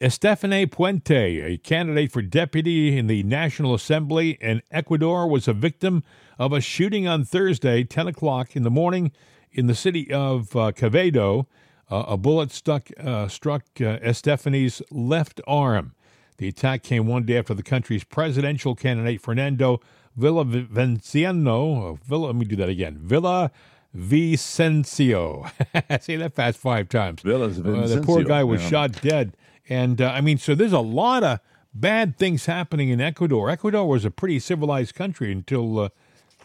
Estefany 0.00 0.66
Puente, 0.66 1.44
a 1.44 1.58
candidate 1.58 2.10
for 2.10 2.22
deputy 2.22 2.96
in 2.96 3.06
the 3.06 3.22
National 3.22 3.74
Assembly 3.74 4.38
in 4.40 4.62
Ecuador, 4.70 5.28
was 5.28 5.46
a 5.46 5.52
victim 5.52 6.02
of 6.38 6.54
a 6.54 6.60
shooting 6.62 7.06
on 7.06 7.22
Thursday, 7.22 7.84
10 7.84 8.08
o'clock 8.08 8.56
in 8.56 8.62
the 8.62 8.70
morning, 8.70 9.12
in 9.52 9.66
the 9.66 9.74
city 9.74 10.10
of 10.10 10.56
uh, 10.56 10.72
Quevedo. 10.72 11.44
Uh, 11.90 12.04
a 12.08 12.16
bullet 12.16 12.50
stuck, 12.50 12.88
uh, 12.98 13.28
struck 13.28 13.62
uh, 13.78 13.98
Estefany's 13.98 14.80
left 14.90 15.38
arm. 15.46 15.92
The 16.38 16.48
attack 16.48 16.82
came 16.82 17.06
one 17.06 17.26
day 17.26 17.36
after 17.36 17.52
the 17.52 17.62
country's 17.62 18.04
presidential 18.04 18.74
candidate, 18.74 19.20
Fernando 19.20 19.82
Villavicencio, 20.18 21.92
uh, 21.92 21.98
Villa, 22.06 22.26
let 22.28 22.36
me 22.36 22.46
do 22.46 22.56
that 22.56 22.70
again, 22.70 22.96
Villa 23.02 23.50
Vicencio. 23.94 25.50
Say 26.00 26.16
that 26.16 26.32
fast 26.34 26.58
five 26.58 26.88
times. 26.88 27.20
Villas 27.20 27.58
Uh, 27.58 27.86
the 27.86 28.02
poor 28.02 28.24
guy 28.24 28.44
was 28.44 28.62
yeah. 28.62 28.68
shot 28.68 29.02
dead. 29.02 29.36
And 29.70 30.02
uh, 30.02 30.10
I 30.10 30.20
mean, 30.20 30.36
so 30.36 30.54
there's 30.54 30.72
a 30.72 30.80
lot 30.80 31.22
of 31.22 31.38
bad 31.72 32.18
things 32.18 32.46
happening 32.46 32.88
in 32.90 33.00
Ecuador. 33.00 33.48
Ecuador 33.48 33.88
was 33.88 34.04
a 34.04 34.10
pretty 34.10 34.38
civilized 34.40 34.94
country 34.96 35.30
until 35.30 35.78
uh, 35.78 35.88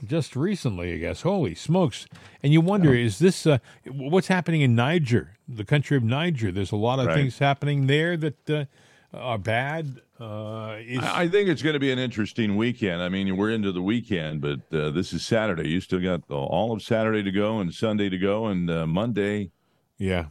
just 0.05 0.35
recently, 0.35 0.93
I 0.93 0.97
guess. 0.97 1.23
Holy 1.23 1.55
smokes. 1.55 2.05
And 2.43 2.53
you 2.53 2.61
wonder, 2.61 2.93
is 2.93 3.17
this 3.19 3.47
uh, 3.47 3.57
what's 3.87 4.27
happening 4.27 4.61
in 4.61 4.75
Niger, 4.75 5.31
the 5.47 5.65
country 5.65 5.97
of 5.97 6.03
Niger? 6.03 6.51
There's 6.51 6.71
a 6.71 6.75
lot 6.75 6.99
of 6.99 7.07
Right. 7.07 7.15
things 7.15 7.39
happening 7.39 7.87
there 7.87 8.15
that 8.15 8.49
uh, 8.49 8.65
are 9.11 9.39
bad. 9.39 10.01
Uh, 10.19 10.77
is, 10.85 10.99
I 10.99 11.23
I 11.23 11.27
think 11.27 11.49
it's 11.49 11.61
going 11.63 11.73
to 11.73 11.79
be 11.79 11.91
an 11.91 11.99
interesting 11.99 12.55
weekend. 12.55 13.01
I 13.01 13.09
mean, 13.09 13.35
we're 13.35 13.49
into 13.49 13.71
the 13.71 13.81
weekend, 13.81 14.39
but 14.41 14.59
uh, 14.71 14.91
this 14.91 15.11
is 15.13 15.25
Saturday. 15.25 15.67
You 15.69 15.81
still 15.81 15.99
got 15.99 16.21
all 16.29 16.71
of 16.71 16.81
Saturday 16.83 17.23
to 17.23 17.31
go 17.31 17.59
and 17.59 17.73
Sunday 17.73 18.07
to 18.09 18.17
go, 18.17 18.45
and 18.45 18.69
uh, 18.69 18.85
Monday. 18.85 19.49
yeah. 19.97 20.25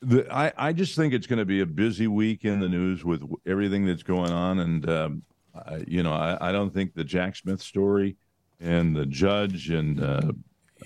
The, 0.00 0.32
I, 0.32 0.52
I 0.56 0.72
just 0.72 0.94
think 0.96 1.12
it's 1.12 1.26
going 1.26 1.40
to 1.40 1.44
be 1.44 1.60
a 1.60 1.66
busy 1.66 2.06
week 2.06 2.44
in 2.44 2.60
the 2.60 2.68
news 2.68 3.04
with 3.04 3.22
everything 3.46 3.84
that's 3.84 4.02
going 4.04 4.30
on. 4.30 4.60
And, 4.60 4.88
um, 4.88 5.22
I, 5.54 5.84
you 5.88 6.02
know, 6.04 6.12
I, 6.12 6.50
I 6.50 6.52
don't 6.52 6.72
think 6.72 6.94
the 6.94 7.02
Jack 7.04 7.34
Smith 7.36 7.60
story 7.60 8.16
and 8.60 8.94
the 8.94 9.06
judge 9.06 9.70
and, 9.70 10.00
uh, 10.00 10.32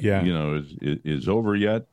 Yeah. 0.01 0.23
you 0.23 0.33
know, 0.33 0.55
is, 0.55 0.75
is, 0.81 0.99
is 1.05 1.29
over 1.29 1.55
yet. 1.55 1.85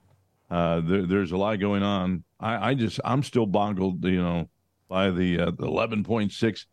Uh, 0.49 0.79
there, 0.81 1.05
there's 1.05 1.31
a 1.33 1.37
lot 1.37 1.59
going 1.59 1.83
on. 1.83 2.23
I, 2.39 2.69
I 2.69 2.73
just, 2.73 2.99
I'm 3.03 3.21
still 3.23 3.45
boggled, 3.45 4.03
you 4.05 4.21
know, 4.21 4.49
by 4.87 5.11
the, 5.11 5.39
uh, 5.41 5.45
the 5.51 5.67
11.6 5.67 6.65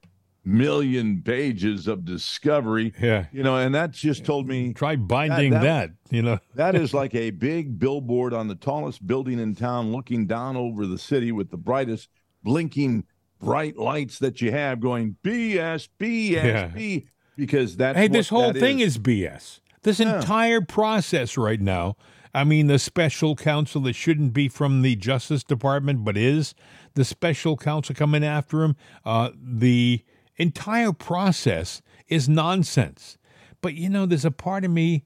million 0.46 1.20
pages 1.22 1.88
of 1.88 2.04
discovery, 2.04 2.92
Yeah. 3.02 3.26
you 3.32 3.42
know, 3.42 3.56
and 3.56 3.74
that 3.74 3.90
just 3.90 4.24
told 4.24 4.46
me 4.46 4.72
Try 4.72 4.94
binding 4.96 5.50
that, 5.50 5.62
that- 5.62 5.90
you 6.10 6.22
know. 6.22 6.38
that 6.54 6.74
is 6.76 6.94
like 6.94 7.14
a 7.14 7.30
big 7.30 7.78
billboard 7.78 8.32
on 8.32 8.46
the 8.48 8.54
tallest 8.54 9.04
building 9.06 9.38
in 9.40 9.54
town, 9.56 9.92
looking 9.92 10.26
down 10.26 10.56
over 10.56 10.86
the 10.86 10.98
city 10.98 11.32
with 11.32 11.50
the 11.50 11.56
brightest 11.56 12.08
blinking 12.44 13.04
bright 13.40 13.76
lights 13.76 14.18
that 14.20 14.40
you 14.40 14.52
have 14.52 14.80
going 14.80 15.16
BS, 15.24 15.88
BS, 16.00 16.30
Yeah. 16.32 16.66
B, 16.68 17.06
because 17.36 17.76
that's 17.76 17.98
Hey, 17.98 18.08
this 18.08 18.28
whole 18.28 18.52
that 18.52 18.60
thing 18.60 18.78
is. 18.80 18.98
BS. 18.98 19.60
This 19.82 20.00
entire 20.00 20.60
process 20.60 21.36
right 21.36 21.60
now, 21.60 21.96
I 22.34 22.44
mean, 22.44 22.66
the 22.66 22.78
special 22.78 23.34
counsel 23.36 23.80
that 23.82 23.94
shouldn't 23.94 24.32
be 24.32 24.48
from 24.48 24.82
the 24.82 24.94
Justice 24.96 25.42
Department, 25.44 26.04
but 26.04 26.16
is 26.16 26.54
the 26.94 27.04
special 27.04 27.56
counsel 27.56 27.94
coming 27.94 28.24
after 28.24 28.62
him, 28.62 28.76
uh, 29.04 29.30
the 29.40 30.02
entire 30.36 30.92
process 30.92 31.82
is 32.08 32.28
nonsense. 32.28 33.18
But 33.60 33.74
you 33.74 33.88
know, 33.88 34.06
there's 34.06 34.24
a 34.24 34.30
part 34.30 34.64
of 34.64 34.70
me 34.70 35.04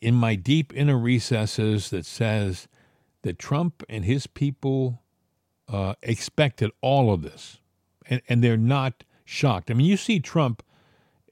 in 0.00 0.14
my 0.14 0.34
deep 0.34 0.72
inner 0.74 0.98
recesses 0.98 1.90
that 1.90 2.06
says 2.06 2.68
that 3.22 3.38
Trump 3.38 3.82
and 3.88 4.04
his 4.04 4.26
people 4.26 5.02
uh, 5.68 5.94
expected 6.02 6.70
all 6.80 7.12
of 7.12 7.22
this, 7.22 7.58
and, 8.06 8.22
and 8.28 8.42
they're 8.42 8.56
not 8.56 9.04
shocked. 9.24 9.70
I 9.70 9.74
mean, 9.74 9.86
you 9.86 9.96
see 9.96 10.20
Trump, 10.20 10.62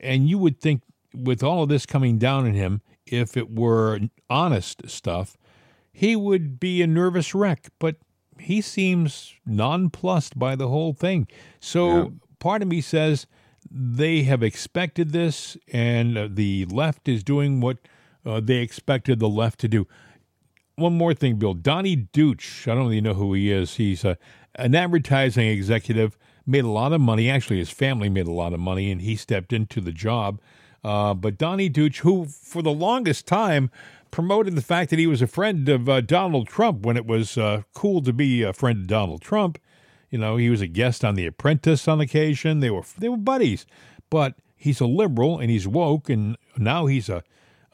and 0.01 0.29
you 0.29 0.37
would 0.39 0.61
think 0.61 0.83
with 1.15 1.43
all 1.43 1.63
of 1.63 1.69
this 1.69 1.87
coming 1.87 2.19
down 2.19 2.45
on 2.45 2.55
him, 2.55 2.83
if 3.07 3.37
it 3.37 3.51
were 3.51 4.01
honest 4.29 4.89
stuff, 4.89 5.39
he 5.93 6.17
would 6.17 6.61
be 6.61 6.83
a 6.83 6.87
nervous 6.87 7.35
wreck. 7.35 7.69
But 7.79 7.97
he 8.39 8.61
seems 8.61 9.33
nonplussed 9.47 10.39
by 10.39 10.57
the 10.57 10.69
whole 10.69 10.93
thing. 10.93 11.29
So 11.61 11.97
Yeah. 11.97 12.09
part 12.39 12.61
of 12.61 12.69
me 12.69 12.83
says 12.83 13.27
they 13.71 14.23
have 14.23 14.43
expected 14.43 15.13
this, 15.13 15.57
and 15.73 16.17
uh, 16.17 16.29
the 16.31 16.67
left 16.67 17.09
is 17.09 17.23
doing 17.23 17.61
what 17.61 17.79
uh, 18.25 18.41
they 18.41 18.57
expected 18.57 19.19
the 19.19 19.29
left 19.29 19.61
to 19.61 19.69
do. 19.69 19.87
One 20.77 20.97
more 20.97 21.15
thing, 21.15 21.37
Bill. 21.37 21.55
Donny 21.55 21.97
Deutsch, 21.97 22.69
I 22.69 22.75
don't 22.75 22.85
really 22.85 23.01
know 23.01 23.15
who 23.15 23.33
he 23.33 23.51
is. 23.51 23.77
He's 23.77 24.05
a, 24.05 24.19
an 24.57 24.75
advertising 24.75 25.47
executive, 25.49 26.19
made 26.47 26.65
a 26.65 26.71
lot 26.71 26.93
of 26.93 27.01
money. 27.01 27.31
Actually, 27.31 27.59
his 27.59 27.71
family 27.71 28.09
made 28.09 28.27
a 28.27 28.33
lot 28.33 28.53
of 28.53 28.61
money, 28.61 28.91
and 28.91 29.01
he 29.01 29.17
stepped 29.17 29.53
into 29.53 29.81
the 29.81 29.93
job. 29.93 30.41
Uh, 30.85 31.15
but 31.15 31.39
Donny 31.39 31.69
Deutsch, 31.69 32.01
who 32.01 32.27
for 32.27 32.63
the 32.63 32.73
longest 32.73 33.27
time 33.27 33.71
promoted 34.11 34.55
the 34.55 34.63
fact 34.63 34.91
that 34.91 34.99
he 34.99 35.07
was 35.07 35.21
a 35.21 35.27
friend 35.27 35.69
of 35.69 35.89
uh, 35.89 36.01
Donald 36.01 36.47
Trump 36.47 36.85
when 36.85 36.97
it 36.97 37.07
was 37.07 37.37
uh, 37.37 37.63
cool 37.75 38.03
to 38.03 38.13
be 38.13 38.43
a 38.43 38.53
friend 38.53 38.83
of 38.83 38.87
Donald 38.87 39.21
Trump. 39.21 39.59
You 40.11 40.19
know, 40.19 40.37
he 40.37 40.51
was 40.51 40.61
a 40.61 40.67
guest 40.67 41.05
on 41.05 41.15
The 41.15 41.27
Apprentice 41.27 41.89
on 41.89 42.01
occasion. 42.01 42.61
They 42.61 42.71
were 42.71 42.85
they 42.99 43.09
were 43.09 43.17
buddies, 43.17 43.67
but 44.11 44.35
he's 44.57 44.81
a 44.81 44.87
liberal 44.87 45.39
and 45.39 45.51
he's 45.51 45.67
woke, 45.67 46.09
and 46.09 46.37
now 46.57 46.87
he's 46.87 47.09
a, 47.09 47.23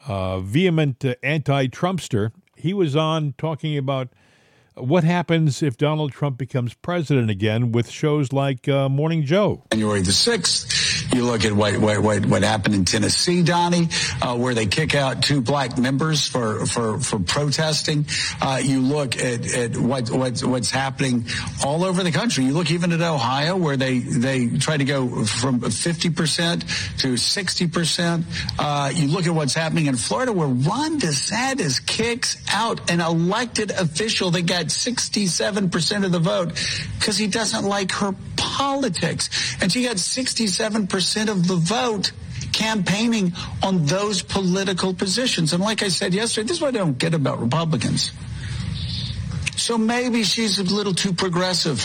uh 0.07 0.39
vehement 0.39 1.05
anti-Trumpster. 1.23 2.31
He 2.55 2.73
was 2.73 2.95
on 2.95 3.33
talking 3.37 3.77
about 3.77 4.09
what 4.75 5.03
happens 5.03 5.61
if 5.61 5.77
Donald 5.77 6.11
Trump 6.11 6.37
becomes 6.37 6.73
president 6.73 7.29
again 7.29 7.71
with 7.71 7.89
shows 7.89 8.33
like 8.33 8.67
uh, 8.67 8.89
Morning 8.89 9.23
Joe. 9.23 9.63
January 9.71 10.01
the 10.01 10.11
6th. 10.11 10.82
You 11.13 11.25
look 11.25 11.45
at 11.45 11.53
what, 11.53 11.77
what, 11.77 11.99
what, 11.99 12.25
what 12.25 12.41
happened 12.41 12.73
in 12.73 12.85
Tennessee, 12.85 13.43
Donny, 13.43 13.89
uh, 14.21 14.35
where 14.35 14.55
they 14.55 14.65
kick 14.65 14.95
out 14.95 15.21
two 15.21 15.41
black 15.41 15.77
members 15.77 16.25
for, 16.25 16.65
for, 16.65 16.99
for 16.99 17.19
protesting. 17.19 18.07
Uh, 18.41 18.59
you 18.63 18.81
look 18.81 19.15
at, 19.17 19.53
at 19.53 19.77
what, 19.77 20.09
what, 20.09 20.39
what's 20.43 20.71
happening 20.71 21.25
all 21.63 21.83
over 21.83 22.01
the 22.01 22.11
country. 22.11 22.45
You 22.45 22.53
look 22.53 22.71
even 22.71 22.91
at 22.91 23.01
Ohio, 23.01 23.57
where 23.57 23.77
they, 23.77 23.99
they 23.99 24.49
try 24.57 24.77
to 24.77 24.85
go 24.85 25.23
from 25.23 25.59
50% 25.61 26.97
to 26.99 27.13
60%. 27.13 28.23
Uh, 28.57 28.89
you 28.93 29.07
look 29.07 29.27
at 29.27 29.33
what's 29.35 29.53
happening 29.53 29.85
in 29.85 29.95
Florida, 29.95 30.33
where 30.33 30.47
Ron 30.47 30.99
DeSantis 30.99 31.85
kicks 31.85 32.43
out 32.51 32.89
an 32.89 33.01
elected 33.01 33.69
official 33.69 34.31
that 34.31 34.47
got 34.47 34.65
67% 34.65 36.05
of 36.05 36.11
the 36.11 36.19
vote 36.19 36.53
because 36.97 37.17
he 37.17 37.27
doesn't 37.27 37.65
like 37.65 37.91
her 37.91 38.15
politics. 38.35 39.55
And 39.61 39.71
she 39.71 39.83
got 39.83 39.97
67% 41.03 41.29
of 41.29 41.47
the 41.47 41.55
vote 41.55 42.11
campaigning 42.51 43.33
on 43.61 43.85
those 43.85 44.21
political 44.21 44.93
positions. 44.93 45.53
And 45.53 45.63
like 45.63 45.83
I 45.83 45.89
said 45.89 46.13
yesterday, 46.13 46.47
this 46.47 46.57
is 46.57 46.61
what 46.61 46.75
I 46.75 46.77
don't 46.77 46.97
get 46.97 47.13
about 47.13 47.41
Republicans. 47.41 48.11
So 49.55 49.77
maybe 49.77 50.23
she's 50.23 50.59
a 50.59 50.63
little 50.63 50.93
too 50.93 51.13
progressive 51.13 51.83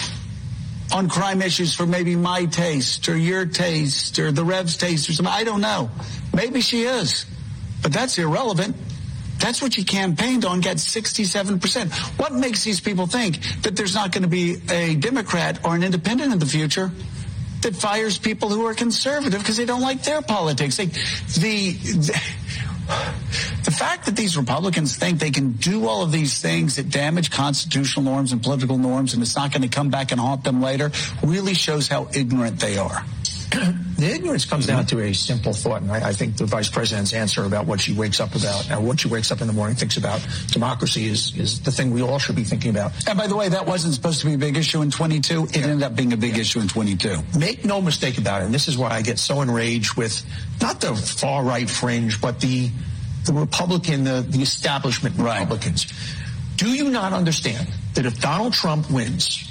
on 0.93 1.09
crime 1.09 1.43
issues 1.43 1.75
for 1.75 1.87
maybe 1.87 2.17
my 2.17 2.47
taste 2.47 3.09
or 3.09 3.17
your 3.17 3.45
taste 3.45 4.19
or 4.19 4.33
the 4.33 4.45
Rev's 4.45 4.77
taste 4.77 5.09
or 5.09 5.13
something. 5.13 5.33
I 5.33 5.45
don't 5.45 5.61
know. 5.61 5.91
Maybe 6.35 6.61
she 6.61 6.83
is. 6.83 7.27
But 7.83 7.93
that's 7.93 8.19
irrelevant. 8.19 8.77
That's 9.39 9.63
what 9.63 9.75
she 9.75 9.85
campaigned 9.85 10.45
on, 10.45 10.61
got 10.61 10.77
67%. 10.77 11.93
What 12.19 12.33
makes 12.33 12.65
these 12.65 12.81
people 12.81 13.07
think 13.07 13.39
that 13.63 13.77
there's 13.77 13.95
not 13.95 14.11
going 14.11 14.25
to 14.25 14.29
be 14.29 14.57
a 14.69 14.97
Democrat 14.97 15.65
or 15.65 15.77
an 15.77 15.85
independent 15.85 16.33
in 16.33 16.39
the 16.39 16.47
future 16.47 16.91
that 17.63 17.75
fires 17.77 18.19
people 18.19 18.49
who 18.49 18.67
are 18.67 18.75
conservative 18.75 19.41
because 19.41 19.57
they 19.57 19.67
don't 19.67 19.83
like 19.83 20.03
their 20.03 20.23
politics? 20.23 20.77
The, 20.77 20.87
the 20.87 21.73
the 23.65 23.71
fact 23.71 24.07
that 24.07 24.17
these 24.17 24.37
Republicans 24.37 24.97
think 24.97 25.19
they 25.19 25.31
can 25.31 25.53
do 25.53 25.87
all 25.87 26.03
of 26.03 26.11
these 26.11 26.41
things 26.41 26.77
that 26.77 26.89
damage 26.89 27.31
constitutional 27.31 28.03
norms 28.03 28.33
and 28.33 28.43
political 28.43 28.79
norms 28.79 29.13
and 29.13 29.23
it's 29.23 29.37
not 29.37 29.53
going 29.53 29.63
to 29.63 29.69
come 29.69 29.91
back 29.91 30.11
and 30.11 30.19
haunt 30.19 30.43
them 30.43 30.63
later 30.63 30.91
really 31.23 31.53
shows 31.53 31.87
how 31.87 32.09
ignorant 32.15 32.59
they 32.61 32.79
are. 32.79 33.05
The 33.97 34.07
ignorance 34.15 34.45
comes 34.45 34.67
down 34.67 34.87
to 34.87 35.01
a 35.01 35.13
simple 35.13 35.53
thought, 35.53 35.83
and 35.83 35.91
I, 35.91 36.11
I 36.11 36.13
think 36.13 36.37
the 36.37 36.47
vice 36.47 36.69
president's 36.71 37.13
answer 37.13 37.45
about 37.45 37.67
what 37.67 37.81
she 37.81 37.93
wakes 37.93 38.21
up 38.21 38.35
about, 38.35 38.71
and 38.71 38.87
what 38.87 39.01
she 39.01 39.09
wakes 39.09 39.33
up 39.33 39.41
in 39.41 39.47
the 39.47 39.53
morning 39.53 39.77
thinks 39.77 39.97
about 39.97 40.25
democracy 40.49 41.07
is 41.07 41.37
is 41.37 41.61
the 41.61 41.73
thing 41.73 41.91
we 41.91 42.03
all 42.03 42.19
should 42.19 42.37
be 42.37 42.45
thinking 42.45 42.71
about. 42.71 42.93
And 43.09 43.19
by 43.19 43.27
the 43.27 43.37
way, 43.37 43.49
that 43.49 43.67
wasn't 43.67 43.95
supposed 43.95 44.21
to 44.21 44.27
be 44.27 44.35
a 44.35 44.39
big 44.39 44.57
issue 44.57 44.83
in 44.83 44.91
22. 44.91 45.45
It 45.45 45.57
ended 45.57 45.83
up 45.83 45.97
being 45.97 46.13
a 46.13 46.17
big 46.17 46.39
issue 46.39 46.61
in 46.61 46.69
22. 46.69 47.17
Make 47.39 47.65
no 47.65 47.81
mistake 47.81 48.19
about 48.19 48.43
it, 48.43 48.45
and 48.47 48.55
this 48.55 48.69
is 48.69 48.79
why 48.79 48.91
I 48.91 49.03
get 49.03 49.19
so 49.19 49.41
enraged 49.43 49.97
with 49.97 50.25
not 50.61 50.81
the 50.81 50.95
far 50.95 51.43
right 51.43 51.69
fringe, 51.69 52.21
but 52.21 52.41
the 52.41 52.71
the 53.25 53.33
Republican, 53.33 54.05
the, 54.05 54.25
the 54.27 54.41
establishment 54.41 55.17
Right. 55.19 55.41
Republicans. 55.41 55.93
Do 56.57 56.71
you 56.71 56.91
not 56.91 57.13
understand 57.13 57.69
that 57.95 58.07
if 58.07 58.21
Donald 58.21 58.53
Trump 58.53 58.91
wins, 58.91 59.48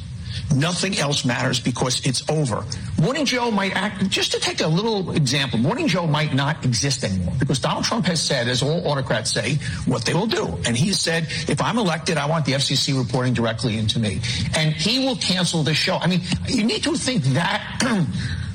nothing 0.56 0.98
else 0.98 1.26
matters 1.26 1.60
because 1.60 2.06
it's 2.06 2.28
over? 2.30 2.64
Morning 3.02 3.26
Joe 3.26 3.52
might 3.52 3.76
act, 3.76 4.08
just 4.10 4.32
to 4.32 4.40
take 4.40 4.62
a 4.62 4.68
little 4.68 5.12
example, 5.12 5.60
Morning 5.60 5.88
Joe 5.88 6.08
might 6.08 6.34
not 6.34 6.64
exist 6.66 7.04
anymore 7.04 7.34
because 7.40 7.60
Donald 7.60 7.86
Trump 7.86 8.06
has 8.06 8.22
said, 8.22 8.48
as 8.48 8.62
all 8.62 8.86
autocrats 8.88 9.32
say, 9.32 9.56
what 9.86 10.06
they 10.06 10.14
will 10.14 10.28
do. 10.28 10.46
And 10.66 10.76
he 10.76 10.94
said, 10.94 11.28
if 11.48 11.62
I'm 11.62 11.78
elected, 11.78 12.18
I 12.18 12.26
want 12.26 12.46
the 12.46 12.54
FCC 12.54 12.98
reporting 12.98 13.34
directly 13.34 13.78
into 13.78 14.00
me. 14.00 14.22
And 14.56 14.74
he 14.74 15.06
will 15.06 15.18
cancel 15.18 15.64
the 15.64 15.74
show. 15.74 15.98
I 15.98 16.08
mean, 16.08 16.22
you 16.48 16.64
need 16.64 16.84
to 16.84 16.96
think 16.96 17.24
that, 17.26 18.08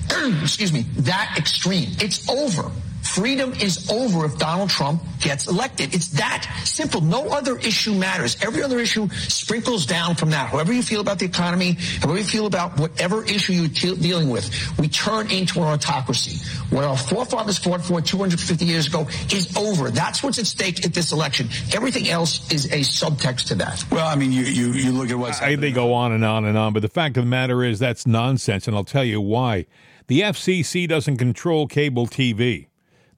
excuse 0.43 0.73
me, 0.73 0.83
that 0.99 1.35
extreme. 1.39 1.91
It's 2.01 2.29
over. 2.29 2.71
Freedom 3.15 3.53
is 3.53 3.91
over 3.91 4.25
if 4.25 4.39
Donald 4.39 4.71
Trump 4.71 5.03
gets 5.21 5.47
elected. 5.47 5.95
It's 5.95 6.09
that 6.13 6.51
simple. 6.65 7.03
No 7.03 7.29
other 7.29 7.59
issue 7.59 7.93
matters. 7.93 8.39
Every 8.43 8.63
other 8.63 8.79
issue 8.79 9.07
sprinkles 9.11 9.85
down 9.85 10.15
from 10.15 10.31
that. 10.31 10.49
However 10.49 10.73
you 10.73 10.83
feel 10.83 11.03
about 11.03 11.19
the 11.19 11.27
economy, 11.27 11.77
however 12.01 12.17
you 12.17 12.25
feel 12.25 12.47
about 12.47 12.81
whatever 12.81 13.23
issue 13.23 13.53
you're 13.53 13.69
te- 13.69 13.97
dealing 13.97 14.31
with, 14.31 14.51
we 14.79 14.89
turn 14.89 15.31
into 15.31 15.61
an 15.61 15.67
autocracy. 15.67 16.39
What 16.75 16.85
our 16.85 16.97
forefathers 16.97 17.59
fought 17.59 17.85
for 17.85 18.01
250 18.01 18.65
years 18.65 18.87
ago 18.87 19.07
is 19.31 19.55
over. 19.59 19.91
That's 19.91 20.23
what's 20.23 20.39
at 20.39 20.47
stake 20.47 20.83
at 20.87 20.95
this 20.95 21.13
election. 21.13 21.51
Everything 21.75 22.09
else 22.09 22.51
is 22.51 22.65
a 22.73 22.79
subtext 22.79 23.49
to 23.49 23.57
that. 23.57 23.85
Well, 23.91 24.07
I 24.07 24.15
mean, 24.17 24.33
you, 24.33 24.45
you, 24.45 24.73
you 24.73 24.91
look 24.91 25.11
at 25.11 25.19
what's 25.19 25.43
I, 25.43 25.57
they 25.57 25.71
go 25.71 25.93
on 25.93 26.13
and 26.13 26.25
on 26.25 26.47
and 26.47 26.57
on, 26.57 26.73
but 26.73 26.81
the 26.81 26.89
fact 26.89 27.19
of 27.19 27.25
the 27.25 27.31
matter 27.31 27.63
is 27.63 27.79
that's 27.79 28.07
nonsense, 28.07 28.67
and 28.67 28.75
I'll 28.75 28.85
tell 28.85 29.05
you 29.05 29.21
why. 29.21 29.67
The 30.07 30.23
FCC 30.23 30.89
doesn't 30.89 31.19
control 31.19 31.67
cable 31.67 32.07
TV. 32.07 32.69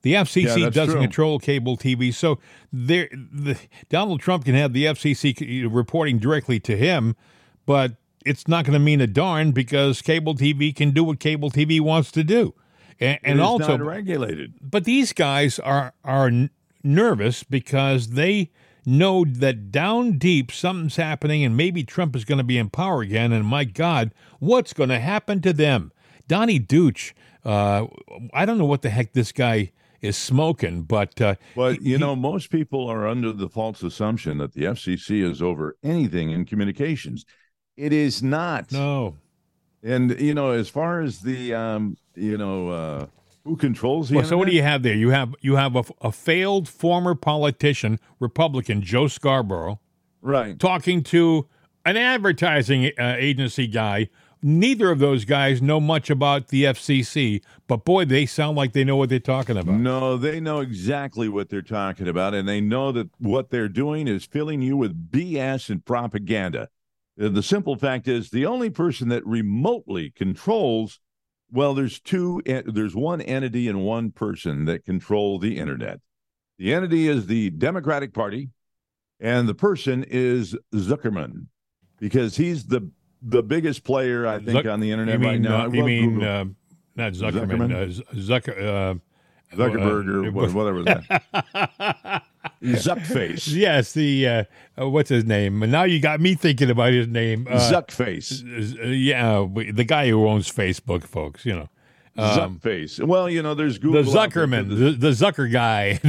The 0.05 0.13
FCC 0.13 0.61
that's 0.61 0.75
doesn't 0.75 0.93
true. 0.93 1.01
control 1.01 1.39
cable 1.39 1.77
TV, 1.77 2.13
so 2.13 2.37
there, 2.71 3.09
the, 3.11 3.57
Donald 3.89 4.19
Trump 4.19 4.45
can 4.45 4.53
have 4.53 4.71
the 4.71 4.85
FCC 4.85 5.67
reporting 5.67 6.19
directly 6.19 6.59
to 6.59 6.77
him, 6.77 7.15
but 7.65 7.93
it's 8.23 8.47
not 8.47 8.65
going 8.65 8.73
to 8.73 8.79
mean 8.79 9.01
a 9.01 9.07
darn 9.07 9.51
because 9.51 10.03
cable 10.03 10.35
TV 10.35 10.75
can 10.75 10.91
do 10.91 11.03
what 11.03 11.19
cable 11.19 11.49
TV 11.49 11.81
wants 11.81 12.11
to 12.11 12.23
do, 12.23 12.53
and, 12.99 13.17
and 13.23 13.41
also 13.41 13.79
regulated. 13.79 14.53
but 14.61 14.83
these 14.83 15.11
guys 15.11 15.57
are 15.57 15.95
are 16.03 16.27
n- 16.27 16.51
nervous 16.83 17.41
because 17.43 18.09
they 18.09 18.51
know 18.85 19.25
that 19.27 19.71
down 19.71 20.19
deep 20.19 20.51
something's 20.51 20.97
happening 20.97 21.43
and 21.43 21.57
maybe 21.57 21.83
Trump 21.83 22.15
is 22.15 22.25
going 22.25 22.37
to 22.37 22.43
be 22.43 22.59
in 22.59 22.69
power 22.69 23.01
again 23.01 23.31
and 23.31 23.43
my 23.43 23.63
god 23.63 24.13
what's 24.37 24.71
going 24.71 24.89
to 24.89 24.99
happen 24.99 25.41
to 25.41 25.51
them 25.51 25.91
Donny 26.27 26.59
Deutsch 26.59 27.15
uh, 27.43 27.87
I 28.35 28.45
don't 28.45 28.59
know 28.59 28.65
what 28.65 28.83
the 28.83 28.91
heck 28.91 29.13
this 29.13 29.31
guy 29.31 29.71
is 30.01 30.17
smoking 30.17 30.83
but 30.83 31.19
uh, 31.21 31.35
But 31.55 31.81
you 31.81 31.95
he- 31.95 31.97
know, 31.97 32.15
most 32.15 32.49
people 32.49 32.87
are 32.87 33.07
under 33.07 33.31
the 33.31 33.49
false 33.49 33.83
assumption 33.83 34.37
that 34.39 34.53
the 34.53 34.63
FCC 34.63 35.21
is 35.23 35.41
over 35.41 35.75
anything 35.83 36.31
in 36.31 36.45
communications. 36.45 37.25
It 37.77 37.91
is 37.93 38.23
not. 38.23 38.71
no 38.71 39.17
And 39.83 40.19
you 40.19 40.33
know, 40.33 40.51
as 40.51 40.69
far 40.69 41.01
as 41.01 41.19
the 41.21 41.53
um, 41.53 41.97
you 42.15 42.37
know, 42.37 42.69
uh, 42.69 43.05
who 43.43 43.55
controls 43.55 44.09
the 44.09 44.15
well, 44.17 44.25
so 44.25 44.37
what 44.37 44.47
do 44.47 44.55
you 44.55 44.63
have 44.63 44.81
there 44.83 44.95
you 44.95 45.09
have 45.11 45.35
you 45.41 45.55
have 45.55 45.75
a, 45.75 45.83
a 46.01 46.11
failed 46.11 46.67
former 46.67 47.13
politician 47.15 47.99
Republican 48.19 48.81
Joe 48.81 49.07
Scarborough 49.07 49.79
right? 50.21 50.57
talking 50.59 51.03
to 51.03 51.47
an 51.85 51.95
advertising 51.97 52.91
uh, 52.97 53.15
agency 53.19 53.67
guy 53.67 54.09
neither 54.45 54.91
of 54.91 54.99
those 54.99 55.25
guys 55.25 55.59
know 55.59 55.79
much 55.79 56.11
about 56.11 56.49
the 56.49 56.65
FCC, 56.65 57.41
but 57.67 57.83
boy, 57.83 58.05
they 58.05 58.27
sound 58.27 58.55
like 58.55 58.73
they 58.73 58.83
know 58.83 58.95
what 58.95 59.09
they're 59.09 59.19
talking 59.19 59.57
about. 59.57 59.79
No, 59.79 60.17
they 60.17 60.39
know 60.39 60.59
exactly 60.59 61.27
what 61.27 61.49
they're 61.49 61.63
talking 61.63 62.07
about, 62.07 62.35
and 62.35 62.47
they 62.47 62.61
know 62.61 62.91
that 62.91 63.09
what 63.17 63.49
they're 63.49 63.67
doing 63.67 64.07
is 64.07 64.23
filling 64.23 64.61
you 64.61 64.77
with 64.77 65.11
BS 65.11 65.71
and 65.71 65.83
propaganda. 65.83 66.69
Uh, 67.19 67.29
The 67.29 67.41
simple 67.41 67.75
fact 67.75 68.07
is, 68.07 68.29
the 68.29 68.45
only 68.45 68.69
person 68.69 69.09
that 69.09 69.25
remotely 69.25 70.11
controls, 70.11 70.99
well, 71.51 71.73
there's 71.73 71.99
two, 71.99 72.39
eh, 72.45 72.61
there's 72.67 72.95
one 72.95 73.21
entity 73.21 73.67
and 73.67 73.83
one 73.83 74.11
person 74.11 74.65
that 74.65 74.85
control 74.85 75.39
the 75.39 75.57
internet. 75.57 76.01
The 76.59 76.71
entity 76.71 77.07
is 77.07 77.25
the 77.25 77.49
Democratic 77.49 78.13
Party, 78.13 78.51
and 79.19 79.49
the 79.49 79.55
person 79.55 80.05
is 80.07 80.55
Zuckerman, 80.71 81.47
because 81.99 82.37
he's 82.37 82.65
the 82.65 82.91
the 83.27 83.41
biggest 83.43 83.83
player, 83.83 84.27
I 84.27 84.37
think, 84.39 84.65
Zuck- 84.65 84.71
on 84.71 84.79
the 84.79 84.91
internet 84.91 85.19
you 85.19 85.25
right 85.25 85.33
mean, 85.33 85.41
now. 85.41 85.61
uh, 85.61 85.67
I 85.67 85.73
you 85.73 85.83
mean 85.83 86.23
uh, 86.23 86.45
not 86.95 87.13
Zuckerman, 87.13 87.47
Zuckerman? 87.69 88.01
Uh, 88.01 88.13
Zucker, 88.15 88.57
uh, 88.61 89.55
Zuckerberg 89.55 90.07
or 90.07 90.27
uh, 90.27 90.31
what- 90.31 90.53
whatever 90.53 90.83
that. 90.83 92.23
Zuckface. 92.63 93.53
yes, 93.53 93.93
the 93.93 94.27
uh, 94.77 94.89
what's 94.89 95.09
his 95.09 95.25
name? 95.25 95.61
And 95.63 95.71
now 95.71 95.83
you 95.83 95.99
got 95.99 96.19
me 96.19 96.35
thinking 96.35 96.69
about 96.69 96.93
his 96.93 97.07
name. 97.07 97.47
Uh, 97.49 97.55
Zuckface. 97.71 98.43
yeah, 98.85 99.45
the 99.73 99.83
guy 99.83 100.09
who 100.09 100.27
owns 100.27 100.51
Facebook, 100.51 101.03
folks. 101.03 101.45
You 101.45 101.55
know, 101.55 101.69
Zuckface. 102.17 103.05
Well, 103.05 103.29
you 103.29 103.41
know, 103.43 103.53
there's 103.55 103.77
Google. 103.77 104.03
there, 104.03 104.13
Zuckerman, 104.29 104.69
the, 104.69 104.91
the 104.91 105.09
Zucker 105.09 105.51
guy, 105.51 105.99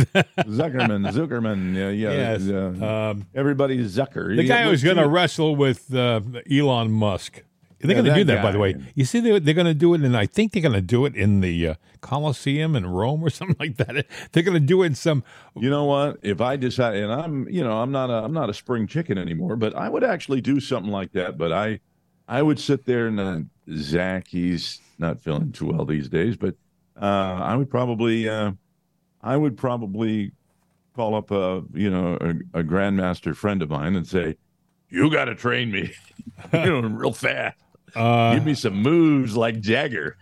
Zuckerman, 0.45 1.11
Zuckerman. 1.13 1.75
Yeah, 1.75 1.91
yeah. 1.91 2.13
Yes. 2.13 2.43
yeah. 2.43 3.09
Um, 3.11 3.27
Everybody's 3.35 3.97
Zucker. 3.97 4.37
the 4.37 4.45
guy 4.45 4.61
Yeah, 4.63 4.71
who's 4.71 4.83
going 4.85 4.97
to 4.99 5.09
wrestle 5.09 5.57
with 5.57 5.93
uh, 5.95 6.21
Elon 6.51 6.91
Musk. 6.93 7.43
They're 7.81 7.91
Yeah, 7.91 8.03
going 8.03 8.05
to 8.07 8.15
do 8.15 8.25
that 8.25 8.37
that, 8.37 8.43
by 8.43 8.53
the 8.53 8.59
way. 8.59 8.75
You 8.95 9.05
see, 9.05 9.21
they're, 9.21 9.39
they're 9.39 9.53
going 9.55 9.67
to 9.67 9.75
do 9.75 9.93
it, 9.95 10.01
and 10.01 10.17
I 10.17 10.25
think 10.27 10.53
they're 10.53 10.63
going 10.63 10.73
to 10.75 10.81
do 10.81 11.05
it 11.05 11.15
in 11.15 11.41
the 11.41 11.69
uh, 11.69 11.75
Colosseum 12.01 12.75
in 12.75 12.87
Rome 12.87 13.23
or 13.23 13.29
something 13.31 13.57
like 13.61 13.77
that. 13.77 14.07
They're 14.33 14.43
going 14.43 14.55
to 14.61 14.67
do 14.67 14.83
it 14.83 14.87
in 14.87 14.95
some. 14.95 15.23
You 15.55 15.69
know 15.69 15.85
what? 15.85 16.19
If 16.23 16.41
I 16.41 16.57
decide, 16.57 16.97
and 16.97 17.13
I'm, 17.13 17.49
you 17.51 17.63
know, 17.63 17.83
I'm 17.83 17.93
not 17.93 18.09
a, 18.11 18.15
I'm 18.25 18.33
not 18.33 18.49
a 18.49 18.55
spring 18.55 18.87
chicken 18.87 19.19
anymore, 19.19 19.57
but 19.57 19.75
I 19.77 19.89
would 19.89 20.05
actually 20.05 20.41
do 20.41 20.59
something 20.61 20.91
like 20.91 21.13
that. 21.13 21.37
But 21.37 21.53
I, 21.53 21.81
I 22.27 22.41
would 22.43 22.59
sit 22.59 22.87
there 22.87 23.09
and 23.09 23.21
uh, 23.21 23.41
Zach, 23.77 24.29
he's 24.29 24.81
not 24.99 25.21
feeling 25.23 25.53
too 25.53 25.67
well 25.67 25.85
these 25.85 26.09
days, 26.09 26.37
but 26.37 26.55
uh, 27.01 27.05
I 27.05 27.57
would 27.57 27.71
probably, 27.71 28.29
uh, 28.29 28.53
I 29.23 29.37
would 29.37 29.57
probably 29.57 30.33
call 30.95 31.15
up 31.15 31.31
a, 31.31 31.63
you 31.75 31.91
know, 31.91 32.17
a, 32.21 32.61
a 32.61 32.65
grandmaster 32.65 33.35
friend 33.37 33.61
of 33.63 33.69
mine 33.71 33.97
and 33.97 34.07
say, 34.07 34.37
"You 34.89 35.11
got 35.11 35.27
to 35.27 35.35
train 35.35 35.71
me, 35.71 35.93
you 36.53 36.81
know, 36.81 36.81
real 36.89 37.13
fast. 37.13 37.57
Uh, 37.95 38.35
Give 38.35 38.45
me 38.45 38.55
some 38.55 38.75
moves 38.83 39.37
like 39.37 39.61
Jagger." 39.61 40.17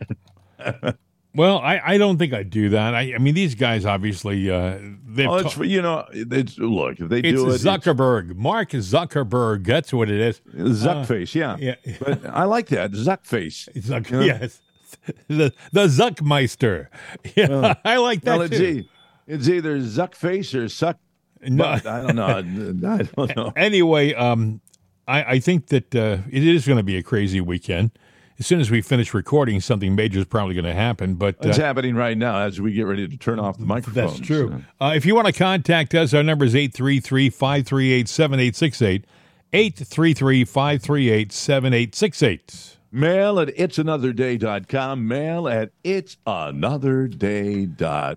well, 1.34 1.58
I, 1.58 1.80
I 1.84 1.98
don't 1.98 2.18
think 2.18 2.32
I'd 2.32 2.50
do 2.50 2.70
that. 2.70 2.94
I, 2.94 3.14
I 3.14 3.18
mean, 3.18 3.34
these 3.34 3.54
guys 3.54 3.84
obviously 3.84 4.50
uh, 4.50 4.78
they've 5.06 5.28
Oh, 5.28 5.42
ta- 5.42 5.62
you 5.62 5.82
know, 5.82 6.06
it's 6.10 6.58
look 6.58 7.00
if 7.00 7.08
they 7.08 7.20
it's 7.20 7.40
do 7.40 7.50
it, 7.50 7.54
it's 7.54 7.64
Zuckerberg, 7.64 8.34
Mark 8.36 8.70
Zuckerberg. 8.70 9.64
That's 9.64 9.92
what 9.92 10.10
it 10.10 10.20
is. 10.20 10.40
Zuckface, 10.54 11.34
yeah. 11.34 11.56
yeah. 11.60 11.74
But 12.00 12.24
I 12.26 12.44
like 12.44 12.68
that 12.68 12.92
Zuckface. 12.92 13.68
Zuck, 13.76 14.10
Yeah. 14.10 14.38
Yes, 14.40 14.60
the 15.28 15.52
the 15.72 15.86
Zuckmeister. 15.86 16.88
Yeah, 17.36 17.74
I 17.84 17.96
like 17.96 18.22
that 18.22 18.38
Well, 18.38 18.42
it's, 18.42 18.56
too. 18.56 18.64
e- 18.64 18.88
it's 19.26 19.48
either 19.48 19.78
Zuckface 19.78 20.54
or 20.54 20.68
Suck. 20.68 20.98
No. 21.46 21.64
I 21.64 21.78
don't 21.80 22.16
know. 22.16 22.26
I 22.88 23.02
don't 23.02 23.36
know. 23.36 23.52
anyway, 23.56 24.14
um, 24.14 24.60
I, 25.06 25.24
I 25.24 25.38
think 25.40 25.66
that 25.68 25.94
uh, 25.94 26.18
it 26.30 26.42
is 26.42 26.66
going 26.66 26.78
to 26.78 26.82
be 26.82 26.96
a 26.96 27.02
crazy 27.02 27.40
weekend. 27.40 27.90
As 28.38 28.46
soon 28.48 28.60
as 28.60 28.68
we 28.70 28.82
finish 28.82 29.14
recording, 29.14 29.60
something 29.60 29.94
major 29.94 30.18
is 30.18 30.24
probably 30.24 30.54
going 30.54 30.64
to 30.64 30.74
happen. 30.74 31.14
But 31.14 31.36
uh, 31.44 31.50
It's 31.50 31.58
happening 31.58 31.94
right 31.94 32.18
now 32.18 32.38
as 32.40 32.60
we 32.60 32.72
get 32.72 32.82
ready 32.82 33.06
to 33.06 33.16
turn 33.16 33.38
off 33.38 33.58
the 33.58 33.64
microphone. 33.66 34.06
That's 34.08 34.18
true. 34.18 34.64
Uh, 34.80 34.92
if 34.96 35.06
you 35.06 35.14
want 35.14 35.28
to 35.28 35.32
contact 35.32 35.94
us, 35.94 36.12
our 36.14 36.22
number 36.24 36.44
is 36.44 36.54
833 36.56 37.30
538 37.30 38.08
7868. 38.08 39.04
833 39.52 40.44
538 40.44 41.32
7868. 41.32 42.76
Mail 42.94 43.40
at 43.40 43.48
it'sanotherday.com. 43.48 45.08
Mail 45.08 45.48
at 45.48 45.70
it'sanotherday.com. 45.82 48.16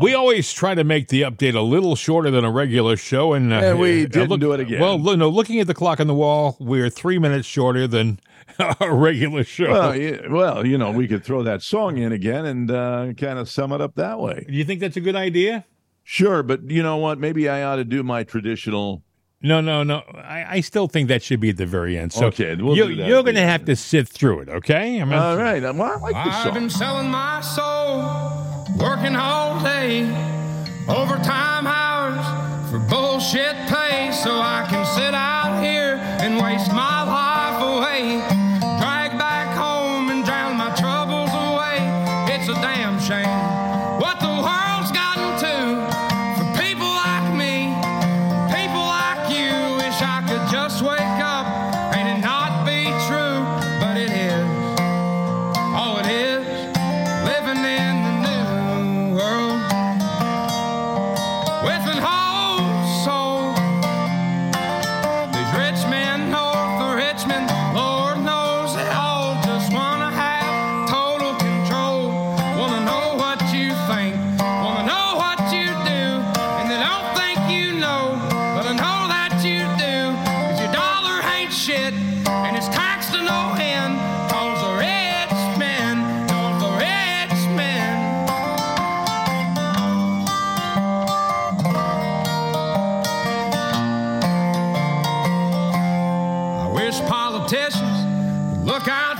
We 0.00 0.14
always 0.14 0.52
try 0.52 0.74
to 0.74 0.82
make 0.82 1.06
the 1.08 1.22
update 1.22 1.54
a 1.54 1.60
little 1.60 1.94
shorter 1.94 2.30
than 2.32 2.44
a 2.44 2.50
regular 2.50 2.96
show, 2.96 3.32
and, 3.32 3.52
uh, 3.52 3.56
And 3.56 3.78
we 3.78 4.04
uh, 4.04 4.08
didn't 4.08 4.40
do 4.40 4.52
it 4.52 4.60
again. 4.60 4.80
Well, 4.80 4.98
look- 4.98 5.18
no, 5.18 5.28
looking 5.28 5.60
at 5.60 5.68
the 5.68 5.74
clock 5.74 6.00
on 6.00 6.08
the 6.08 6.14
wall, 6.14 6.56
we're 6.58 6.90
three 6.90 7.18
minutes 7.18 7.46
shorter 7.46 7.86
than 7.86 8.18
a 8.80 8.92
regular 8.92 9.44
show. 9.44 9.70
well, 9.70 9.94
yeah, 9.96 10.26
well, 10.28 10.66
you 10.66 10.78
know, 10.78 10.90
we 10.90 11.06
could 11.06 11.22
throw 11.24 11.44
that 11.44 11.62
song 11.62 11.96
in 11.98 12.10
again 12.12 12.44
and 12.44 12.70
uh, 12.72 13.12
kind 13.16 13.38
of 13.38 13.48
sum 13.48 13.72
it 13.72 13.80
up 13.80 13.94
that 13.94 14.18
way. 14.18 14.44
Do 14.48 14.54
you 14.54 14.64
think 14.64 14.80
that's 14.80 14.96
a 14.96 15.00
good 15.00 15.16
idea? 15.16 15.64
Sure, 16.02 16.42
but 16.42 16.68
you 16.68 16.82
know 16.82 16.96
what? 16.96 17.20
Maybe 17.20 17.48
I 17.48 17.62
ought 17.62 17.76
to 17.76 17.84
do 17.84 18.02
my 18.02 18.24
traditional. 18.24 19.04
No, 19.42 19.60
no, 19.60 19.82
no. 19.82 20.02
I, 20.14 20.46
I 20.56 20.60
still 20.60 20.86
think 20.88 21.08
that 21.08 21.22
should 21.22 21.40
be 21.40 21.50
at 21.50 21.56
the 21.56 21.66
very 21.66 21.98
end. 21.98 22.12
So 22.12 22.26
Okay, 22.26 22.54
we'll 22.54 22.76
you, 22.76 22.88
do 22.88 22.96
that 22.96 23.08
you're 23.08 23.22
going 23.24 23.34
to 23.34 23.42
have 23.42 23.64
to 23.64 23.74
sit 23.76 24.08
through 24.08 24.40
it, 24.40 24.48
okay? 24.48 25.00
I 25.00 25.04
mean, 25.04 25.18
All 25.18 25.36
right. 25.36 25.60
Well, 25.62 25.82
I 25.82 25.96
like 25.96 26.24
this 26.24 26.34
I've 26.34 26.42
song. 26.44 26.54
been 26.54 26.70
selling 26.70 27.10
my 27.10 27.40
soul, 27.40 27.98
working 28.78 29.16
all 29.16 29.60
day, 29.62 30.02
overtime 30.88 31.66
hours 31.66 32.70
for 32.70 32.78
bullshit 32.88 33.54
pay, 33.68 34.10
so 34.12 34.30
I 34.30 34.66
can 34.70 34.84
sit 34.86 35.12
out 35.14 35.62
here 35.62 35.96
and 36.22 36.40
waste 36.42 36.70
my 36.72 36.91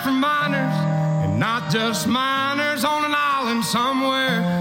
for 0.03 0.11
miners, 0.11 0.74
and 1.24 1.38
not 1.38 1.70
just 1.70 2.07
miners 2.07 2.84
on 2.84 3.05
an 3.05 3.14
island 3.14 3.64
somewhere. 3.64 4.51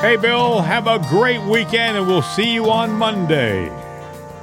Hey, 0.00 0.16
Bill, 0.16 0.62
have 0.62 0.86
a 0.86 0.98
great 1.10 1.42
weekend, 1.42 1.98
and 1.98 2.06
we'll 2.06 2.22
see 2.22 2.54
you 2.54 2.70
on 2.70 2.90
Monday. 2.90 3.68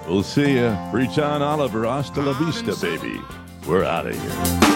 We'll 0.08 0.22
see 0.22 0.54
you. 0.54 0.78
Preach 0.92 1.18
on, 1.18 1.42
Oliver. 1.42 1.84
Hasta 1.84 2.22
la 2.22 2.34
vista, 2.34 2.76
baby. 2.80 3.20
We're 3.68 3.84
out 3.84 4.06
of 4.06 4.14
here. 4.14 4.67